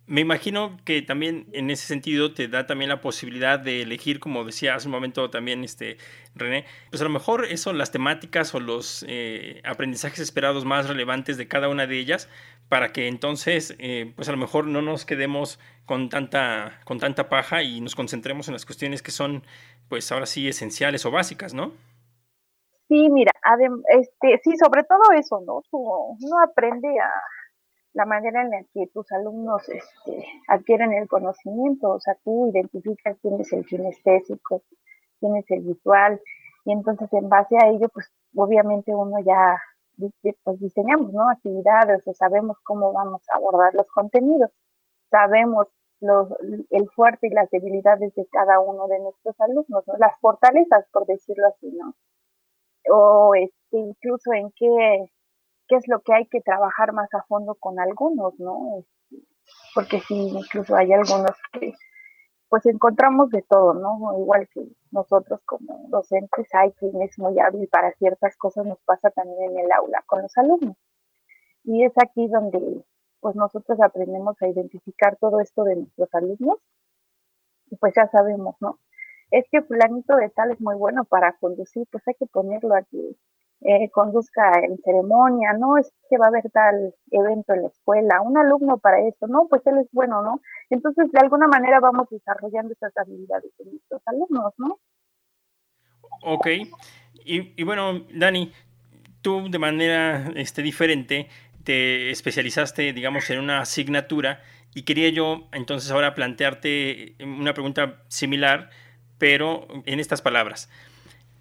Me 0.06 0.22
imagino 0.22 0.78
que 0.86 1.04
también 1.04 1.48
en 1.54 1.70
ese 1.70 1.86
sentido 1.86 2.34
te 2.34 2.48
da 2.48 2.66
también 2.66 2.90
la 2.90 3.00
posibilidad 3.00 3.60
de 3.60 3.84
elegir, 3.84 4.20
como 4.20 4.44
decía 4.44 4.74
hace 4.74 4.88
un 4.88 4.92
momento 4.92 5.30
también 5.30 5.64
este 5.64 5.98
René, 6.34 6.66
pues 6.90 7.00
a 7.02 7.04
lo 7.04 7.12
mejor 7.12 7.46
eso, 7.46 7.74
las 7.74 7.92
temáticas 7.92 8.56
o 8.56 8.60
los 8.60 9.06
eh, 9.08 9.62
aprendizajes 9.64 10.20
esperados 10.20 10.66
más 10.66 10.88
relevantes 10.88 11.38
de 11.38 11.48
cada 11.48 11.70
una 11.70 11.86
de 11.86 12.00
ellas, 12.00 12.28
para 12.70 12.92
que 12.92 13.08
entonces, 13.08 13.76
eh, 13.78 14.12
pues 14.16 14.28
a 14.30 14.32
lo 14.32 14.40
mejor 14.40 14.66
no 14.66 14.82
nos 14.82 15.06
quedemos 15.06 15.60
con 15.86 16.10
tanta, 16.10 16.80
con 16.86 17.00
tanta 17.00 17.30
paja 17.30 17.62
y 17.62 17.80
nos 17.80 17.96
concentremos 17.96 18.48
en 18.48 18.54
las 18.54 18.66
cuestiones 18.66 19.04
que 19.04 19.12
son, 19.12 19.44
pues 19.90 20.12
ahora 20.12 20.26
sí, 20.26 20.48
esenciales 20.48 21.06
o 21.06 21.12
básicas, 21.12 21.54
¿no? 21.54 21.72
Sí, 22.88 23.10
mira, 23.10 23.32
este, 23.90 24.40
sí, 24.44 24.58
sobre 24.58 24.84
todo 24.84 25.02
eso, 25.16 25.42
¿no? 25.42 25.62
Uno 25.72 26.44
aprende 26.44 26.88
a 27.00 27.12
la 27.94 28.06
manera 28.06 28.42
en 28.42 28.52
la 28.52 28.64
que 28.74 28.88
tus 28.94 29.12
alumnos 29.12 29.68
este, 29.70 30.26
adquieren 30.48 30.94
el 30.94 31.08
conocimiento, 31.08 31.90
o 31.90 32.00
sea, 32.00 32.16
tú 32.24 32.50
identificas 32.50 33.18
quién 33.22 33.40
es 33.40 33.52
el 33.54 33.66
kinestésico, 33.66 34.64
quién 35.20 35.36
es 35.36 35.46
el 35.50 35.62
visual, 35.62 36.22
y 36.66 36.72
entonces 36.72 37.12
en 37.14 37.30
base 37.30 37.58
a 37.58 37.68
ello, 37.70 37.90
pues 37.90 38.12
obviamente 38.36 38.94
uno 38.94 39.18
ya 39.26 39.62
pues 40.44 40.60
diseñamos, 40.60 41.12
¿no? 41.12 41.30
Actividades 41.30 42.02
o 42.08 42.14
sabemos 42.14 42.58
cómo 42.64 42.94
vamos 42.94 43.22
a 43.30 43.38
abordar 43.38 43.74
los 43.74 43.88
contenidos, 43.88 44.50
sabemos 45.10 45.68
los, 46.02 46.30
el 46.70 46.90
fuerte 46.92 47.28
y 47.28 47.32
las 47.32 47.50
debilidades 47.50 48.14
de 48.16 48.28
cada 48.28 48.60
uno 48.60 48.88
de 48.88 49.00
nuestros 49.00 49.40
alumnos, 49.42 49.84
¿no? 49.88 49.98
Las 49.98 50.20
fortalezas, 50.20 50.86
por 50.92 51.06
decirlo 51.06 51.48
así, 51.48 51.72
¿no? 51.72 51.96
O 52.92 53.36
este, 53.36 53.78
incluso 53.78 54.34
en 54.34 54.52
qué 54.56 55.12
qué 55.70 55.76
es 55.76 55.88
lo 55.88 56.02
que 56.02 56.14
hay 56.14 56.26
que 56.26 56.42
trabajar 56.42 56.92
más 56.92 57.14
a 57.14 57.24
fondo 57.24 57.56
con 57.56 57.80
algunos, 57.80 58.38
¿no? 58.40 58.80
Este, 58.80 59.24
porque 59.76 60.00
sí, 60.02 60.16
incluso 60.16 60.76
hay 60.76 60.92
algunos 60.92 61.32
que 61.54 61.74
pues 62.50 62.66
encontramos 62.66 63.30
de 63.30 63.44
todo, 63.44 63.76
¿no? 63.76 64.20
Igual 64.20 64.50
que 64.52 64.68
nosotros 64.92 65.40
como 65.46 65.88
docentes, 65.90 66.48
hay 66.56 66.72
quien 66.74 67.00
es 67.04 67.18
muy 67.20 67.40
hábil 67.40 67.68
para 67.68 67.94
ciertas 67.94 68.36
cosas, 68.38 68.66
nos 68.66 68.80
pasa 68.82 69.12
también 69.12 69.52
en 69.52 69.60
el 69.60 69.72
aula 69.72 70.04
con 70.08 70.24
los 70.24 70.36
alumnos. 70.36 70.76
Y 71.64 71.84
es 71.84 71.94
aquí 72.02 72.28
donde 72.28 72.84
pues 73.20 73.36
nosotros 73.36 73.80
aprendemos 73.82 74.42
a 74.42 74.48
identificar 74.48 75.18
todo 75.18 75.40
esto 75.40 75.64
de 75.64 75.76
nuestros 75.76 76.14
alumnos 76.14 76.58
y 77.70 77.76
pues 77.76 77.94
ya 77.96 78.08
sabemos, 78.08 78.56
¿no? 78.60 78.80
Es 79.32 79.46
que 79.52 79.62
fulanito 79.62 80.16
de 80.16 80.30
tal 80.30 80.52
es 80.52 80.62
muy 80.62 80.76
bueno 80.76 81.06
para 81.06 81.38
conducir, 81.38 81.88
pues 81.92 82.08
hay 82.08 82.16
que 82.16 82.26
ponerlo 82.26 82.76
aquí 82.76 83.16
eh, 83.62 83.90
conduzca 83.92 84.54
en 84.64 84.78
ceremonia, 84.84 85.52
¿no? 85.54 85.78
Es 85.78 85.92
que 86.10 86.18
va 86.18 86.26
a 86.26 86.28
haber 86.30 86.50
tal 86.50 86.96
evento 87.12 87.54
en 87.54 87.64
la 87.64 87.68
escuela, 87.68 88.22
un 88.22 88.38
alumno 88.38 88.78
para 88.78 89.06
eso, 89.06 89.28
¿no? 89.28 89.48
Pues 89.50 89.62
él 89.68 89.80
es 89.80 89.88
bueno, 89.92 90.22
¿no? 90.22 90.42
Entonces, 90.70 91.12
de 91.12 91.20
alguna 91.20 91.48
manera 91.48 91.82
vamos 91.82 92.08
desarrollando 92.10 92.72
esas 92.74 92.96
habilidades 92.98 93.52
en 93.60 93.72
nuestros 93.72 94.02
alumnos, 94.06 94.54
¿no? 94.58 94.80
Ok. 96.24 96.48
Y, 97.26 97.62
y 97.62 97.64
bueno, 97.64 98.00
Dani, 98.16 98.52
tú 99.22 99.50
de 99.50 99.60
manera 99.60 100.32
este, 100.36 100.62
diferente 100.62 101.28
te 101.70 102.10
especializaste, 102.10 102.94
digamos, 102.94 103.30
en 103.30 103.38
una 103.38 103.60
asignatura 103.60 104.42
y 104.74 104.86
quería 104.86 105.10
yo 105.10 105.48
entonces 105.52 105.92
ahora 105.92 106.16
plantearte 106.16 107.16
una 107.20 107.54
pregunta 107.54 108.02
similar, 108.08 108.72
pero 109.20 109.68
en 109.86 110.00
estas 110.00 110.24
palabras. 110.24 110.68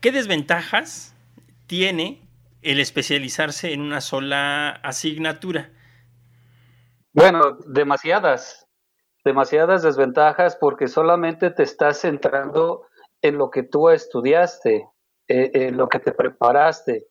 ¿Qué 0.02 0.12
desventajas 0.12 1.14
tiene 1.66 2.20
el 2.60 2.78
especializarse 2.78 3.72
en 3.72 3.80
una 3.80 4.02
sola 4.02 4.68
asignatura? 4.82 5.70
Bueno, 7.14 7.56
demasiadas, 7.66 8.68
demasiadas 9.24 9.82
desventajas 9.82 10.56
porque 10.56 10.88
solamente 10.88 11.48
te 11.48 11.62
estás 11.62 12.02
centrando 12.02 12.82
en 13.22 13.38
lo 13.38 13.48
que 13.48 13.62
tú 13.62 13.88
estudiaste, 13.88 14.86
eh, 15.26 15.50
en 15.54 15.78
lo 15.78 15.88
que 15.88 16.00
te 16.00 16.12
preparaste. 16.12 17.06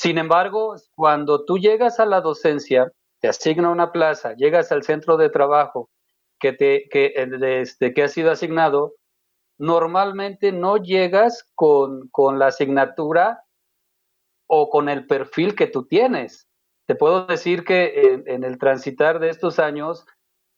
Sin 0.00 0.16
embargo, 0.16 0.76
cuando 0.94 1.44
tú 1.44 1.58
llegas 1.58 2.00
a 2.00 2.06
la 2.06 2.22
docencia, 2.22 2.90
te 3.20 3.28
asigna 3.28 3.68
una 3.68 3.92
plaza, 3.92 4.32
llegas 4.34 4.72
al 4.72 4.82
centro 4.82 5.18
de 5.18 5.28
trabajo 5.28 5.90
que, 6.38 6.54
te, 6.54 6.88
que, 6.88 7.12
este, 7.60 7.92
que 7.92 8.04
ha 8.04 8.08
sido 8.08 8.30
asignado, 8.30 8.94
normalmente 9.58 10.52
no 10.52 10.78
llegas 10.78 11.44
con, 11.54 12.08
con 12.08 12.38
la 12.38 12.46
asignatura 12.46 13.44
o 14.46 14.70
con 14.70 14.88
el 14.88 15.06
perfil 15.06 15.54
que 15.54 15.66
tú 15.66 15.86
tienes. 15.86 16.48
Te 16.86 16.94
puedo 16.94 17.26
decir 17.26 17.62
que 17.62 18.22
en, 18.24 18.42
el 18.42 18.56
transitar 18.56 19.18
de 19.18 19.28
estos 19.28 19.58
años, 19.58 20.06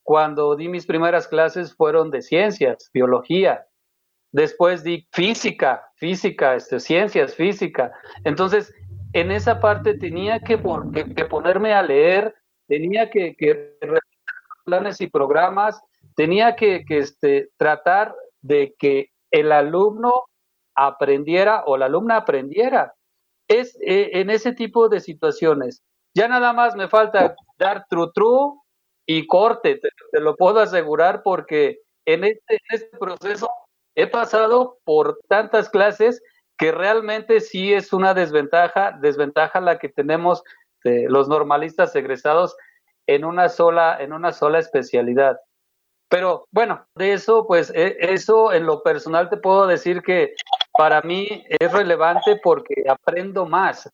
cuando 0.04 0.54
di 0.54 0.68
mis 0.68 0.86
primeras 0.86 1.26
clases 1.26 1.74
fueron 1.74 2.12
de 2.12 2.22
ciencias, 2.22 2.90
biología, 2.94 3.66
después 4.30 4.84
di 4.84 5.08
física, 5.10 5.90
física, 5.96 6.54
este, 6.54 6.78
ciencias, 6.78 7.34
física. 7.34 7.90
Entonces, 8.22 8.72
en 9.12 9.30
esa 9.30 9.60
parte 9.60 9.98
tenía 9.98 10.40
que, 10.40 10.60
que 11.16 11.24
ponerme 11.24 11.72
a 11.72 11.82
leer 11.82 12.34
tenía 12.72 13.10
que, 13.10 13.36
que 13.36 13.76
planes 14.64 15.00
y 15.02 15.06
programas, 15.06 15.78
tenía 16.16 16.56
que, 16.56 16.84
este, 16.88 17.50
tratar 17.58 18.14
de 18.40 18.74
que 18.78 19.10
el 19.30 19.52
alumno 19.52 20.24
aprendiera 20.74 21.64
o 21.66 21.76
la 21.76 21.86
alumna 21.86 22.16
aprendiera. 22.16 22.94
Es 23.46 23.76
eh, 23.82 24.10
en 24.14 24.30
ese 24.30 24.52
tipo 24.52 24.88
de 24.88 25.00
situaciones. 25.00 25.82
Ya 26.14 26.28
nada 26.28 26.54
más 26.54 26.74
me 26.76 26.88
falta 26.88 27.34
dar 27.58 27.86
tru 27.90 28.10
tru 28.12 28.62
y 29.06 29.26
corte, 29.26 29.78
te, 29.78 30.20
lo 30.20 30.36
puedo 30.36 30.60
asegurar 30.60 31.22
porque 31.22 31.80
en 32.06 32.24
este, 32.24 32.54
en 32.54 32.60
este 32.70 32.96
proceso 32.96 33.50
he 33.94 34.06
pasado 34.06 34.78
por 34.84 35.18
tantas 35.28 35.68
clases 35.68 36.22
que 36.62 36.70
realmente 36.70 37.40
sí 37.40 37.74
es 37.74 37.92
una 37.92 38.14
desventaja, 38.14 38.96
desventaja 39.00 39.60
la 39.60 39.80
que 39.80 39.88
tenemos 39.88 40.44
los 40.84 41.26
normalistas 41.26 41.96
egresados 41.96 42.56
en 43.08 43.24
una 43.24 43.48
sola, 43.48 43.96
en 44.00 44.12
una 44.12 44.30
sola 44.30 44.60
especialidad. 44.60 45.40
Pero 46.08 46.46
bueno, 46.52 46.86
de 46.94 47.14
eso, 47.14 47.46
pues 47.48 47.72
e, 47.74 47.96
eso 47.98 48.52
en 48.52 48.66
lo 48.66 48.84
personal 48.84 49.28
te 49.28 49.38
puedo 49.38 49.66
decir 49.66 50.02
que 50.02 50.34
para 50.78 51.02
mí 51.02 51.44
es 51.48 51.72
relevante 51.72 52.38
porque 52.40 52.84
aprendo 52.88 53.44
más. 53.44 53.86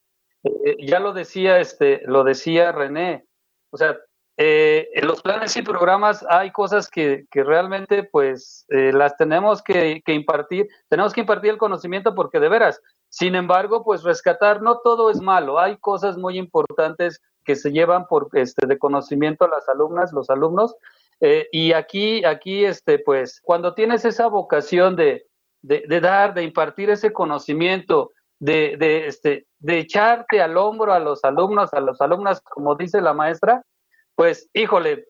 Eh, 0.45 0.51
eh, 0.67 0.77
ya 0.87 1.01
lo 1.01 1.15
decía, 1.15 1.61
este, 1.61 2.03
lo 2.05 2.23
decía 2.23 2.71
René. 2.73 3.25
O 3.73 3.79
sea, 3.79 3.97
eh, 4.39 4.89
en 4.95 5.07
los 5.07 5.21
planes 5.21 5.57
y 5.57 5.63
programas 5.63 6.25
hay 6.31 6.51
cosas 6.53 6.89
que, 6.89 7.27
que 7.31 7.45
realmente 7.45 8.05
pues 8.05 8.65
las 8.69 9.17
tenemos 9.17 9.63
que, 9.63 10.01
impartir, 10.07 10.69
tenemos 10.89 11.13
que 11.13 11.21
impartir 11.21 11.51
el 11.51 11.59
conocimiento 11.59 12.15
porque 12.15 12.41
de 12.41 12.49
veras, 12.49 12.81
sin 13.11 13.35
embargo, 13.35 13.85
pues 13.85 14.03
rescatar, 14.03 14.63
no 14.63 14.79
todo 14.79 15.11
es 15.11 15.21
malo, 15.21 15.59
hay 15.59 15.77
cosas 15.79 16.17
muy 16.17 16.39
importantes 16.39 17.21
que 17.45 17.57
se 17.57 17.73
llevan 17.73 18.07
por 18.07 18.29
este 18.35 18.67
de 18.67 18.79
conocimiento 18.79 19.45
a 19.45 19.49
las 19.49 19.69
alumnas, 19.69 20.13
los 20.13 20.31
alumnos, 20.31 20.77
eh, 21.21 21.49
y 21.51 21.73
aquí, 21.73 22.25
aquí, 22.25 22.65
este, 22.65 22.99
pues, 22.99 23.41
cuando 23.43 23.75
tienes 23.75 24.05
esa 24.05 24.29
vocación 24.29 24.95
de, 24.97 25.27
de, 25.63 26.01
dar, 26.01 26.35
de 26.35 26.43
impartir 26.43 26.91
ese 26.91 27.13
conocimiento, 27.13 28.13
de, 28.39 28.77
de, 28.79 29.09
este, 29.09 29.47
de 29.59 29.79
echarte 29.81 30.41
al 30.41 30.57
hombro 30.57 30.93
a 30.93 31.01
los 31.01 31.25
alumnos, 31.25 31.75
a 31.75 31.81
los 31.81 32.01
alumnas, 32.01 32.41
como 32.41 32.77
dice 32.77 33.01
la 33.01 33.15
maestra, 33.15 33.65
pues, 34.19 34.51
híjole, 34.53 35.07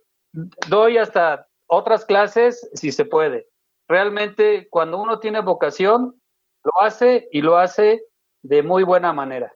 doy 0.69 0.99
hasta 0.99 1.49
otras 1.67 2.05
clases 2.05 2.69
si 2.75 2.93
se 2.93 3.07
puede. 3.07 3.47
Realmente, 3.89 4.69
cuando 4.69 5.01
uno 5.01 5.19
tiene 5.19 5.41
vocación, 5.41 6.21
lo 6.63 6.83
hace 6.83 7.27
y 7.33 7.41
lo 7.41 7.57
hace 7.57 8.03
de 8.43 8.63
muy 8.63 8.83
buena 8.83 9.15
manera. 9.15 9.51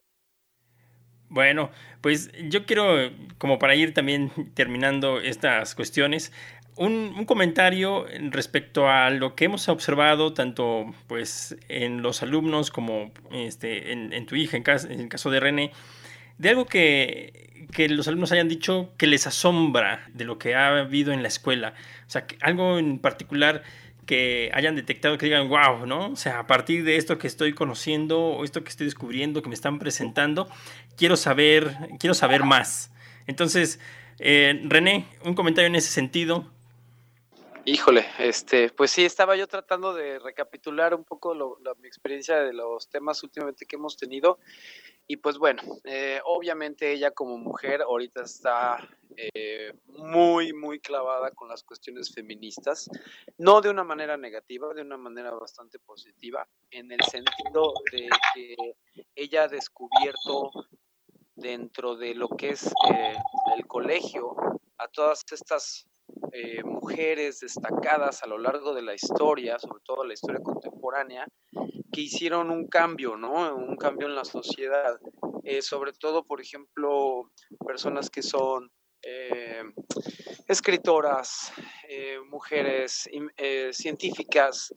Bueno, 1.28 1.70
pues 2.00 2.32
yo 2.48 2.64
quiero, 2.64 3.10
como 3.36 3.58
para 3.58 3.74
ir 3.74 3.92
también 3.92 4.32
terminando 4.54 5.20
estas 5.20 5.74
cuestiones, 5.74 6.32
un, 6.78 7.26
comentario 7.26 8.06
respecto 8.30 8.88
a 8.88 9.10
lo 9.10 9.34
que 9.34 9.44
hemos 9.44 9.68
observado 9.68 10.32
tanto 10.32 10.86
pues 11.08 11.58
en 11.68 12.00
los 12.00 12.22
alumnos 12.22 12.70
como 12.70 13.12
este, 13.30 13.92
en, 13.92 14.24
tu 14.24 14.34
hija, 14.34 14.56
en, 14.56 14.64
en, 14.66 15.00
el 15.00 15.08
caso 15.10 15.30
de 15.30 15.40
René, 15.40 15.72
de 16.38 16.48
algo 16.48 16.64
que, 16.64 17.51
que, 17.70 17.88
los 17.88 18.08
alumnos 18.08 18.32
hayan 18.32 18.48
dicho 18.48 18.92
que 18.96 19.06
les 19.06 19.26
asombra 19.26 20.06
de 20.12 20.24
lo 20.24 20.38
que 20.38 20.54
ha 20.54 20.78
habido 20.78 21.12
en 21.12 21.22
la 21.22 21.28
escuela. 21.28 21.74
O 22.06 22.10
sea, 22.10 22.26
algo 22.40 22.78
en 22.78 22.98
particular 22.98 23.62
que 24.06 24.50
hayan 24.54 24.74
detectado, 24.74 25.16
que 25.16 25.26
digan, 25.26 25.48
wow, 25.48 25.86
¿no? 25.86 26.08
O 26.08 26.16
sea, 26.16 26.40
a 26.40 26.46
partir 26.46 26.84
de 26.84 26.96
esto 26.96 27.18
que 27.18 27.26
estoy 27.26 27.52
conociendo 27.52 28.20
o 28.20 28.44
esto 28.44 28.64
que 28.64 28.70
estoy 28.70 28.86
descubriendo, 28.86 29.42
que 29.42 29.48
me 29.48 29.54
están 29.54 29.78
presentando, 29.78 30.48
quiero 30.96 31.16
saber, 31.16 31.76
quiero 31.98 32.14
saber 32.14 32.42
más. 32.42 32.90
Entonces, 33.26 33.78
eh, 34.18 34.60
René, 34.64 35.06
un 35.24 35.34
comentario 35.34 35.68
en 35.68 35.76
ese 35.76 35.90
sentido. 35.90 36.50
Híjole, 37.64 38.06
este, 38.18 38.70
pues 38.70 38.90
sí, 38.90 39.04
estaba 39.04 39.36
yo 39.36 39.46
tratando 39.46 39.94
de 39.94 40.18
recapitular 40.18 40.94
un 40.94 41.04
poco 41.04 41.58
mi 41.80 41.86
experiencia 41.86 42.40
de 42.40 42.52
los 42.52 42.88
temas 42.88 43.22
últimamente 43.22 43.66
que 43.66 43.76
hemos 43.76 43.96
tenido. 43.96 44.40
Y 45.06 45.16
pues 45.16 45.38
bueno, 45.38 45.62
eh, 45.84 46.20
obviamente 46.24 46.92
ella 46.92 47.10
como 47.10 47.36
mujer 47.36 47.82
ahorita 47.82 48.22
está 48.22 48.78
eh, 49.16 49.72
muy, 49.86 50.52
muy 50.52 50.80
clavada 50.80 51.30
con 51.32 51.48
las 51.48 51.62
cuestiones 51.64 52.14
feministas, 52.14 52.88
no 53.36 53.60
de 53.60 53.70
una 53.70 53.84
manera 53.84 54.16
negativa, 54.16 54.72
de 54.72 54.82
una 54.82 54.96
manera 54.96 55.32
bastante 55.32 55.78
positiva, 55.80 56.48
en 56.70 56.92
el 56.92 57.00
sentido 57.02 57.74
de 57.90 58.08
que 58.34 58.56
ella 59.14 59.44
ha 59.44 59.48
descubierto 59.48 60.50
dentro 61.34 61.96
de 61.96 62.14
lo 62.14 62.28
que 62.28 62.50
es 62.50 62.66
eh, 62.66 63.14
el 63.56 63.66
colegio 63.66 64.36
a 64.78 64.88
todas 64.88 65.24
estas 65.30 65.86
mujeres 66.64 67.40
destacadas 67.40 68.22
a 68.22 68.26
lo 68.26 68.38
largo 68.38 68.72
de 68.72 68.80
la 68.80 68.94
historia, 68.94 69.58
sobre 69.58 69.82
todo 69.84 70.04
la 70.04 70.14
historia 70.14 70.40
contemporánea, 70.40 71.26
que 71.92 72.00
hicieron 72.00 72.50
un 72.50 72.66
cambio, 72.66 73.16
¿no? 73.16 73.54
Un 73.54 73.76
cambio 73.76 74.08
en 74.08 74.14
la 74.14 74.24
sociedad. 74.24 74.98
Eh, 75.44 75.60
sobre 75.62 75.92
todo, 75.92 76.24
por 76.24 76.40
ejemplo, 76.40 77.30
personas 77.66 78.08
que 78.08 78.22
son 78.22 78.70
eh, 79.02 79.62
escritoras, 80.48 81.52
eh, 81.88 82.18
mujeres 82.28 83.08
científicas. 83.72 84.74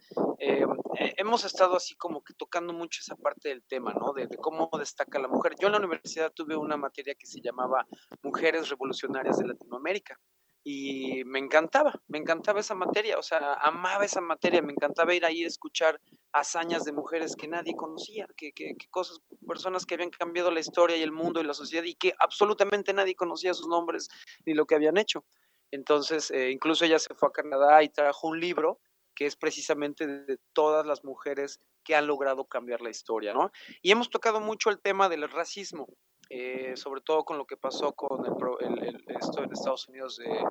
hemos 1.17 1.45
estado 1.45 1.75
así 1.75 1.95
como 1.95 2.23
que 2.23 2.33
tocando 2.33 2.73
mucho 2.73 2.99
esa 3.01 3.15
parte 3.15 3.49
del 3.49 3.63
tema, 3.63 3.93
¿no? 3.93 4.13
De, 4.13 4.27
de, 4.27 4.37
cómo 4.37 4.69
destaca 4.77 5.19
la 5.19 5.27
mujer. 5.27 5.55
Yo 5.59 5.67
en 5.67 5.73
la 5.73 5.79
universidad 5.79 6.33
tuve 6.33 6.55
una 6.55 6.77
materia 6.77 7.15
que 7.15 7.25
se 7.25 7.39
llamaba 7.41 7.87
Mujeres 8.21 8.69
Revolucionarias 8.69 9.37
de 9.37 9.47
Latinoamérica 9.47 10.19
y 10.67 11.23
me 11.25 11.37
encantaba, 11.37 11.93
me 12.07 12.17
encantaba 12.17 12.59
esa 12.59 12.73
materia, 12.73 13.19
o 13.19 13.21
sea, 13.21 13.53
amaba 13.53 14.03
esa 14.03 14.19
materia, 14.19 14.63
me 14.63 14.73
encantaba 14.73 15.13
ir 15.13 15.23
ahí 15.23 15.43
a 15.43 15.47
escuchar 15.47 16.01
hazañas 16.35 16.83
de 16.83 16.91
mujeres 16.91 17.35
que 17.37 17.47
nadie 17.47 17.75
conocía, 17.75 18.27
que, 18.35 18.51
cosas, 18.91 19.21
personas 19.47 19.85
que 19.85 19.95
habían 19.95 20.09
cambiado 20.09 20.51
la 20.51 20.59
historia 20.59 20.97
y 20.97 21.01
el 21.01 21.13
mundo 21.13 21.39
y 21.39 21.45
la 21.45 21.53
sociedad 21.53 21.85
y 21.85 21.95
que 21.95 22.13
absolutamente 22.19 22.93
nadie 22.93 23.15
conocía 23.15 23.53
sus 23.53 23.67
nombres 23.67 24.09
ni 24.45 24.53
lo 24.53 24.65
que 24.65 24.75
habían 24.75 24.97
hecho. 24.97 25.25
Entonces, 25.71 26.31
eh, 26.31 26.51
incluso 26.51 26.83
ella 26.83 26.99
se 26.99 27.15
fue 27.15 27.29
a 27.29 27.31
Canadá 27.31 27.81
y 27.83 27.89
trajo 27.89 28.27
un 28.27 28.39
libro 28.41 28.81
que 29.15 29.25
es 29.25 29.37
precisamente 29.37 30.05
de 30.07 30.37
todas 30.51 30.85
las 30.85 31.05
mujeres 31.05 31.61
que 31.85 31.95
han 31.95 32.05
logrado 32.05 32.43
cambiar 32.45 32.81
la 32.81 32.89
historia, 32.89 33.33
¿no? 33.33 33.51
Y 33.81 33.91
hemos 33.91 34.09
tocado 34.09 34.41
mucho 34.41 34.69
el 34.69 34.81
tema 34.81 35.07
del 35.07 35.29
racismo, 35.29 35.87
eh, 36.29 36.75
sobre 36.75 36.99
todo 36.99 37.23
con 37.23 37.37
lo 37.37 37.45
que 37.45 37.55
pasó 37.55 37.93
con 37.93 38.25
el, 38.25 39.05
esto 39.07 39.41
en 39.41 39.53
Estados 39.53 39.87
Unidos 39.87 40.17
de 40.17 40.43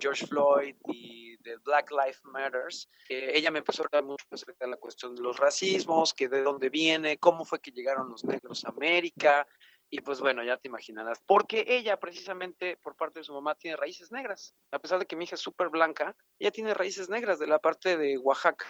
George 0.00 0.26
Floyd 0.26 0.76
y 0.88 1.29
de 1.40 1.56
Black 1.58 1.90
Lives 1.90 2.20
Matters. 2.24 2.88
ella 3.08 3.50
me 3.50 3.58
empezó 3.58 3.82
a 3.82 3.86
hablar 3.86 4.04
mucho 4.04 4.24
acerca 4.30 4.64
de 4.64 4.70
la 4.70 4.76
cuestión 4.76 5.14
de 5.14 5.22
los 5.22 5.38
racismos, 5.38 6.14
que 6.14 6.28
de 6.28 6.42
dónde 6.42 6.68
viene, 6.70 7.18
cómo 7.18 7.44
fue 7.44 7.60
que 7.60 7.70
llegaron 7.70 8.08
los 8.08 8.24
negros 8.24 8.64
a 8.64 8.70
América. 8.70 9.46
Y 9.92 10.02
pues 10.02 10.20
bueno, 10.20 10.44
ya 10.44 10.56
te 10.56 10.68
imaginarás, 10.68 11.20
porque 11.26 11.64
ella 11.66 11.98
precisamente 11.98 12.76
por 12.76 12.94
parte 12.94 13.20
de 13.20 13.24
su 13.24 13.34
mamá 13.34 13.56
tiene 13.56 13.76
raíces 13.76 14.12
negras. 14.12 14.54
A 14.70 14.78
pesar 14.78 15.00
de 15.00 15.06
que 15.06 15.16
mi 15.16 15.24
hija 15.24 15.34
es 15.34 15.40
súper 15.40 15.68
blanca, 15.68 16.16
ella 16.38 16.52
tiene 16.52 16.74
raíces 16.74 17.08
negras 17.08 17.40
de 17.40 17.48
la 17.48 17.58
parte 17.58 17.96
de 17.96 18.16
Oaxaca. 18.18 18.66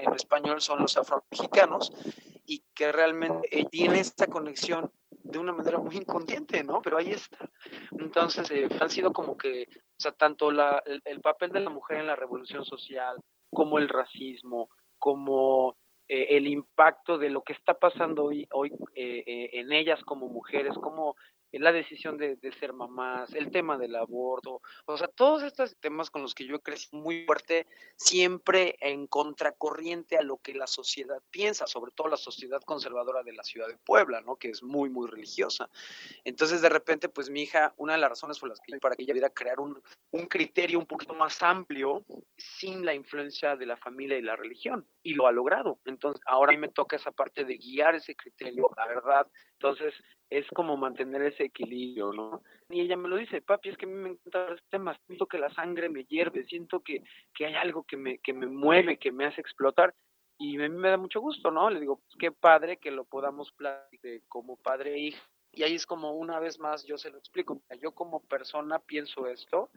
En 0.00 0.14
español 0.14 0.62
son 0.62 0.80
los 0.80 0.96
afromexicanos 0.96 1.92
y 2.46 2.64
que 2.74 2.90
realmente 2.90 3.66
tiene 3.70 4.00
esta 4.00 4.26
conexión 4.28 4.90
de 5.30 5.38
una 5.38 5.52
manera 5.52 5.78
muy 5.78 5.96
inconsciente, 5.96 6.62
¿no? 6.64 6.80
Pero 6.82 6.98
ahí 6.98 7.10
está. 7.10 7.50
Entonces, 7.98 8.50
eh, 8.50 8.68
han 8.80 8.90
sido 8.90 9.12
como 9.12 9.36
que, 9.36 9.66
o 9.70 10.00
sea, 10.00 10.12
tanto 10.12 10.50
la, 10.50 10.82
el, 11.04 11.20
papel 11.20 11.50
de 11.50 11.60
la 11.60 11.70
mujer 11.70 11.98
en 11.98 12.06
la 12.06 12.16
revolución 12.16 12.64
social, 12.64 13.16
como 13.50 13.78
el 13.78 13.88
racismo, 13.88 14.68
como 14.98 15.76
eh, 16.08 16.36
el 16.36 16.46
impacto 16.48 17.18
de 17.18 17.30
lo 17.30 17.42
que 17.42 17.52
está 17.52 17.74
pasando 17.74 18.24
hoy, 18.24 18.46
hoy 18.52 18.72
eh, 18.94 19.22
eh, 19.26 19.50
en 19.54 19.72
ellas 19.72 20.02
como 20.04 20.28
mujeres, 20.28 20.74
como 20.74 21.14
la 21.52 21.72
decisión 21.72 22.16
de, 22.16 22.38
ser 22.58 22.72
mamás, 22.72 23.34
el 23.34 23.50
tema 23.50 23.76
del 23.76 23.96
aborto, 23.96 24.62
o 24.86 24.96
sea, 24.96 25.08
todos 25.08 25.42
estos 25.42 25.76
temas 25.76 26.10
con 26.10 26.22
los 26.22 26.34
que 26.34 26.46
yo 26.46 26.56
he 26.56 26.60
muy 26.92 27.24
fuerte, 27.24 27.66
siempre 27.96 28.76
en 28.80 29.06
contracorriente 29.06 30.16
a 30.16 30.22
lo 30.22 30.38
que 30.38 30.54
la 30.54 30.66
sociedad 30.66 31.20
piensa, 31.30 31.66
sobre 31.66 31.92
todo 31.92 32.08
la 32.08 32.16
sociedad 32.16 32.60
conservadora 32.62 33.22
de 33.22 33.32
la 33.32 33.42
ciudad 33.42 33.68
de 33.68 33.76
Puebla, 33.76 34.20
¿no? 34.20 34.36
Que 34.36 34.50
es 34.50 34.62
muy, 34.62 34.88
muy 34.88 35.08
religiosa. 35.08 35.68
Entonces, 36.24 36.62
de 36.62 36.68
repente, 36.68 37.08
pues 37.08 37.30
mi 37.30 37.42
hija, 37.42 37.74
una 37.76 37.94
de 37.94 37.98
las 37.98 38.10
razones 38.10 38.38
por 38.38 38.48
las 38.48 38.60
que 38.60 38.78
para 38.78 38.94
que 38.94 39.02
ella 39.02 39.12
pudiera 39.12 39.30
crear 39.30 39.60
un, 39.60 39.82
un 40.12 40.26
criterio 40.26 40.78
un 40.78 40.86
poquito 40.86 41.14
más 41.14 41.42
amplio 41.42 42.04
sin 42.36 42.84
la 42.84 42.94
influencia 42.94 43.56
de 43.56 43.66
la 43.66 43.76
familia 43.76 44.18
y 44.18 44.22
la 44.22 44.36
religión, 44.36 44.86
y 45.02 45.14
lo 45.14 45.26
ha 45.26 45.32
logrado. 45.32 45.80
Entonces, 45.84 46.22
ahora 46.26 46.52
a 46.52 46.54
mí 46.54 46.60
me 46.60 46.68
toca 46.68 46.96
esa 46.96 47.10
parte 47.10 47.44
de 47.44 47.56
guiar 47.56 47.94
ese 47.94 48.14
criterio, 48.14 48.70
la 48.76 48.86
verdad. 48.86 49.26
Entonces, 49.62 49.92
es 50.30 50.46
como 50.54 50.78
mantener 50.78 51.20
ese 51.20 51.44
equilibrio, 51.44 52.14
¿no? 52.14 52.42
Y 52.70 52.80
ella 52.80 52.96
me 52.96 53.08
lo 53.10 53.16
dice, 53.16 53.42
papi, 53.42 53.68
es 53.68 53.76
que 53.76 53.84
a 53.84 53.88
mí 53.88 53.94
me 53.94 54.08
encantan 54.10 54.52
los 54.52 54.62
temas, 54.70 54.96
siento 55.06 55.26
que 55.26 55.38
la 55.38 55.52
sangre 55.52 55.90
me 55.90 56.04
hierve, 56.04 56.44
siento 56.44 56.80
que, 56.80 57.02
que 57.34 57.44
hay 57.44 57.54
algo 57.54 57.82
que 57.82 57.98
me, 57.98 58.18
que 58.18 58.32
me 58.32 58.46
mueve, 58.46 58.96
que 58.96 59.12
me 59.12 59.26
hace 59.26 59.42
explotar, 59.42 59.94
y 60.38 60.56
a 60.56 60.66
mí 60.66 60.70
me 60.70 60.88
da 60.88 60.96
mucho 60.96 61.20
gusto, 61.20 61.50
¿no? 61.50 61.68
Le 61.68 61.78
digo, 61.78 61.96
pues 61.96 62.16
qué 62.18 62.32
padre 62.32 62.78
que 62.78 62.90
lo 62.90 63.04
podamos 63.04 63.52
platicar 63.52 64.22
como 64.28 64.56
padre 64.56 64.94
e 64.94 64.98
hija. 65.00 65.28
Y 65.52 65.64
ahí 65.64 65.74
es 65.74 65.84
como 65.84 66.12
una 66.12 66.40
vez 66.40 66.58
más 66.58 66.86
yo 66.86 66.96
se 66.96 67.10
lo 67.10 67.18
explico, 67.18 67.60
yo 67.82 67.92
como 67.92 68.20
persona 68.20 68.78
pienso 68.78 69.26
esto, 69.26 69.70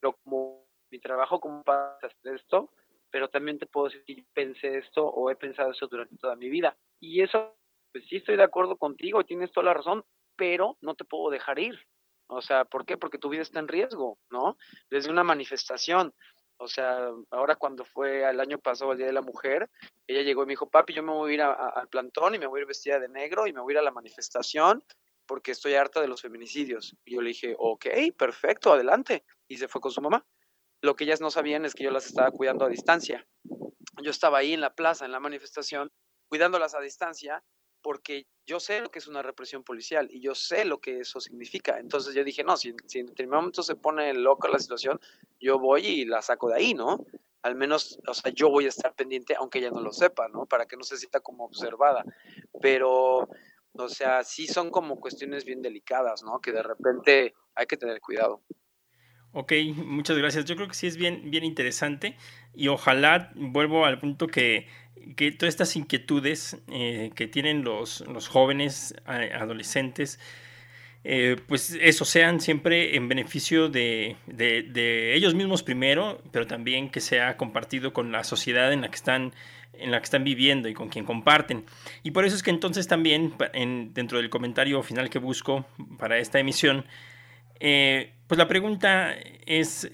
pero 0.00 0.18
como 0.22 0.66
mi 0.90 0.98
trabajo 0.98 1.40
como 1.40 1.62
padre 1.62 2.08
hacer 2.08 2.34
esto, 2.34 2.70
pero 3.10 3.28
también 3.28 3.58
te 3.58 3.66
puedo 3.66 3.88
decir 3.88 4.04
que 4.04 4.26
pensé 4.34 4.76
esto 4.76 5.06
o 5.06 5.30
he 5.30 5.36
pensado 5.36 5.70
eso 5.70 5.86
durante 5.86 6.18
toda 6.18 6.36
mi 6.36 6.50
vida. 6.50 6.76
Y 7.00 7.22
eso 7.22 7.54
pues 7.94 8.06
sí 8.08 8.16
estoy 8.16 8.36
de 8.36 8.42
acuerdo 8.42 8.76
contigo 8.76 9.24
tienes 9.24 9.52
toda 9.52 9.66
la 9.66 9.74
razón, 9.74 10.04
pero 10.36 10.76
no 10.80 10.96
te 10.96 11.04
puedo 11.04 11.30
dejar 11.30 11.60
ir. 11.60 11.78
O 12.26 12.42
sea, 12.42 12.64
¿por 12.64 12.84
qué? 12.84 12.96
Porque 12.96 13.18
tu 13.18 13.28
vida 13.28 13.42
está 13.42 13.60
en 13.60 13.68
riesgo, 13.68 14.18
¿no? 14.30 14.56
Desde 14.90 15.10
una 15.10 15.22
manifestación. 15.22 16.12
O 16.56 16.66
sea, 16.66 17.08
ahora 17.30 17.54
cuando 17.54 17.84
fue 17.84 18.28
el 18.28 18.40
año 18.40 18.58
pasado, 18.58 18.90
el 18.90 18.98
Día 18.98 19.06
de 19.06 19.12
la 19.12 19.22
Mujer, 19.22 19.70
ella 20.08 20.22
llegó 20.22 20.42
y 20.42 20.46
me 20.46 20.52
dijo, 20.54 20.68
papi, 20.68 20.92
yo 20.92 21.04
me 21.04 21.12
voy 21.12 21.30
a 21.30 21.34
ir 21.34 21.42
al 21.42 21.88
plantón 21.88 22.34
y 22.34 22.38
me 22.40 22.48
voy 22.48 22.58
a 22.58 22.62
ir 22.62 22.66
vestida 22.66 22.98
de 22.98 23.08
negro 23.08 23.46
y 23.46 23.52
me 23.52 23.60
voy 23.60 23.72
a 23.72 23.74
ir 23.74 23.78
a 23.78 23.82
la 23.82 23.92
manifestación 23.92 24.82
porque 25.24 25.52
estoy 25.52 25.74
harta 25.74 26.00
de 26.00 26.08
los 26.08 26.20
feminicidios. 26.20 26.96
Y 27.04 27.14
yo 27.14 27.20
le 27.20 27.28
dije, 27.28 27.54
ok, 27.56 27.86
perfecto, 28.18 28.72
adelante. 28.72 29.24
Y 29.46 29.58
se 29.58 29.68
fue 29.68 29.80
con 29.80 29.92
su 29.92 30.00
mamá. 30.00 30.26
Lo 30.82 30.96
que 30.96 31.04
ellas 31.04 31.20
no 31.20 31.30
sabían 31.30 31.64
es 31.64 31.74
que 31.74 31.84
yo 31.84 31.92
las 31.92 32.06
estaba 32.06 32.32
cuidando 32.32 32.64
a 32.64 32.68
distancia. 32.68 33.24
Yo 34.02 34.10
estaba 34.10 34.38
ahí 34.38 34.52
en 34.52 34.60
la 34.60 34.74
plaza, 34.74 35.04
en 35.04 35.12
la 35.12 35.20
manifestación, 35.20 35.92
cuidándolas 36.28 36.74
a 36.74 36.80
distancia 36.80 37.44
porque 37.84 38.26
yo 38.46 38.60
sé 38.60 38.80
lo 38.80 38.90
que 38.90 38.98
es 38.98 39.06
una 39.08 39.20
represión 39.20 39.62
policial 39.62 40.08
y 40.10 40.20
yo 40.20 40.34
sé 40.34 40.64
lo 40.64 40.80
que 40.80 41.00
eso 41.00 41.20
significa. 41.20 41.78
Entonces 41.78 42.14
yo 42.14 42.24
dije, 42.24 42.42
no, 42.42 42.56
si, 42.56 42.70
en 42.70 43.06
determinado 43.06 43.42
momento 43.42 43.62
se 43.62 43.76
pone 43.76 44.14
loca 44.14 44.48
la 44.48 44.58
situación, 44.58 44.98
yo 45.38 45.58
voy 45.58 45.86
y 45.86 46.04
la 46.06 46.22
saco 46.22 46.48
de 46.48 46.56
ahí, 46.56 46.72
¿no? 46.72 47.04
Al 47.42 47.56
menos, 47.56 47.98
o 48.08 48.14
sea, 48.14 48.32
yo 48.32 48.48
voy 48.48 48.64
a 48.64 48.70
estar 48.70 48.94
pendiente, 48.94 49.36
aunque 49.38 49.58
ella 49.58 49.70
no 49.70 49.82
lo 49.82 49.92
sepa, 49.92 50.28
¿no? 50.28 50.46
Para 50.46 50.64
que 50.64 50.78
no 50.78 50.82
se 50.82 50.96
sienta 50.96 51.20
como 51.20 51.44
observada. 51.44 52.06
Pero, 52.62 53.28
o 53.74 53.88
sea, 53.90 54.24
sí 54.24 54.46
son 54.46 54.70
como 54.70 54.98
cuestiones 54.98 55.44
bien 55.44 55.60
delicadas, 55.60 56.22
¿no? 56.22 56.40
Que 56.40 56.52
de 56.52 56.62
repente 56.62 57.34
hay 57.54 57.66
que 57.66 57.76
tener 57.76 58.00
cuidado. 58.00 58.40
Ok, 59.34 59.52
muchas 59.76 60.16
gracias. 60.16 60.46
Yo 60.46 60.56
creo 60.56 60.68
que 60.68 60.74
sí 60.74 60.86
es 60.86 60.96
bien, 60.96 61.30
bien 61.30 61.44
interesante 61.44 62.16
y 62.54 62.68
ojalá 62.68 63.30
vuelvo 63.34 63.84
al 63.84 63.98
punto 63.98 64.26
que 64.28 64.66
que 65.16 65.32
todas 65.32 65.54
estas 65.54 65.76
inquietudes 65.76 66.58
eh, 66.68 67.10
que 67.14 67.26
tienen 67.26 67.64
los, 67.64 68.00
los 68.08 68.28
jóvenes, 68.28 68.94
adolescentes, 69.06 70.18
eh, 71.04 71.36
pues 71.46 71.76
eso 71.80 72.04
sean 72.04 72.40
siempre 72.40 72.96
en 72.96 73.08
beneficio 73.08 73.68
de, 73.68 74.16
de, 74.26 75.14
ellos 75.14 75.34
mismos 75.34 75.62
primero, 75.62 76.22
pero 76.32 76.46
también 76.46 76.88
que 76.88 77.00
sea 77.00 77.36
compartido 77.36 77.92
con 77.92 78.10
la 78.10 78.24
sociedad 78.24 78.72
en 78.72 78.80
la 78.80 78.88
que 78.88 78.96
están 78.96 79.34
en 79.76 79.90
la 79.90 79.98
que 79.98 80.04
están 80.04 80.22
viviendo 80.22 80.68
y 80.68 80.72
con 80.72 80.88
quien 80.88 81.04
comparten. 81.04 81.64
Y 82.04 82.12
por 82.12 82.24
eso 82.24 82.36
es 82.36 82.44
que 82.44 82.50
entonces 82.50 82.86
también 82.86 83.34
en, 83.54 83.92
dentro 83.92 84.18
del 84.18 84.30
comentario 84.30 84.80
final 84.84 85.10
que 85.10 85.18
busco 85.18 85.66
para 85.98 86.18
esta 86.18 86.38
emisión, 86.38 86.84
eh, 87.64 88.12
pues 88.26 88.38
la 88.38 88.46
pregunta 88.46 89.14
es 89.46 89.90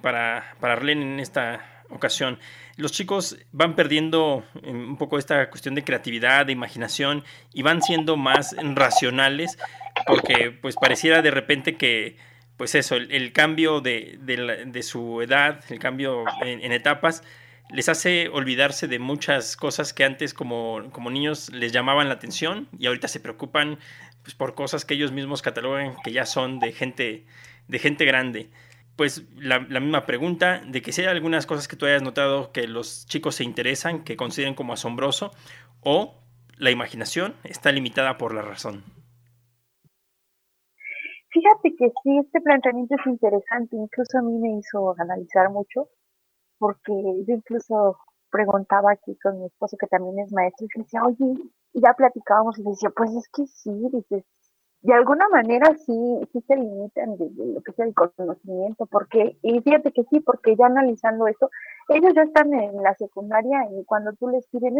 para, 0.00 0.54
para 0.60 0.74
Arlene 0.74 1.02
en 1.02 1.20
esta 1.20 1.84
ocasión, 1.90 2.38
los 2.76 2.92
chicos 2.92 3.38
van 3.52 3.76
perdiendo 3.76 4.44
eh, 4.62 4.70
un 4.70 4.96
poco 4.96 5.18
esta 5.18 5.48
cuestión 5.48 5.74
de 5.74 5.84
creatividad, 5.84 6.46
de 6.46 6.52
imaginación 6.52 7.24
y 7.52 7.62
van 7.62 7.82
siendo 7.82 8.16
más 8.16 8.54
racionales 8.74 9.58
porque 10.06 10.50
pues 10.50 10.76
pareciera 10.76 11.22
de 11.22 11.30
repente 11.30 11.76
que 11.76 12.16
pues 12.56 12.74
eso, 12.76 12.94
el, 12.96 13.32
cambio 13.32 13.80
de, 13.80 14.16
de, 14.20 14.82
su 14.84 15.20
edad, 15.20 15.64
el 15.70 15.80
cambio 15.80 16.24
en, 16.44 16.70
etapas, 16.70 17.24
les 17.70 17.88
hace 17.88 18.28
olvidarse 18.28 18.86
de 18.88 18.98
muchas 18.98 19.56
cosas 19.56 19.92
que 19.92 20.04
antes 20.04 20.34
como, 20.34 20.82
como 20.92 21.10
niños 21.10 21.50
les 21.52 21.72
llamaban 21.72 22.08
la 22.08 22.14
atención 22.14 22.68
y 22.78 22.86
ahorita 22.86 23.08
se 23.08 23.20
preocupan 23.20 23.78
pues, 24.22 24.34
por 24.34 24.54
cosas 24.54 24.84
que 24.84 24.94
ellos 24.94 25.12
mismos 25.12 25.42
catalogan 25.42 25.96
que 26.02 26.12
ya 26.12 26.26
son 26.26 26.58
de 26.58 26.72
gente, 26.72 27.24
de 27.68 27.78
gente 27.78 28.04
grande. 28.04 28.50
Pues 28.96 29.26
la, 29.36 29.58
misma 29.58 30.06
pregunta 30.06 30.62
de 30.64 30.80
que 30.80 30.92
si 30.92 31.02
hay 31.02 31.08
algunas 31.08 31.46
cosas 31.46 31.66
que 31.66 31.76
tú 31.76 31.86
hayas 31.86 32.02
notado 32.02 32.52
que 32.52 32.68
los 32.68 33.06
chicos 33.06 33.36
se 33.36 33.44
interesan, 33.44 34.04
que 34.04 34.16
consideren 34.16 34.54
como 34.54 34.72
asombroso, 34.72 35.32
o 35.80 36.22
la 36.56 36.70
imaginación 36.70 37.34
está 37.42 37.72
limitada 37.72 38.16
por 38.18 38.32
la 38.34 38.42
razón. 38.42 38.84
Fíjate 41.30 41.74
que 41.76 41.88
sí, 42.02 42.18
este 42.20 42.40
planteamiento 42.40 42.94
es 42.94 43.06
interesante, 43.06 43.74
incluso 43.74 44.18
a 44.18 44.22
mí 44.22 44.38
me 44.38 44.56
hizo 44.56 44.94
analizar 45.00 45.50
mucho, 45.50 45.88
porque 46.64 46.94
yo 47.26 47.34
incluso 47.34 47.98
preguntaba 48.30 48.92
aquí 48.92 49.14
con 49.22 49.38
mi 49.38 49.44
esposo, 49.44 49.76
que 49.78 49.86
también 49.86 50.18
es 50.20 50.32
maestro, 50.32 50.66
y 50.66 50.80
decía, 50.80 51.02
oye, 51.04 51.34
ya 51.74 51.92
platicábamos, 51.92 52.58
y 52.58 52.62
decía, 52.62 52.88
pues 52.96 53.10
es 53.14 53.28
que 53.28 53.46
sí, 53.46 53.70
dices, 53.92 54.24
de 54.80 54.94
alguna 54.94 55.28
manera 55.28 55.76
sí, 55.76 56.20
sí 56.32 56.40
se 56.48 56.56
limitan 56.56 57.18
de, 57.18 57.30
lo 57.36 57.60
que 57.60 57.72
es 57.72 57.78
el 57.80 57.92
conocimiento, 57.92 58.86
porque, 58.86 59.36
y 59.42 59.60
fíjate 59.60 59.92
que 59.92 60.04
sí, 60.04 60.20
porque 60.20 60.56
ya 60.56 60.64
analizando 60.64 61.26
esto, 61.26 61.50
ellos 61.90 62.14
ya 62.14 62.22
están 62.22 62.54
en 62.54 62.82
la 62.82 62.94
secundaria 62.94 63.68
y 63.78 63.84
cuando 63.84 64.14
tú 64.14 64.28
les 64.28 64.46
pides, 64.48 64.72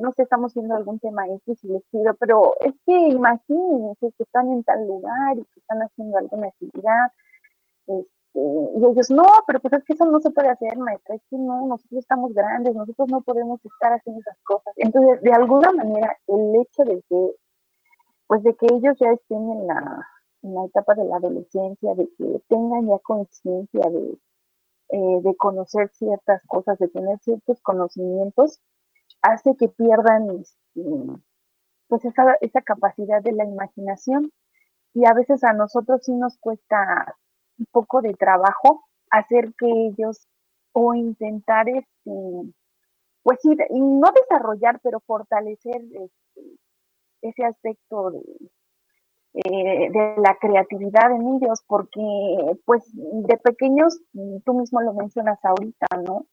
no 0.00 0.12
sé, 0.12 0.22
estamos 0.22 0.52
haciendo 0.52 0.74
algún 0.74 0.98
tema 1.00 1.28
X 1.28 1.64
y 1.64 1.68
les 1.68 1.82
pido, 1.92 2.14
pero 2.14 2.54
es 2.60 2.72
que 2.86 2.96
imagínense 3.08 4.10
que 4.16 4.22
están 4.22 4.50
en 4.52 4.64
tal 4.64 4.86
lugar 4.86 5.36
y 5.36 5.44
que 5.44 5.60
están 5.60 5.82
haciendo 5.82 6.16
alguna 6.16 6.46
actividad, 6.46 7.12
este, 7.86 8.15
y 8.38 8.84
ellos, 8.84 9.10
no, 9.10 9.24
pero 9.46 9.60
pues 9.60 9.72
es 9.74 9.84
que 9.84 9.94
eso 9.94 10.04
no 10.04 10.20
se 10.20 10.30
puede 10.30 10.48
hacer, 10.48 10.76
maestra, 10.76 11.14
es 11.16 11.22
que 11.30 11.38
no, 11.38 11.66
nosotros 11.66 12.00
estamos 12.00 12.34
grandes, 12.34 12.74
nosotros 12.74 13.08
no 13.10 13.22
podemos 13.22 13.64
estar 13.64 13.92
haciendo 13.94 14.20
esas 14.20 14.38
cosas. 14.44 14.74
Entonces, 14.76 15.22
de 15.22 15.32
alguna 15.32 15.72
manera, 15.72 16.16
el 16.26 16.60
hecho 16.60 16.84
de 16.84 17.02
que 17.08 17.34
pues 18.26 18.42
de 18.42 18.54
que 18.56 18.66
ellos 18.66 18.96
ya 19.00 19.10
estén 19.12 19.50
en 19.50 19.66
la, 19.66 20.08
en 20.42 20.54
la 20.54 20.64
etapa 20.66 20.94
de 20.94 21.04
la 21.04 21.16
adolescencia, 21.16 21.94
de 21.94 22.08
que 22.18 22.42
tengan 22.48 22.88
ya 22.88 22.98
conciencia 22.98 23.82
de, 23.88 24.18
eh, 24.88 25.20
de 25.22 25.36
conocer 25.36 25.90
ciertas 25.92 26.42
cosas, 26.46 26.78
de 26.78 26.88
tener 26.88 27.18
ciertos 27.20 27.60
conocimientos, 27.62 28.60
hace 29.22 29.56
que 29.56 29.68
pierdan 29.68 30.30
este, 30.30 30.82
pues 31.88 32.04
esa, 32.04 32.36
esa 32.40 32.62
capacidad 32.62 33.22
de 33.22 33.32
la 33.32 33.44
imaginación. 33.44 34.32
Y 34.94 35.04
a 35.06 35.12
veces 35.12 35.44
a 35.44 35.52
nosotros 35.52 36.00
sí 36.04 36.12
nos 36.14 36.38
cuesta 36.38 37.16
un 37.58 37.66
poco 37.70 38.02
de 38.02 38.14
trabajo 38.14 38.84
hacer 39.10 39.52
que 39.58 39.66
ellos 39.66 40.26
o 40.72 40.94
intentar 40.94 41.68
este, 41.68 42.10
pues 43.22 43.38
sí, 43.42 43.56
no 43.70 44.12
desarrollar, 44.12 44.80
pero 44.82 45.00
fortalecer 45.00 45.76
este, 45.76 46.42
ese 47.22 47.44
aspecto 47.44 48.10
de, 48.10 48.22
eh, 49.34 49.90
de 49.90 50.14
la 50.18 50.36
creatividad 50.40 51.12
en 51.12 51.36
ellos, 51.36 51.62
porque 51.66 52.00
pues 52.64 52.84
de 52.94 53.36
pequeños, 53.36 53.98
tú 54.44 54.54
mismo 54.54 54.80
lo 54.80 54.94
mencionas 54.94 55.38
ahorita, 55.44 55.86
¿no? 56.04 56.26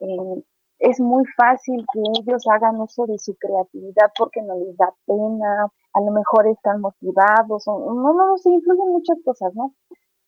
Eh, 0.00 0.44
es 0.78 1.00
muy 1.00 1.24
fácil 1.36 1.84
que 1.92 2.00
ellos 2.20 2.44
hagan 2.46 2.80
uso 2.80 3.06
de 3.06 3.18
su 3.18 3.34
creatividad 3.36 4.12
porque 4.16 4.42
no 4.42 4.56
les 4.56 4.76
da 4.76 4.92
pena, 5.06 5.66
a 5.94 6.00
lo 6.00 6.10
mejor 6.10 6.46
están 6.46 6.80
motivados, 6.80 7.66
o, 7.66 7.92
no, 7.92 8.12
no, 8.12 8.38
se 8.38 8.50
influyen 8.50 8.88
muchas 8.88 9.18
cosas, 9.24 9.54
¿no? 9.54 9.74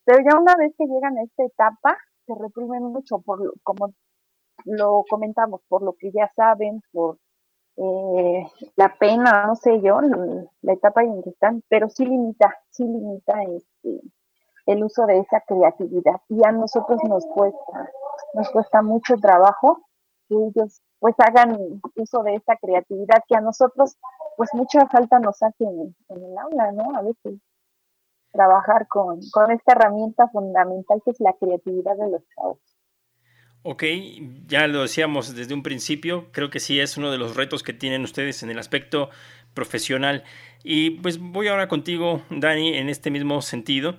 Pero 0.06 0.22
ya 0.22 0.38
una 0.38 0.54
vez 0.56 0.72
que 0.78 0.86
llegan 0.86 1.18
a 1.18 1.22
esta 1.24 1.44
etapa, 1.44 1.98
se 2.26 2.34
reprimen 2.34 2.84
mucho, 2.84 3.18
por 3.18 3.52
como 3.62 3.92
lo 4.64 5.04
comentamos, 5.10 5.60
por 5.68 5.82
lo 5.82 5.94
que 5.94 6.12
ya 6.12 6.30
saben, 6.36 6.80
por 6.92 7.18
eh, 7.76 8.46
la 8.76 8.94
pena, 8.98 9.46
no 9.46 9.56
sé 9.56 9.80
yo, 9.82 10.00
la 10.62 10.72
etapa 10.72 11.02
en 11.02 11.22
que 11.22 11.30
están, 11.30 11.62
pero 11.68 11.88
sí 11.90 12.06
limita, 12.06 12.56
sí 12.70 12.84
limita 12.84 13.42
este, 13.42 14.00
el 14.66 14.84
uso 14.84 15.06
de 15.06 15.18
esa 15.18 15.40
creatividad. 15.46 16.20
Y 16.28 16.46
a 16.46 16.52
nosotros 16.52 17.00
nos 17.08 17.26
cuesta, 17.26 17.90
nos 18.34 18.48
cuesta 18.50 18.82
mucho 18.82 19.16
trabajo 19.16 19.82
que 20.28 20.36
ellos 20.36 20.80
pues 21.00 21.14
hagan 21.18 21.80
uso 21.96 22.22
de 22.22 22.36
esta 22.36 22.56
creatividad 22.56 23.22
que 23.28 23.36
a 23.36 23.40
nosotros 23.40 23.96
pues 24.36 24.50
mucha 24.54 24.86
falta 24.86 25.18
nos 25.18 25.42
hace 25.42 25.64
en, 25.64 25.94
el 26.08 26.38
aula, 26.38 26.72
¿no? 26.72 26.96
A 26.96 27.02
veces 27.02 27.40
trabajar 28.36 28.86
con, 28.88 29.18
con 29.32 29.50
esta 29.50 29.72
herramienta 29.72 30.28
fundamental 30.28 31.00
que 31.04 31.10
es 31.10 31.20
la 31.20 31.34
creatividad 31.40 31.96
de 31.96 32.10
los 32.10 32.22
chavos. 32.34 32.58
Ok, 33.62 33.82
ya 34.46 34.68
lo 34.68 34.82
decíamos 34.82 35.34
desde 35.34 35.52
un 35.52 35.64
principio, 35.64 36.30
creo 36.30 36.50
que 36.50 36.60
sí 36.60 36.78
es 36.78 36.96
uno 36.96 37.10
de 37.10 37.18
los 37.18 37.34
retos 37.34 37.64
que 37.64 37.72
tienen 37.72 38.04
ustedes 38.04 38.44
en 38.44 38.50
el 38.50 38.60
aspecto 38.60 39.10
profesional. 39.54 40.22
Y 40.62 40.90
pues 40.90 41.18
voy 41.18 41.48
ahora 41.48 41.66
contigo, 41.66 42.22
Dani, 42.30 42.74
en 42.74 42.88
este 42.88 43.10
mismo 43.10 43.42
sentido. 43.42 43.96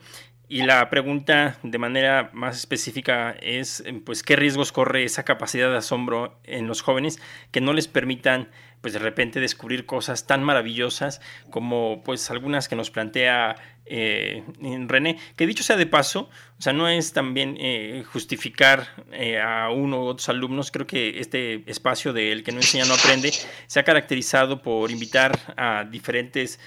Y 0.50 0.64
la 0.64 0.90
pregunta 0.90 1.58
de 1.62 1.78
manera 1.78 2.30
más 2.32 2.56
específica 2.56 3.32
es, 3.42 3.84
pues, 4.06 4.24
¿qué 4.24 4.38
riesgos 4.38 4.72
corre 4.72 5.04
esa 5.04 5.24
capacidad 5.24 5.70
de 5.70 5.76
asombro 5.76 6.40
en 6.46 6.68
los 6.68 6.82
jóvenes 6.82 7.20
que 7.52 7.60
no 7.60 7.74
les 7.74 7.90
permitan, 7.90 8.50
pues, 8.82 8.94
de 8.94 9.00
repente 9.00 9.40
descubrir 9.40 9.86
cosas 9.86 10.28
tan 10.28 10.44
maravillosas 10.44 11.22
como, 11.50 12.04
pues, 12.04 12.30
algunas 12.32 12.68
que 12.68 12.76
nos 12.76 12.92
plantea 12.92 13.56
eh, 13.90 14.44
René? 14.88 15.18
Que 15.36 15.48
dicho 15.48 15.64
sea 15.64 15.78
de 15.78 15.86
paso, 15.86 16.30
o 16.58 16.62
sea, 16.62 16.74
no 16.74 16.90
es 16.90 17.14
también 17.14 17.58
eh, 17.60 18.04
justificar 18.12 18.88
eh, 19.12 19.40
a 19.40 19.70
uno 19.70 20.02
u 20.02 20.06
otros 20.08 20.28
alumnos. 20.30 20.72
Creo 20.72 20.86
que 20.86 21.20
este 21.20 21.64
espacio 21.68 22.14
de 22.14 22.32
El 22.32 22.44
que 22.44 22.52
no 22.52 22.58
enseña 22.58 22.86
no 22.86 22.94
aprende 22.94 23.32
se 23.68 23.80
ha 23.80 23.84
caracterizado 23.84 24.62
por 24.62 24.92
invitar 24.92 25.38
a 25.58 25.86
diferentes 25.86 26.60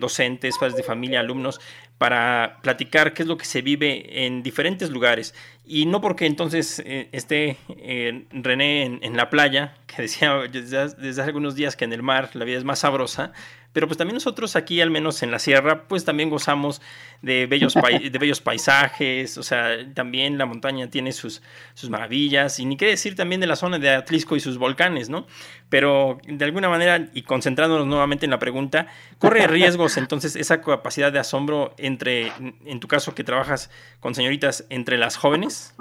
docentes, 0.00 0.56
padres 0.56 0.74
de 0.74 0.82
familia, 0.82 1.20
alumnos, 1.20 1.60
para 1.98 2.60
platicar 2.62 3.12
qué 3.12 3.24
es 3.24 3.28
lo 3.28 3.36
que 3.36 3.44
se 3.44 3.60
vive 3.60 4.24
en 4.24 4.42
diferentes 4.42 4.88
lugares. 4.88 5.34
Y 5.66 5.86
no 5.86 6.00
porque 6.00 6.26
entonces 6.26 6.80
eh, 6.86 7.08
esté 7.10 7.56
eh, 7.68 8.24
René 8.30 8.84
en, 9.02 9.16
la 9.16 9.30
playa, 9.30 9.74
que 9.86 10.02
decía 10.02 10.34
desde, 10.50 10.94
desde, 10.94 11.22
algunos 11.22 11.56
días 11.56 11.74
que 11.76 11.84
en 11.84 11.92
el 11.92 12.02
mar 12.02 12.30
la 12.34 12.44
vida 12.44 12.56
es 12.56 12.64
más 12.64 12.80
sabrosa, 12.80 13.32
pero 13.72 13.86
pues 13.86 13.98
también 13.98 14.14
nosotros 14.14 14.56
aquí, 14.56 14.80
al 14.80 14.90
menos 14.90 15.22
en 15.22 15.30
la 15.30 15.38
sierra, 15.38 15.86
pues 15.88 16.04
también 16.04 16.30
gozamos 16.30 16.80
de 17.22 17.46
bellos, 17.46 17.74
de 18.12 18.18
bellos 18.18 18.40
paisajes, 18.40 19.38
o 19.38 19.42
sea, 19.42 19.76
también 19.94 20.38
la 20.38 20.46
montaña 20.46 20.88
tiene 20.90 21.12
sus, 21.12 21.42
sus 21.74 21.90
maravillas, 21.90 22.58
y 22.58 22.64
ni 22.64 22.76
qué 22.76 22.86
decir 22.86 23.16
también 23.16 23.40
de 23.40 23.46
la 23.46 23.56
zona 23.56 23.78
de 23.78 23.90
Atlisco 23.90 24.36
y 24.36 24.40
sus 24.40 24.58
volcanes, 24.58 25.08
¿no? 25.08 25.26
Pero 25.68 26.18
de 26.26 26.44
alguna 26.44 26.68
manera, 26.68 27.08
y 27.12 27.22
concentrándonos 27.22 27.86
nuevamente 27.86 28.26
en 28.26 28.30
la 28.30 28.38
pregunta, 28.38 28.86
¿corre 29.18 29.46
riesgos 29.46 29.96
entonces 29.96 30.36
esa 30.36 30.60
capacidad 30.60 31.12
de 31.12 31.18
asombro 31.18 31.74
entre, 31.78 32.32
en 32.64 32.80
tu 32.80 32.88
caso 32.88 33.14
que 33.14 33.24
trabajas 33.24 33.70
con 34.00 34.14
señoritas, 34.14 34.66
entre 34.70 34.98
las 34.98 35.16
jóvenes? 35.16 35.74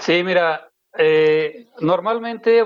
Sí, 0.00 0.22
mira, 0.22 0.70
eh, 0.96 1.66
normalmente 1.80 2.64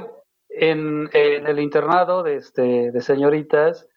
en, 0.55 1.09
el 1.13 1.59
internado 1.59 2.23
de, 2.23 2.37
este, 2.37 2.91
de 2.91 3.01
señoritas 3.01 3.89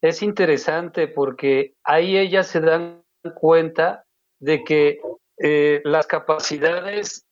es 0.00 0.22
interesante 0.22 1.08
porque 1.08 1.74
ahí 1.82 2.18
ellas 2.18 2.46
se 2.46 2.60
dan 2.60 3.02
cuenta 3.34 4.04
de 4.38 4.62
que 4.62 5.00
eh, 5.38 5.80
las 5.84 6.06
capacidades, 6.06 7.26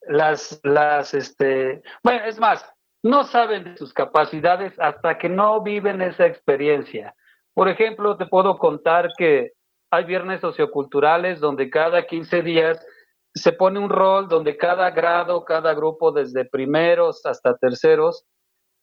las, 0.00 0.58
las, 0.62 1.12
este, 1.12 1.82
bueno, 2.02 2.24
es 2.24 2.38
más, 2.38 2.64
no 3.02 3.24
saben 3.24 3.64
de 3.64 3.76
sus 3.76 3.92
capacidades 3.92 4.72
hasta 4.78 5.18
que 5.18 5.28
no 5.28 5.62
viven 5.62 6.00
esa 6.00 6.26
experiencia. 6.26 7.14
Por 7.54 7.68
ejemplo, 7.68 8.16
te 8.16 8.26
puedo 8.26 8.56
contar 8.58 9.12
que 9.16 9.52
hay 9.90 10.04
viernes 10.04 10.40
socioculturales 10.40 11.38
donde 11.40 11.70
cada 11.70 12.06
15 12.06 12.42
días 12.42 12.84
se 13.36 13.52
pone 13.52 13.78
un 13.78 13.90
rol 13.90 14.28
donde 14.28 14.56
cada 14.56 14.90
grado, 14.90 15.44
cada 15.44 15.74
grupo, 15.74 16.10
desde 16.10 16.46
primeros 16.46 17.24
hasta 17.26 17.56
terceros, 17.56 18.24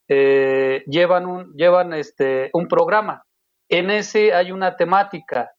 eh, 0.08 0.84
llevan, 0.86 1.26
un, 1.26 1.54
llevan 1.56 1.94
este, 1.94 2.52
un 2.54 2.68
programa. 2.68 3.26
En 3.68 3.90
ese 3.90 4.34
hay 4.34 4.52
una 4.52 4.78
temática. 4.78 5.52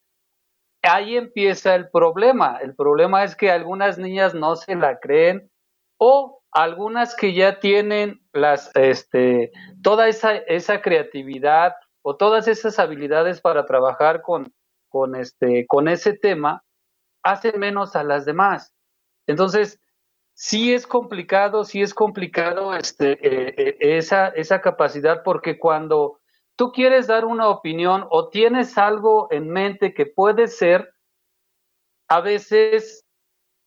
Ahí 0.82 1.16
empieza 1.16 1.74
el 1.74 1.90
problema. 1.90 2.58
El 2.62 2.76
problema 2.76 3.24
es 3.24 3.34
que 3.34 3.50
algunas 3.50 3.98
niñas 3.98 4.32
no 4.34 4.54
se 4.54 4.76
la 4.76 5.00
creen 5.00 5.50
o 5.98 6.42
algunas 6.52 7.16
que 7.16 7.34
ya 7.34 7.58
tienen 7.58 8.20
las, 8.32 8.70
este, 8.76 9.50
toda 9.82 10.08
esa, 10.08 10.36
esa 10.36 10.80
creatividad 10.82 11.74
o 12.02 12.16
todas 12.16 12.46
esas 12.46 12.78
habilidades 12.78 13.40
para 13.40 13.66
trabajar 13.66 14.22
con, 14.22 14.52
con, 14.88 15.16
este, 15.16 15.66
con 15.66 15.88
ese 15.88 16.12
tema, 16.12 16.62
hacen 17.24 17.58
menos 17.58 17.96
a 17.96 18.04
las 18.04 18.24
demás. 18.24 18.73
Entonces, 19.26 19.80
sí 20.34 20.74
es 20.74 20.86
complicado, 20.86 21.64
sí 21.64 21.82
es 21.82 21.94
complicado 21.94 22.74
este, 22.74 23.12
eh, 23.12 23.54
eh, 23.56 23.76
esa, 23.96 24.28
esa 24.28 24.60
capacidad, 24.60 25.22
porque 25.22 25.58
cuando 25.58 26.20
tú 26.56 26.72
quieres 26.72 27.06
dar 27.06 27.24
una 27.24 27.48
opinión 27.48 28.06
o 28.10 28.28
tienes 28.28 28.76
algo 28.78 29.28
en 29.30 29.48
mente 29.48 29.94
que 29.94 30.06
puede 30.06 30.48
ser, 30.48 30.94
a 32.08 32.20
veces 32.20 33.04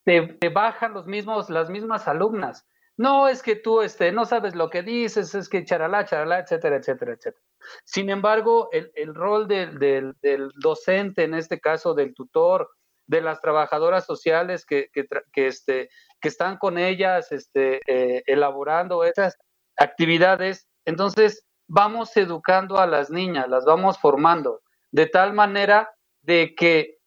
te, 0.04 0.50
bajan 0.50 0.94
los 0.94 1.06
mismos, 1.06 1.50
las 1.50 1.70
mismas 1.70 2.08
alumnas. 2.08 2.66
No 2.96 3.28
es 3.28 3.44
que 3.44 3.56
tú 3.56 3.82
este, 3.82 4.12
no 4.12 4.26
sabes 4.26 4.56
lo 4.56 4.70
que 4.70 4.82
dices, 4.82 5.36
es 5.36 5.50
que 5.50 5.66
charalá, 5.66 6.06
charalá, 6.06 6.40
etcétera, 6.40 6.78
etcétera, 6.78 7.14
etcétera. 7.14 7.44
Sin 7.84 8.10
embargo, 8.10 8.70
el, 8.72 9.14
rol 9.14 9.48
del, 9.48 9.78
del, 9.78 10.52
docente, 10.56 11.24
en 11.24 11.34
este 11.34 11.60
caso 11.60 11.94
del 11.94 12.14
tutor, 12.14 12.70
de 13.08 13.22
las 13.22 13.42
trabajadoras 13.42 14.06
sociales 14.06 14.66
que, 14.66 14.90
que, 14.94 15.48
este, 15.48 15.90
que 16.22 16.28
están 16.28 16.58
con 16.58 16.78
ellas 16.78 17.32
este, 17.32 17.82
eh, 17.88 18.24
elaborando 18.28 19.04
esas 19.04 19.38
actividades. 19.78 20.68
Entonces, 20.86 21.46
vamos 21.68 22.16
educando 22.18 22.78
a 22.78 22.88
las 22.88 23.10
niñas, 23.10 23.48
las 23.50 23.66
vamos 23.66 23.98
formando, 24.00 24.62
de 24.92 25.08
tal 25.08 25.34
manera 25.34 25.90
de 26.22 26.54
que 26.56 26.98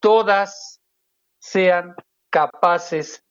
todas 0.00 0.80
sean 1.40 1.94
capaces 2.30 3.24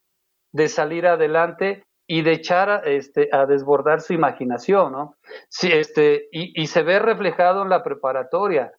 de 0.51 0.67
salir 0.67 1.05
adelante 1.05 1.83
y 2.07 2.23
de 2.23 2.33
echar 2.33 2.69
a, 2.69 2.77
este, 2.85 3.29
a 3.31 3.45
desbordar 3.45 4.01
su 4.01 4.13
imaginación, 4.13 4.91
¿no? 4.91 5.15
Sí, 5.47 5.71
este, 5.71 6.27
y, 6.31 6.59
y, 6.59 6.65
se 6.65 6.81
ve 6.81 6.97
reflejado 6.97 7.61
en 7.61 7.69
la 7.69 7.83
preparatoria 7.83 8.73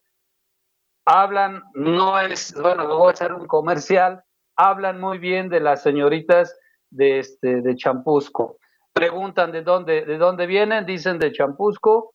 hablan, 1.05 1.63
no 1.73 2.19
es, 2.19 2.53
bueno, 2.59 2.87
voy 2.87 3.09
a 3.09 3.11
echar 3.11 3.33
un 3.33 3.47
comercial, 3.47 4.23
hablan 4.55 4.99
muy 4.99 5.17
bien 5.17 5.49
de 5.49 5.59
las 5.59 5.81
señoritas 5.81 6.57
de, 6.89 7.19
este, 7.19 7.61
de 7.61 7.75
Champusco. 7.75 8.57
Preguntan 8.93 9.51
de 9.51 9.63
dónde, 9.63 10.05
de 10.05 10.17
dónde 10.17 10.45
vienen, 10.45 10.85
dicen 10.85 11.17
de 11.19 11.31
Champusco 11.31 12.13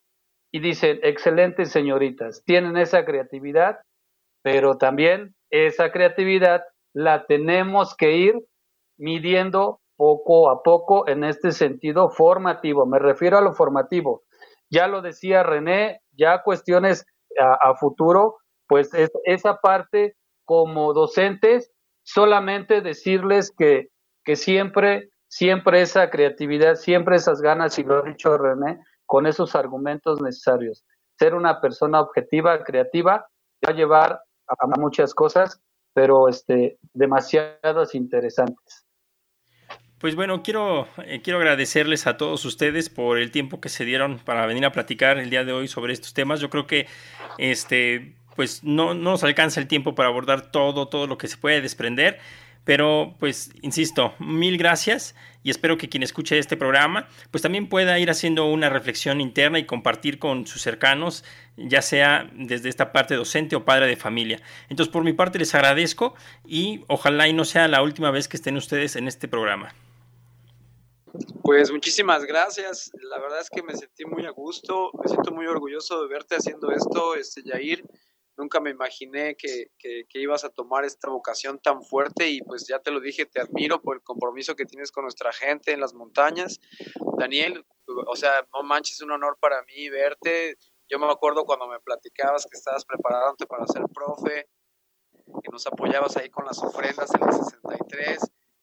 y 0.51 0.59
dicen, 0.59 0.99
excelentes 1.03 1.71
señoritas, 1.71 2.43
tienen 2.45 2.77
esa 2.77 3.03
creatividad, 3.03 3.79
pero 4.43 4.77
también 4.77 5.35
esa 5.49 5.91
creatividad 5.91 6.63
la 6.93 7.25
tenemos 7.25 7.95
que 7.95 8.15
ir 8.15 8.35
midiendo 8.97 9.81
poco 9.97 10.49
a 10.49 10.61
poco 10.63 11.07
en 11.07 11.23
este 11.23 11.51
sentido 11.51 12.09
formativo. 12.09 12.85
Me 12.85 12.99
refiero 12.99 13.37
a 13.37 13.41
lo 13.41 13.53
formativo. 13.53 14.23
Ya 14.69 14.87
lo 14.87 15.01
decía 15.01 15.43
René, 15.43 16.01
ya 16.11 16.43
cuestiones 16.43 17.05
a 17.39 17.75
futuro, 17.75 18.37
pues 18.67 18.93
es, 18.93 19.11
esa 19.25 19.57
parte 19.57 20.15
como 20.45 20.93
docentes, 20.93 21.71
solamente 22.03 22.81
decirles 22.81 23.53
que, 23.57 23.89
que 24.23 24.35
siempre, 24.35 25.09
siempre 25.27 25.81
esa 25.81 26.09
creatividad, 26.09 26.75
siempre 26.75 27.17
esas 27.17 27.41
ganas, 27.41 27.77
y 27.79 27.83
lo 27.83 27.97
ha 27.97 28.01
dicho 28.03 28.37
René, 28.37 28.79
con 29.05 29.25
esos 29.25 29.55
argumentos 29.55 30.21
necesarios. 30.21 30.85
Ser 31.17 31.33
una 31.33 31.59
persona 31.59 32.01
objetiva, 32.01 32.63
creativa, 32.63 33.27
va 33.65 33.71
a 33.71 33.75
llevar 33.75 34.21
a, 34.47 34.67
muchas 34.77 35.13
cosas, 35.13 35.59
pero 35.93 36.29
este, 36.29 36.77
demasiadas 36.93 37.95
interesantes. 37.95 38.85
Pues 39.99 40.15
bueno, 40.15 40.43
quiero, 40.43 40.87
eh, 41.03 41.21
quiero 41.23 41.39
agradecerles 41.39 42.05
a 42.05 42.17
todos 42.17 42.45
ustedes 42.45 42.89
por 42.89 43.17
el 43.17 43.31
tiempo 43.31 43.59
que 43.59 43.69
se 43.69 43.83
dieron 43.83 44.19
para 44.19 44.45
venir 44.45 44.63
a 44.65 44.71
platicar 44.71 45.17
el 45.17 45.31
día 45.31 45.43
de 45.43 45.53
hoy 45.53 45.67
sobre 45.67 45.93
estos 45.93 46.13
temas. 46.13 46.39
Yo 46.39 46.51
creo 46.51 46.67
que 46.67 46.85
este, 47.39 48.16
pues 48.37 48.63
no, 48.63 48.93
nos 48.93 49.23
alcanza 49.23 49.59
el 49.59 49.67
tiempo 49.67 49.95
para 49.95 50.07
abordar 50.07 50.51
todo, 50.51 50.87
todo 50.87 51.07
lo 51.07 51.17
que 51.17 51.27
se 51.27 51.35
puede 51.35 51.59
desprender. 51.59 52.19
Pero 52.63 53.15
pues, 53.19 53.49
insisto, 53.61 54.13
mil 54.19 54.57
gracias 54.57 55.15
y 55.41 55.49
espero 55.49 55.77
que 55.77 55.89
quien 55.89 56.03
escuche 56.03 56.37
este 56.37 56.57
programa 56.57 57.07
pues 57.31 57.41
también 57.41 57.69
pueda 57.69 57.97
ir 57.97 58.09
haciendo 58.09 58.45
una 58.45 58.69
reflexión 58.69 59.21
interna 59.21 59.57
y 59.57 59.65
compartir 59.65 60.19
con 60.19 60.45
sus 60.45 60.61
cercanos, 60.61 61.23
ya 61.55 61.81
sea 61.81 62.29
desde 62.33 62.69
esta 62.69 62.91
parte 62.91 63.15
docente 63.15 63.55
o 63.55 63.65
padre 63.65 63.87
de 63.87 63.95
familia. 63.95 64.41
Entonces, 64.69 64.91
por 64.91 65.03
mi 65.03 65.13
parte 65.13 65.39
les 65.39 65.55
agradezco 65.55 66.13
y 66.45 66.83
ojalá 66.87 67.27
y 67.27 67.33
no 67.33 67.45
sea 67.45 67.67
la 67.67 67.81
última 67.81 68.11
vez 68.11 68.27
que 68.27 68.37
estén 68.37 68.57
ustedes 68.57 68.95
en 68.97 69.07
este 69.07 69.27
programa. 69.27 69.73
Pues 71.41 71.71
muchísimas 71.71 72.25
gracias. 72.25 72.91
La 73.01 73.17
verdad 73.17 73.39
es 73.39 73.49
que 73.49 73.63
me 73.63 73.73
sentí 73.75 74.05
muy 74.05 74.25
a 74.25 74.31
gusto, 74.31 74.91
me 75.01 75.07
siento 75.07 75.31
muy 75.31 75.47
orgulloso 75.47 76.01
de 76.03 76.09
verte 76.09 76.35
haciendo 76.35 76.69
esto, 76.71 77.15
este 77.15 77.41
Yair 77.43 77.83
nunca 78.37 78.59
me 78.59 78.69
imaginé 78.69 79.35
que, 79.35 79.71
que, 79.79 80.05
ibas 80.13 80.43
a 80.43 80.49
tomar 80.49 80.85
esta 80.85 81.09
vocación 81.09 81.59
tan 81.59 81.83
fuerte 81.83 82.29
y 82.29 82.41
pues 82.41 82.67
ya 82.67 82.79
te 82.79 82.91
lo 82.91 82.99
dije, 82.99 83.25
te 83.25 83.41
admiro 83.41 83.81
por 83.81 83.97
el 83.97 84.03
compromiso 84.03 84.55
que 84.55 84.65
tienes 84.65 84.91
con 84.91 85.03
nuestra 85.03 85.33
gente 85.33 85.71
en 85.71 85.81
las 85.81 85.93
montañas. 85.93 86.59
Daniel, 87.17 87.65
o 88.07 88.15
sea, 88.15 88.47
no 88.53 88.63
manches, 88.63 88.97
es 88.97 89.01
un 89.01 89.11
honor 89.11 89.37
para 89.41 89.63
mí 89.63 89.89
verte. 89.89 90.57
Yo 90.87 90.99
me 90.99 91.11
acuerdo 91.11 91.45
cuando 91.45 91.67
me 91.67 91.79
platicabas 91.79 92.45
que 92.45 92.57
estabas 92.57 92.85
preparándote 92.85 93.47
para 93.47 93.65
ser 93.67 93.83
profe, 93.93 94.47
que 95.43 95.51
nos 95.51 95.65
apoyabas 95.67 96.15
ahí 96.17 96.29
con 96.29 96.45
las 96.45 96.61
ofrendas 96.63 97.13
en 97.15 97.27
el 97.27 97.33
63 97.33 98.19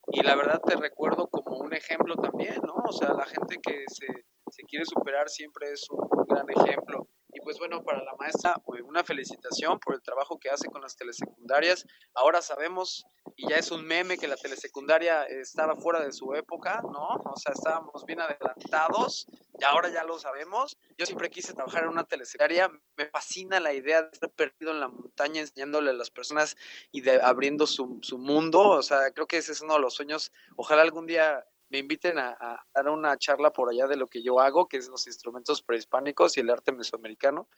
y 0.08 0.22
la 0.22 0.36
verdad 0.36 0.60
te 0.64 0.76
recuerdo 0.76 1.28
como 1.28 1.58
un 1.58 1.74
ejemplo 1.74 2.14
también, 2.16 2.60
¿no? 2.62 2.74
O 2.88 2.92
sea, 2.92 3.12
la 3.12 3.26
gente 3.26 3.58
que 3.62 3.84
se, 3.88 4.06
se 4.50 4.62
quiere 4.62 4.84
superar 4.84 5.28
siempre 5.28 5.72
es 5.72 5.86
un 5.90 6.08
gran 6.26 6.46
ejemplo. 6.48 7.08
Pues 7.44 7.58
bueno, 7.58 7.84
para 7.84 8.02
la 8.02 8.14
maestra, 8.18 8.54
pues, 8.64 8.80
una 8.80 9.04
felicitación 9.04 9.78
por 9.78 9.94
el 9.94 10.02
trabajo 10.02 10.38
que 10.38 10.48
hace 10.48 10.66
con 10.68 10.80
las 10.80 10.96
telesecundarias. 10.96 11.84
Ahora 12.14 12.40
sabemos, 12.40 13.06
y 13.36 13.50
ya 13.50 13.56
es 13.56 13.70
un 13.70 13.84
meme, 13.84 14.16
que 14.16 14.26
la 14.26 14.36
telesecundaria 14.36 15.24
estaba 15.24 15.76
fuera 15.76 16.00
de 16.00 16.10
su 16.10 16.32
época, 16.34 16.80
¿no? 16.82 17.06
O 17.22 17.36
sea, 17.36 17.52
estábamos 17.52 18.06
bien 18.06 18.20
adelantados, 18.20 19.26
y 19.58 19.62
ahora 19.64 19.90
ya 19.90 20.04
lo 20.04 20.18
sabemos. 20.18 20.78
Yo 20.96 21.04
siempre 21.04 21.28
quise 21.28 21.52
trabajar 21.52 21.84
en 21.84 21.90
una 21.90 22.04
telesecundaria. 22.04 22.70
Me 22.96 23.06
fascina 23.10 23.60
la 23.60 23.74
idea 23.74 24.02
de 24.02 24.08
estar 24.10 24.30
perdido 24.30 24.72
en 24.72 24.80
la 24.80 24.88
montaña, 24.88 25.42
enseñándole 25.42 25.90
a 25.90 25.94
las 25.94 26.10
personas 26.10 26.56
y 26.92 27.02
de, 27.02 27.20
abriendo 27.20 27.66
su, 27.66 27.98
su 28.00 28.16
mundo. 28.16 28.70
O 28.70 28.82
sea, 28.82 29.10
creo 29.12 29.26
que 29.26 29.36
ese 29.36 29.52
es 29.52 29.60
uno 29.60 29.74
de 29.74 29.80
los 29.80 29.92
sueños. 29.92 30.32
Ojalá 30.56 30.80
algún 30.80 31.06
día 31.06 31.44
me 31.74 31.80
inviten 31.80 32.18
a, 32.18 32.64
dar 32.72 32.88
una 32.88 33.18
charla 33.18 33.52
por 33.52 33.68
allá 33.68 33.88
de 33.88 33.96
lo 33.96 34.06
que 34.06 34.22
yo 34.22 34.38
hago, 34.38 34.68
que 34.68 34.76
es 34.76 34.88
los 34.88 35.08
instrumentos 35.08 35.60
prehispánicos 35.60 36.36
y 36.36 36.40
el 36.40 36.50
arte 36.50 36.70
mesoamericano. 36.70 37.48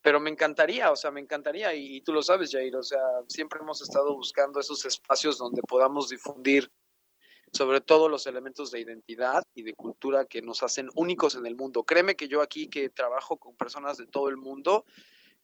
Pero 0.00 0.20
me 0.20 0.30
encantaría, 0.30 0.92
o 0.92 0.96
sea, 0.96 1.10
me 1.10 1.20
encantaría, 1.20 1.74
y, 1.74 2.00
tú 2.02 2.12
lo 2.12 2.22
sabes, 2.22 2.52
Jair, 2.52 2.76
o 2.76 2.84
sea, 2.84 3.00
siempre 3.26 3.58
hemos 3.60 3.82
estado 3.82 4.14
buscando 4.14 4.60
esos 4.60 4.84
espacios 4.84 5.38
donde 5.38 5.60
podamos 5.62 6.08
difundir 6.08 6.70
sobre 7.52 7.80
todo 7.80 8.08
los 8.08 8.28
elementos 8.28 8.70
de 8.70 8.78
identidad 8.78 9.42
y 9.56 9.64
de 9.64 9.74
cultura 9.74 10.24
que 10.24 10.40
nos 10.40 10.62
hacen 10.62 10.88
únicos 10.94 11.34
en 11.34 11.44
el 11.44 11.56
mundo. 11.56 11.82
Créeme 11.82 12.14
que 12.14 12.28
yo 12.28 12.42
aquí 12.42 12.68
que 12.68 12.90
trabajo 12.90 13.38
con 13.38 13.56
personas 13.56 13.96
de 13.96 14.06
todo 14.06 14.28
el 14.28 14.36
mundo, 14.36 14.84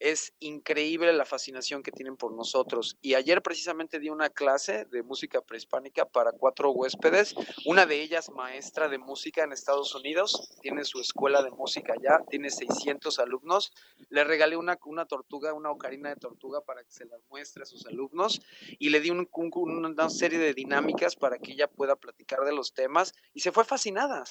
es 0.01 0.33
increíble 0.41 1.13
la 1.13 1.27
fascinación 1.27 1.83
que 1.83 1.93
tienen 1.93 2.17
por 2.17 2.33
nosotros. 2.33 2.97
Y 3.03 3.15
ayer 3.15 3.43
precisamente 3.43 4.01
di 4.01 4.09
una 4.09 4.31
clase 4.31 4.87
de 4.87 5.03
música 5.03 5.43
prehispánica 5.43 6.07
para 6.07 6.33
cuatro 6.33 6.71
huéspedes, 6.73 7.35
una 7.67 7.85
de 7.85 8.01
ellas 8.01 8.31
maestra 8.31 8.89
de 8.89 8.99
música 8.99 9.45
en 9.45 9.53
Estados 9.53 9.95
Unidos, 9.95 10.57
tiene 10.63 10.85
su 10.85 11.01
escuela 11.01 11.43
de 11.43 11.51
música 11.51 11.93
allá, 11.93 12.25
tiene 12.29 12.51
600 12.51 13.19
alumnos. 13.19 13.73
Le 14.09 14.25
regalé 14.25 14.57
una, 14.57 14.77
tortuga, 15.07 15.53
una 15.53 15.71
ocarina 15.71 16.09
de 16.09 16.17
tortuga 16.17 16.63
para 16.63 16.83
que 16.83 16.91
se 16.91 17.05
la 17.05 17.19
muestre 17.29 17.63
a 17.63 17.67
sus 17.67 17.87
alumnos 17.87 18.41
y 18.79 18.89
le 18.89 19.01
di 19.01 19.11
un, 19.11 19.29
una 19.53 20.09
serie 20.09 20.39
de 20.39 20.55
dinámicas 20.55 21.15
para 21.15 21.39
que 21.39 21.53
ella 21.53 21.69
pueda 21.69 21.97
platicar 21.97 22.41
de 22.41 22.55
los 22.55 22.73
temas 22.73 23.13
y 23.35 23.41
se 23.41 23.53
fue 23.53 23.65
fascinada, 23.65 24.25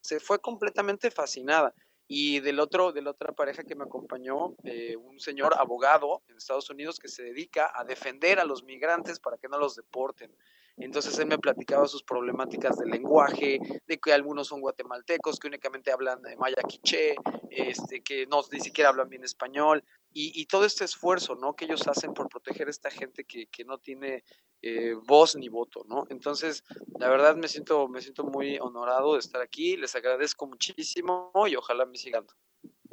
se 0.00 0.20
fue 0.20 0.40
completamente 0.40 1.10
fascinada. 1.10 1.74
Y 2.08 2.40
del 2.40 2.60
otro, 2.60 2.92
de 2.92 3.02
la 3.02 3.10
otra 3.10 3.32
pareja 3.32 3.64
que 3.64 3.74
me 3.74 3.84
acompañó, 3.84 4.54
eh, 4.64 4.96
un 4.96 5.18
señor 5.18 5.54
abogado 5.58 6.22
en 6.28 6.36
Estados 6.36 6.70
Unidos 6.70 6.98
que 7.00 7.08
se 7.08 7.24
dedica 7.24 7.72
a 7.74 7.84
defender 7.84 8.38
a 8.38 8.44
los 8.44 8.62
migrantes 8.62 9.18
para 9.18 9.38
que 9.38 9.48
no 9.48 9.58
los 9.58 9.74
deporten. 9.74 10.32
Entonces 10.78 11.18
él 11.18 11.26
me 11.26 11.38
platicaba 11.38 11.88
sus 11.88 12.02
problemáticas 12.02 12.76
de 12.76 12.86
lenguaje, 12.86 13.58
de 13.86 13.98
que 13.98 14.12
algunos 14.12 14.48
son 14.48 14.60
guatemaltecos, 14.60 15.38
que 15.38 15.48
únicamente 15.48 15.90
hablan 15.90 16.20
de 16.22 16.36
maya 16.36 16.62
quiché, 16.68 17.14
este, 17.50 18.02
que 18.02 18.26
no 18.26 18.42
ni 18.52 18.60
siquiera 18.60 18.90
hablan 18.90 19.08
bien 19.08 19.24
español, 19.24 19.82
y, 20.18 20.46
todo 20.46 20.64
este 20.64 20.84
esfuerzo, 20.86 21.34
¿no? 21.34 21.54
Que 21.54 21.66
ellos 21.66 21.86
hacen 21.88 22.14
por 22.14 22.30
proteger 22.30 22.68
a 22.68 22.70
esta 22.70 22.90
gente 22.90 23.24
que, 23.24 23.48
que 23.48 23.66
no 23.66 23.76
tiene 23.76 24.24
eh, 24.62 24.94
voz 25.06 25.36
ni 25.36 25.50
voto, 25.50 25.84
¿no? 25.86 26.06
Entonces, 26.08 26.64
la 26.98 27.10
verdad 27.10 27.36
me 27.36 27.48
siento, 27.48 27.86
me 27.86 28.00
siento 28.00 28.24
muy 28.24 28.58
honorado 28.58 29.12
de 29.12 29.18
estar 29.18 29.42
aquí, 29.42 29.76
les 29.76 29.94
agradezco 29.94 30.46
muchísimo 30.46 31.30
y 31.46 31.56
ojalá 31.56 31.84
me 31.84 31.98
sigan. 31.98 32.26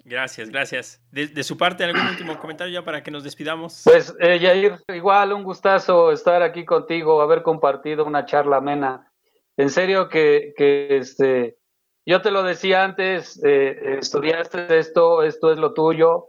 Gracias, 0.05 0.49
gracias. 0.49 1.01
De, 1.11 1.43
su 1.43 1.57
parte, 1.57 1.85
¿algún 1.85 2.05
último 2.07 2.37
comentario 2.37 2.73
ya 2.73 2.83
para 2.83 3.01
que 3.01 3.11
nos 3.11 3.23
despidamos? 3.23 3.83
Pues, 3.85 4.13
eh, 4.19 4.37
Yair, 4.37 4.77
igual 4.89 5.31
un 5.31 5.43
gustazo 5.43 6.11
estar 6.11 6.41
aquí 6.41 6.65
contigo, 6.65 7.21
haber 7.21 7.41
compartido 7.41 8.03
una 8.03 8.25
charla 8.25 8.57
amena. 8.57 9.09
En 9.55 9.69
serio 9.69 10.09
que, 10.09 10.53
que 10.57 10.97
este, 10.97 11.57
yo 12.05 12.21
te 12.21 12.31
lo 12.31 12.43
decía 12.43 12.83
antes, 12.83 13.41
eh, 13.45 13.97
estudiaste 13.99 14.77
esto, 14.77 15.23
esto 15.23 15.53
es 15.53 15.57
lo 15.57 15.73
tuyo, 15.73 16.27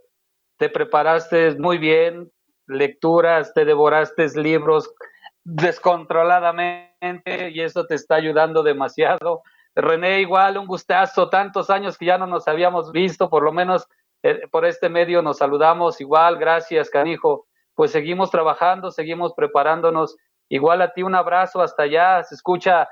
te 0.56 0.68
preparaste 0.68 1.56
muy 1.56 1.78
bien, 1.78 2.30
lecturas, 2.68 3.52
te 3.54 3.64
devoraste 3.64 4.28
libros 4.40 4.94
descontroladamente 5.42 7.50
y 7.50 7.60
eso 7.60 7.86
te 7.86 7.96
está 7.96 8.14
ayudando 8.14 8.62
demasiado. 8.62 9.42
René, 9.74 10.20
igual 10.20 10.56
un 10.56 10.66
gustazo, 10.66 11.28
tantos 11.28 11.68
años 11.68 11.98
que 11.98 12.06
ya 12.06 12.18
no 12.18 12.26
nos 12.26 12.46
habíamos 12.46 12.92
visto, 12.92 13.28
por 13.28 13.42
lo 13.42 13.52
menos 13.52 13.88
eh, 14.22 14.46
por 14.50 14.64
este 14.64 14.88
medio 14.88 15.20
nos 15.20 15.38
saludamos, 15.38 16.00
igual, 16.00 16.38
gracias, 16.38 16.88
canijo. 16.90 17.46
Pues 17.74 17.90
seguimos 17.90 18.30
trabajando, 18.30 18.90
seguimos 18.90 19.34
preparándonos. 19.34 20.16
Igual 20.48 20.82
a 20.82 20.92
ti 20.92 21.02
un 21.02 21.14
abrazo 21.14 21.60
hasta 21.60 21.84
allá, 21.84 22.22
se 22.22 22.36
escucha 22.36 22.88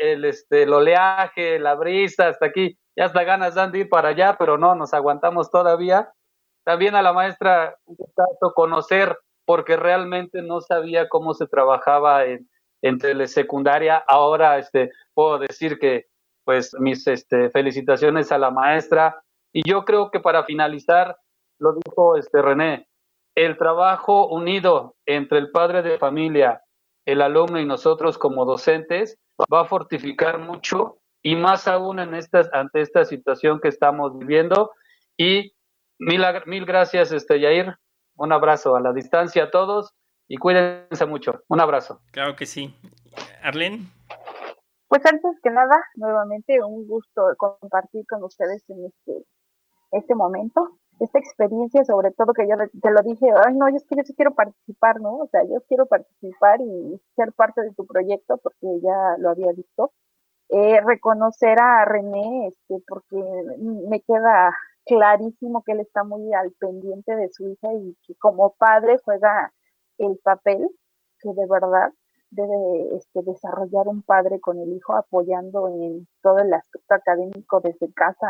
el, 0.00 0.24
este, 0.24 0.62
el 0.62 0.72
oleaje, 0.72 1.58
la 1.58 1.74
brisa, 1.74 2.28
hasta 2.28 2.46
aquí, 2.46 2.78
ya 2.94 3.06
hasta 3.06 3.24
ganas 3.24 3.54
dan 3.54 3.72
de 3.72 3.80
ir 3.80 3.88
para 3.88 4.10
allá, 4.10 4.36
pero 4.38 4.56
no, 4.56 4.74
nos 4.74 4.94
aguantamos 4.94 5.50
todavía. 5.50 6.12
También 6.64 6.94
a 6.94 7.02
la 7.02 7.12
maestra, 7.12 7.76
un 7.84 7.96
gustazo 7.96 8.52
conocer, 8.54 9.18
porque 9.44 9.76
realmente 9.76 10.42
no 10.42 10.60
sabía 10.60 11.08
cómo 11.08 11.34
se 11.34 11.46
trabajaba 11.46 12.24
en, 12.24 12.48
en 12.82 12.98
telesecundaria. 12.98 14.02
Ahora 14.06 14.58
este, 14.58 14.90
puedo 15.14 15.38
decir 15.38 15.78
que 15.78 16.06
pues 16.44 16.74
mis 16.78 17.06
este, 17.08 17.50
felicitaciones 17.50 18.30
a 18.30 18.38
la 18.38 18.50
maestra. 18.50 19.20
Y 19.52 19.68
yo 19.68 19.84
creo 19.84 20.10
que 20.10 20.20
para 20.20 20.44
finalizar, 20.44 21.18
lo 21.58 21.74
dijo 21.74 22.16
este 22.16 22.40
René, 22.40 22.88
el 23.34 23.58
trabajo 23.58 24.28
unido 24.28 24.94
entre 25.06 25.38
el 25.38 25.50
padre 25.50 25.82
de 25.82 25.98
familia, 25.98 26.62
el 27.04 27.20
alumno 27.20 27.58
y 27.58 27.66
nosotros 27.66 28.16
como 28.16 28.44
docentes 28.44 29.18
va 29.52 29.62
a 29.62 29.64
fortificar 29.64 30.38
mucho 30.38 30.98
y 31.22 31.34
más 31.34 31.66
aún 31.66 31.98
en 31.98 32.14
estas, 32.14 32.48
ante 32.52 32.80
esta 32.80 33.04
situación 33.04 33.60
que 33.60 33.68
estamos 33.68 34.16
viviendo. 34.16 34.70
Y 35.16 35.52
mil, 35.98 36.22
mil 36.46 36.64
gracias, 36.64 37.10
este, 37.10 37.40
Yair. 37.40 37.74
Un 38.14 38.32
abrazo 38.32 38.76
a 38.76 38.80
la 38.80 38.92
distancia 38.92 39.44
a 39.44 39.50
todos 39.50 39.92
y 40.28 40.36
cuídense 40.38 41.06
mucho. 41.06 41.42
Un 41.48 41.60
abrazo. 41.60 42.00
Claro 42.12 42.36
que 42.36 42.46
sí. 42.46 42.74
Arlene. 43.42 43.90
Pues 44.88 45.04
antes 45.04 45.38
que 45.42 45.50
nada, 45.50 45.82
nuevamente 45.96 46.62
un 46.62 46.86
gusto 46.86 47.22
compartir 47.36 48.06
con 48.06 48.22
ustedes 48.22 48.64
en 48.68 48.86
este, 48.86 49.26
este 49.90 50.14
momento, 50.14 50.78
esta 51.00 51.18
experiencia, 51.18 51.84
sobre 51.84 52.12
todo 52.12 52.32
que 52.32 52.48
yo 52.48 52.56
te 52.56 52.90
lo 52.90 53.02
dije, 53.02 53.26
ay 53.44 53.54
no, 53.54 53.68
yo 53.68 53.76
es 53.76 53.84
que 53.86 53.96
yo 53.96 54.02
sí 54.04 54.14
quiero 54.14 54.34
participar, 54.34 55.00
¿no? 55.00 55.16
O 55.18 55.26
sea, 55.26 55.42
yo 55.44 55.60
quiero 55.68 55.86
participar 55.86 56.60
y 56.60 57.00
ser 57.16 57.32
parte 57.32 57.62
de 57.62 57.74
tu 57.74 57.86
proyecto 57.86 58.38
porque 58.38 58.66
ya 58.82 59.16
lo 59.18 59.30
había 59.30 59.52
visto. 59.52 59.92
Eh, 60.48 60.80
reconocer 60.80 61.58
a 61.60 61.84
René, 61.84 62.46
este, 62.46 62.76
porque 62.86 63.16
me 63.58 64.00
queda 64.02 64.56
clarísimo 64.84 65.64
que 65.64 65.72
él 65.72 65.80
está 65.80 66.04
muy 66.04 66.32
al 66.32 66.52
pendiente 66.52 67.16
de 67.16 67.28
su 67.32 67.48
hija 67.48 67.68
y 67.74 67.96
que 68.06 68.14
como 68.14 68.54
padre 68.54 68.98
juega 69.04 69.52
el 69.98 70.18
papel 70.22 70.68
que 71.20 71.32
de 71.32 71.46
verdad 71.46 71.92
debe 72.30 72.96
este, 72.96 73.22
desarrollar 73.22 73.88
un 73.88 74.02
padre 74.02 74.40
con 74.40 74.58
el 74.58 74.72
hijo 74.72 74.94
apoyando 74.94 75.68
en 75.68 76.06
todo 76.22 76.38
el 76.38 76.52
aspecto 76.52 76.94
académico 76.94 77.60
desde 77.60 77.92
casa 77.92 78.26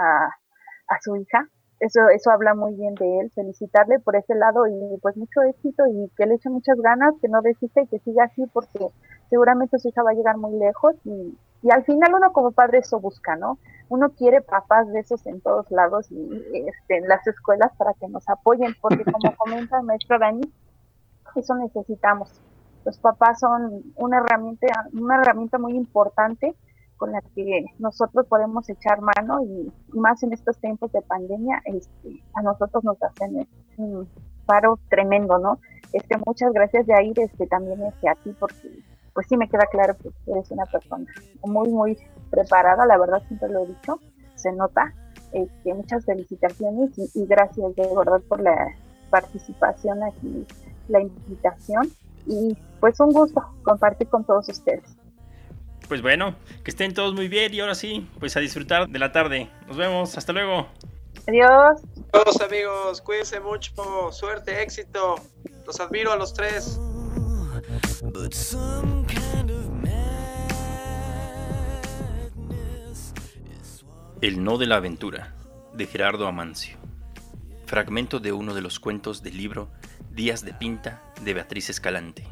a, 0.88 1.00
su 1.00 1.16
hija. 1.16 1.48
Eso, 1.80 2.08
eso 2.08 2.30
habla 2.30 2.54
muy 2.54 2.74
bien 2.74 2.94
de 2.94 3.20
él, 3.20 3.30
felicitarle 3.34 3.98
por 4.00 4.16
ese 4.16 4.34
lado 4.34 4.66
y 4.66 4.98
pues 5.02 5.16
mucho 5.16 5.42
éxito 5.42 5.84
y 5.86 6.10
que 6.16 6.24
le 6.24 6.36
eche 6.36 6.48
muchas 6.48 6.78
ganas, 6.80 7.14
que 7.20 7.28
no 7.28 7.42
desista 7.42 7.82
y 7.82 7.86
que 7.88 7.98
siga 7.98 8.24
así 8.24 8.46
porque 8.46 8.88
seguramente 9.28 9.78
su 9.78 9.88
hija 9.88 10.02
va 10.02 10.12
a 10.12 10.14
llegar 10.14 10.38
muy 10.38 10.58
lejos 10.58 10.94
y, 11.04 11.36
y 11.62 11.70
al 11.70 11.84
final 11.84 12.14
uno 12.14 12.32
como 12.32 12.52
padre 12.52 12.78
eso 12.78 12.98
busca, 12.98 13.36
¿no? 13.36 13.58
Uno 13.90 14.10
quiere 14.10 14.40
papás 14.40 14.90
de 14.90 15.00
esos 15.00 15.26
en 15.26 15.42
todos 15.42 15.70
lados 15.70 16.10
y 16.10 16.42
este, 16.66 16.96
en 16.96 17.08
las 17.08 17.26
escuelas 17.26 17.70
para 17.76 17.92
que 17.94 18.08
nos 18.08 18.26
apoyen, 18.28 18.74
porque 18.80 19.04
como 19.04 19.34
comenta 19.36 19.78
el 19.78 19.84
maestro 19.84 20.18
Dani, 20.18 20.50
eso 21.34 21.54
necesitamos. 21.54 22.40
Los 22.84 22.98
papás 22.98 23.40
son 23.40 23.82
una 23.96 24.18
herramienta, 24.18 24.66
una 24.92 25.16
herramienta 25.16 25.58
muy 25.58 25.74
importante 25.74 26.54
con 26.96 27.12
la 27.12 27.20
que 27.34 27.66
nosotros 27.78 28.26
podemos 28.26 28.68
echar 28.68 29.00
mano 29.00 29.42
y, 29.42 29.72
más 29.92 30.22
en 30.22 30.32
estos 30.32 30.56
tiempos 30.58 30.92
de 30.92 31.02
pandemia, 31.02 31.60
este, 31.64 32.22
a 32.34 32.42
nosotros 32.42 32.84
nos 32.84 32.96
hacen 33.02 33.46
un 33.76 34.08
paro 34.46 34.78
tremendo, 34.88 35.38
¿no? 35.38 35.58
Este, 35.92 36.16
muchas 36.24 36.52
gracias 36.52 36.86
de 36.86 36.94
ahí, 36.94 37.12
este, 37.16 37.46
también 37.46 37.82
este, 37.82 38.08
a 38.08 38.16
porque 38.38 38.82
pues 39.12 39.26
sí 39.28 39.36
me 39.36 39.48
queda 39.48 39.66
claro 39.70 39.96
que 39.96 40.10
eres 40.30 40.50
una 40.50 40.66
persona 40.66 41.06
muy, 41.42 41.68
muy 41.70 41.98
preparada, 42.30 42.84
la 42.86 42.98
verdad 42.98 43.22
siempre 43.26 43.48
lo 43.48 43.64
he 43.64 43.66
dicho, 43.66 43.98
se 44.34 44.52
nota. 44.52 44.92
Este, 45.32 45.74
muchas 45.74 46.04
felicitaciones 46.04 46.90
y 47.14 47.26
gracias 47.26 47.74
de 47.74 47.94
verdad 47.94 48.20
por 48.28 48.40
la 48.40 48.74
participación 49.10 50.02
aquí, 50.02 50.46
la 50.88 51.00
invitación 51.00 51.90
y 52.26 52.56
pues 52.80 52.98
un 53.00 53.12
gusto 53.12 53.42
compartir 53.62 54.08
con 54.08 54.24
todos 54.24 54.48
ustedes. 54.48 54.96
Pues 55.88 56.02
bueno, 56.02 56.34
que 56.64 56.70
estén 56.70 56.94
todos 56.94 57.14
muy 57.14 57.28
bien 57.28 57.54
y 57.54 57.60
ahora 57.60 57.74
sí, 57.74 58.08
pues 58.18 58.36
a 58.36 58.40
disfrutar 58.40 58.88
de 58.88 58.98
la 58.98 59.12
tarde. 59.12 59.48
Nos 59.68 59.76
vemos, 59.76 60.18
hasta 60.18 60.32
luego. 60.32 60.66
Adiós. 61.28 61.80
Todos 62.12 62.40
amigos, 62.40 63.00
cuídense 63.00 63.40
mucho, 63.40 63.72
suerte, 64.10 64.62
éxito. 64.62 65.16
Los 65.66 65.80
admiro 65.80 66.12
a 66.12 66.16
los 66.16 66.34
tres. 66.34 66.80
El 74.20 74.42
no 74.44 74.58
de 74.58 74.66
la 74.66 74.76
aventura, 74.76 75.34
de 75.74 75.86
Gerardo 75.86 76.26
Amancio. 76.26 76.76
Fragmento 77.66 78.18
de 78.18 78.32
uno 78.32 78.54
de 78.54 78.60
los 78.60 78.80
cuentos 78.80 79.22
del 79.22 79.36
libro 79.36 79.68
Días 80.16 80.46
de 80.46 80.54
Pinta 80.54 81.02
de 81.22 81.34
Beatriz 81.34 81.68
Escalante. 81.68 82.26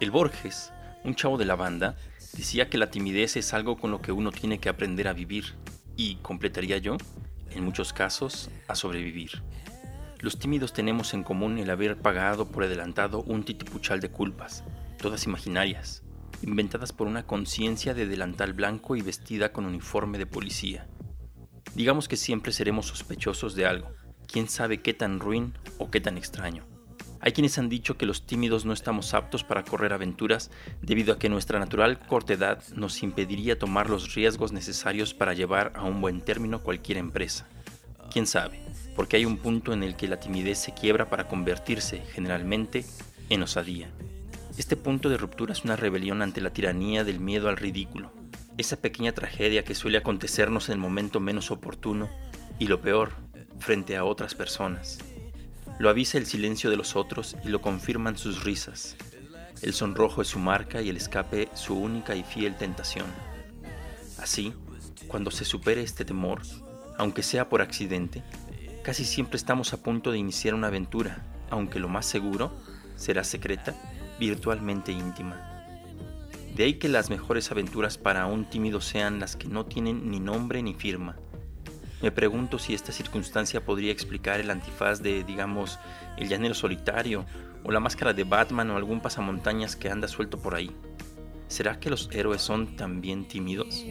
El 0.00 0.10
Borges, 0.10 0.72
un 1.04 1.14
chavo 1.14 1.38
de 1.38 1.44
la 1.44 1.54
banda, 1.54 1.94
decía 2.32 2.68
que 2.68 2.76
la 2.76 2.90
timidez 2.90 3.36
es 3.36 3.54
algo 3.54 3.76
con 3.76 3.92
lo 3.92 4.02
que 4.02 4.10
uno 4.10 4.32
tiene 4.32 4.58
que 4.58 4.68
aprender 4.68 5.06
a 5.06 5.12
vivir 5.12 5.54
y, 5.96 6.16
completaría 6.16 6.78
yo, 6.78 6.96
en 7.52 7.64
muchos 7.64 7.92
casos, 7.92 8.50
a 8.66 8.74
sobrevivir. 8.74 9.44
Los 10.18 10.40
tímidos 10.40 10.72
tenemos 10.72 11.14
en 11.14 11.22
común 11.22 11.58
el 11.58 11.70
haber 11.70 11.98
pagado 11.98 12.48
por 12.48 12.64
adelantado 12.64 13.22
un 13.22 13.44
titipuchal 13.44 14.00
de 14.00 14.10
culpas, 14.10 14.64
todas 14.98 15.24
imaginarias, 15.24 16.02
inventadas 16.42 16.92
por 16.92 17.06
una 17.06 17.28
conciencia 17.28 17.94
de 17.94 18.08
delantal 18.08 18.54
blanco 18.54 18.96
y 18.96 19.02
vestida 19.02 19.52
con 19.52 19.66
uniforme 19.66 20.18
de 20.18 20.26
policía. 20.26 20.88
Digamos 21.76 22.08
que 22.08 22.16
siempre 22.16 22.50
seremos 22.50 22.86
sospechosos 22.86 23.54
de 23.54 23.66
algo, 23.66 23.92
quién 24.26 24.48
sabe 24.48 24.82
qué 24.82 24.94
tan 24.94 25.20
ruin 25.20 25.54
o 25.78 25.90
qué 25.90 26.00
tan 26.00 26.18
extraño. 26.18 26.64
Hay 27.20 27.32
quienes 27.32 27.58
han 27.58 27.68
dicho 27.68 27.96
que 27.96 28.06
los 28.06 28.26
tímidos 28.26 28.64
no 28.64 28.72
estamos 28.72 29.14
aptos 29.14 29.42
para 29.42 29.64
correr 29.64 29.92
aventuras 29.92 30.50
debido 30.82 31.12
a 31.12 31.18
que 31.18 31.28
nuestra 31.28 31.58
natural 31.58 31.98
cortedad 31.98 32.62
nos 32.74 33.02
impediría 33.02 33.58
tomar 33.58 33.90
los 33.90 34.14
riesgos 34.14 34.52
necesarios 34.52 35.14
para 35.14 35.34
llevar 35.34 35.72
a 35.74 35.82
un 35.82 36.00
buen 36.00 36.20
término 36.20 36.62
cualquier 36.62 36.98
empresa. 36.98 37.48
¿Quién 38.12 38.26
sabe? 38.26 38.60
Porque 38.94 39.16
hay 39.16 39.24
un 39.24 39.38
punto 39.38 39.72
en 39.72 39.82
el 39.82 39.96
que 39.96 40.08
la 40.08 40.20
timidez 40.20 40.58
se 40.58 40.74
quiebra 40.74 41.10
para 41.10 41.26
convertirse, 41.26 42.02
generalmente, 42.12 42.84
en 43.28 43.42
osadía. 43.42 43.90
Este 44.56 44.76
punto 44.76 45.08
de 45.08 45.18
ruptura 45.18 45.52
es 45.52 45.64
una 45.64 45.76
rebelión 45.76 46.22
ante 46.22 46.40
la 46.40 46.52
tiranía 46.52 47.04
del 47.04 47.20
miedo 47.20 47.48
al 47.48 47.56
ridículo, 47.56 48.12
esa 48.56 48.80
pequeña 48.80 49.12
tragedia 49.12 49.64
que 49.64 49.74
suele 49.74 49.98
acontecernos 49.98 50.68
en 50.68 50.74
el 50.74 50.78
momento 50.78 51.20
menos 51.20 51.50
oportuno 51.50 52.08
y 52.58 52.68
lo 52.68 52.80
peor, 52.80 53.12
frente 53.58 53.96
a 53.96 54.04
otras 54.04 54.34
personas. 54.34 54.98
Lo 55.78 55.90
avisa 55.90 56.18
el 56.18 56.26
silencio 56.26 56.70
de 56.70 56.76
los 56.76 56.96
otros 56.96 57.36
y 57.44 57.48
lo 57.48 57.60
confirman 57.60 58.16
sus 58.16 58.44
risas. 58.44 58.96
El 59.62 59.72
sonrojo 59.72 60.22
es 60.22 60.28
su 60.28 60.38
marca 60.38 60.80
y 60.82 60.88
el 60.88 60.96
escape 60.96 61.48
su 61.54 61.74
única 61.74 62.14
y 62.14 62.22
fiel 62.22 62.56
tentación. 62.56 63.06
Así, 64.18 64.54
cuando 65.08 65.30
se 65.30 65.44
supere 65.44 65.82
este 65.82 66.04
temor, 66.04 66.42
aunque 66.98 67.22
sea 67.22 67.48
por 67.48 67.62
accidente, 67.62 68.22
casi 68.82 69.04
siempre 69.04 69.36
estamos 69.36 69.72
a 69.72 69.82
punto 69.82 70.12
de 70.12 70.18
iniciar 70.18 70.54
una 70.54 70.68
aventura, 70.68 71.24
aunque 71.50 71.78
lo 71.78 71.88
más 71.88 72.06
seguro 72.06 72.52
será 72.96 73.24
secreta, 73.24 73.74
virtualmente 74.18 74.92
íntima. 74.92 75.52
De 76.54 76.64
ahí 76.64 76.74
que 76.74 76.88
las 76.88 77.10
mejores 77.10 77.50
aventuras 77.50 77.98
para 77.98 78.24
un 78.26 78.48
tímido 78.48 78.80
sean 78.80 79.20
las 79.20 79.36
que 79.36 79.46
no 79.46 79.66
tienen 79.66 80.10
ni 80.10 80.20
nombre 80.20 80.62
ni 80.62 80.72
firma, 80.72 81.16
me 82.06 82.12
pregunto 82.12 82.60
si 82.60 82.72
esta 82.72 82.92
circunstancia 82.92 83.64
podría 83.64 83.90
explicar 83.90 84.38
el 84.38 84.48
antifaz 84.52 85.02
de, 85.02 85.24
digamos, 85.24 85.80
el 86.16 86.28
llanero 86.28 86.54
solitario, 86.54 87.26
o 87.64 87.72
la 87.72 87.80
máscara 87.80 88.12
de 88.12 88.22
Batman 88.22 88.70
o 88.70 88.76
algún 88.76 89.00
pasamontañas 89.00 89.74
que 89.74 89.90
anda 89.90 90.06
suelto 90.06 90.38
por 90.38 90.54
ahí. 90.54 90.70
¿Será 91.48 91.80
que 91.80 91.90
los 91.90 92.08
héroes 92.12 92.42
son 92.42 92.76
también 92.76 93.26
tímidos? 93.26 93.84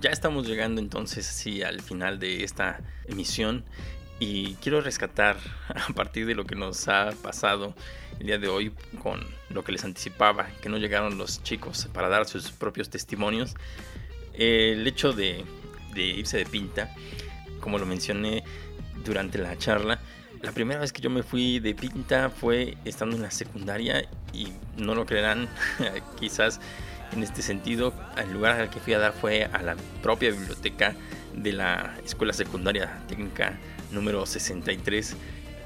Ya 0.00 0.10
estamos 0.10 0.48
llegando 0.48 0.80
entonces 0.80 1.24
sí 1.24 1.62
al 1.62 1.80
final 1.82 2.18
de 2.18 2.42
esta 2.42 2.80
emisión 3.06 3.64
y 4.18 4.54
quiero 4.54 4.80
rescatar 4.80 5.36
a 5.68 5.92
partir 5.92 6.26
de 6.26 6.34
lo 6.34 6.46
que 6.46 6.56
nos 6.56 6.88
ha 6.88 7.12
pasado 7.22 7.76
el 8.20 8.26
día 8.26 8.38
de 8.38 8.48
hoy 8.48 8.72
con 9.02 9.20
lo 9.50 9.64
que 9.64 9.72
les 9.72 9.84
anticipaba, 9.84 10.48
que 10.62 10.68
no 10.68 10.78
llegaron 10.78 11.18
los 11.18 11.42
chicos 11.42 11.88
para 11.92 12.08
dar 12.08 12.26
sus 12.26 12.50
propios 12.50 12.90
testimonios. 12.90 13.54
El 14.34 14.86
hecho 14.86 15.12
de, 15.12 15.44
irse 15.94 16.38
de 16.38 16.46
pinta, 16.46 16.94
como 17.60 17.78
lo 17.78 17.86
mencioné 17.86 18.44
durante 19.04 19.38
la 19.38 19.56
charla, 19.58 20.00
la 20.42 20.52
primera 20.52 20.80
vez 20.80 20.92
que 20.92 21.02
yo 21.02 21.10
me 21.10 21.22
fui 21.22 21.58
de 21.58 21.74
pinta 21.74 22.30
fue 22.30 22.76
estando 22.84 23.16
en 23.16 23.22
la 23.22 23.30
secundaria 23.30 24.08
y 24.32 24.52
no 24.76 24.94
lo 24.94 25.04
creerán, 25.04 25.48
quizás 26.20 26.60
en 27.12 27.22
este 27.22 27.42
sentido, 27.42 27.92
el 28.16 28.32
lugar 28.32 28.60
al 28.60 28.70
que 28.70 28.80
fui 28.80 28.92
a 28.92 28.98
dar 28.98 29.12
fue 29.12 29.44
a 29.44 29.62
la 29.62 29.76
propia 30.02 30.30
biblioteca 30.30 30.94
de 31.34 31.52
la 31.52 31.96
Escuela 32.04 32.32
Secundaria 32.32 33.02
Técnica 33.08 33.58
número 33.92 34.26
63 34.26 35.16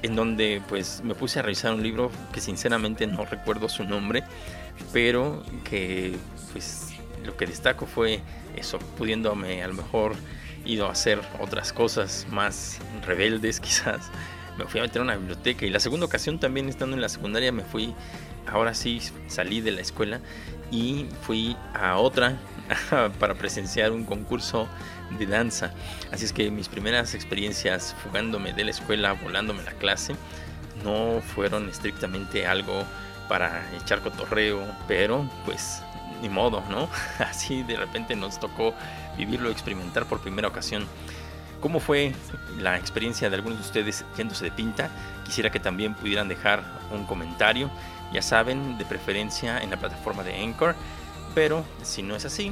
en 0.03 0.15
donde 0.15 0.61
pues 0.67 1.01
me 1.03 1.15
puse 1.15 1.39
a 1.39 1.41
revisar 1.41 1.73
un 1.73 1.81
libro 1.81 2.11
que 2.31 2.41
sinceramente 2.41 3.07
no 3.07 3.25
recuerdo 3.25 3.69
su 3.69 3.83
nombre, 3.85 4.23
pero 4.91 5.43
que 5.63 6.15
pues 6.51 6.89
lo 7.25 7.35
que 7.37 7.47
destaco 7.47 7.85
fue 7.85 8.21
eso, 8.55 8.79
pudiéndome 8.97 9.63
a 9.63 9.67
lo 9.67 9.73
mejor 9.73 10.13
ido 10.65 10.87
a 10.87 10.91
hacer 10.91 11.21
otras 11.39 11.73
cosas 11.73 12.27
más 12.29 12.79
rebeldes 13.05 13.59
quizás. 13.61 14.11
Me 14.57 14.65
fui 14.65 14.79
a 14.79 14.83
meter 14.83 15.01
a 15.01 15.05
una 15.05 15.15
biblioteca 15.15 15.65
y 15.65 15.71
la 15.71 15.79
segunda 15.79 16.05
ocasión 16.05 16.39
también 16.39 16.69
estando 16.69 16.95
en 16.95 17.01
la 17.01 17.09
secundaria 17.09 17.51
me 17.51 17.63
fui, 17.63 17.95
ahora 18.45 18.75
sí 18.75 19.01
salí 19.27 19.61
de 19.61 19.71
la 19.71 19.81
escuela 19.81 20.19
y 20.69 21.07
fui 21.21 21.55
a 21.73 21.97
otra 21.97 22.37
para 23.19 23.35
presenciar 23.35 23.91
un 23.91 24.05
concurso 24.05 24.67
de 25.11 25.25
danza. 25.25 25.71
Así 26.11 26.25
es 26.25 26.33
que 26.33 26.49
mis 26.51 26.69
primeras 26.69 27.13
experiencias 27.13 27.95
fugándome 28.03 28.53
de 28.53 28.65
la 28.65 28.71
escuela, 28.71 29.13
volándome 29.13 29.63
la 29.63 29.73
clase, 29.73 30.15
no 30.83 31.21
fueron 31.35 31.69
estrictamente 31.69 32.47
algo 32.47 32.83
para 33.27 33.63
echar 33.75 34.01
cotorreo, 34.01 34.65
pero 34.87 35.29
pues 35.45 35.81
ni 36.21 36.29
modo, 36.29 36.63
¿no? 36.69 36.89
Así 37.19 37.63
de 37.63 37.77
repente 37.77 38.15
nos 38.15 38.39
tocó 38.39 38.73
vivirlo, 39.17 39.49
experimentar 39.49 40.05
por 40.05 40.21
primera 40.21 40.47
ocasión. 40.47 40.87
¿Cómo 41.61 41.79
fue 41.79 42.13
la 42.59 42.77
experiencia 42.77 43.29
de 43.29 43.35
algunos 43.35 43.59
de 43.59 43.65
ustedes 43.65 44.03
yéndose 44.17 44.43
de 44.43 44.51
pinta? 44.51 44.89
Quisiera 45.23 45.49
que 45.49 45.59
también 45.59 45.93
pudieran 45.93 46.27
dejar 46.27 46.63
un 46.91 47.05
comentario, 47.05 47.71
ya 48.11 48.21
saben, 48.21 48.77
de 48.77 48.83
preferencia 48.83 49.59
en 49.59 49.69
la 49.69 49.77
plataforma 49.77 50.23
de 50.23 50.43
Anchor, 50.43 50.75
pero 51.33 51.63
si 51.81 52.03
no 52.03 52.15
es 52.15 52.25
así, 52.25 52.51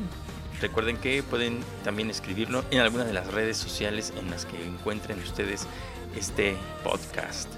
Recuerden 0.61 0.97
que 0.97 1.23
pueden 1.23 1.59
también 1.83 2.09
escribirlo 2.09 2.63
en 2.69 2.79
alguna 2.79 3.03
de 3.03 3.13
las 3.13 3.27
redes 3.27 3.57
sociales 3.57 4.13
en 4.19 4.29
las 4.29 4.45
que 4.45 4.63
encuentren 4.63 5.19
ustedes 5.19 5.67
este 6.15 6.55
podcast. 6.83 7.49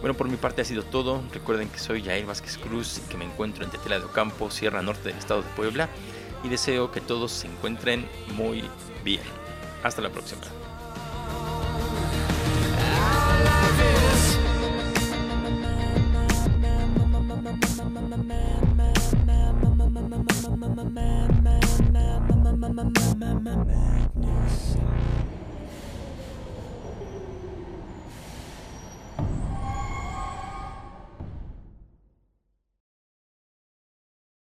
Bueno, 0.00 0.16
por 0.16 0.28
mi 0.28 0.36
parte 0.36 0.62
ha 0.62 0.64
sido 0.64 0.84
todo. 0.84 1.22
Recuerden 1.32 1.68
que 1.68 1.78
soy 1.78 2.02
Jair 2.02 2.26
Vázquez 2.26 2.58
Cruz 2.58 2.98
y 2.98 3.08
que 3.10 3.16
me 3.16 3.24
encuentro 3.24 3.64
en 3.64 3.70
Tetela 3.70 3.98
de 3.98 4.04
Ocampo, 4.04 4.50
Sierra 4.50 4.82
Norte 4.82 5.08
del 5.08 5.18
estado 5.18 5.42
de 5.42 5.48
Puebla. 5.50 5.88
Y 6.44 6.48
deseo 6.48 6.90
que 6.90 7.00
todos 7.00 7.32
se 7.32 7.46
encuentren 7.46 8.06
muy 8.34 8.64
bien. 9.04 9.22
Hasta 9.82 10.02
la 10.02 10.10
próxima. 10.10 10.42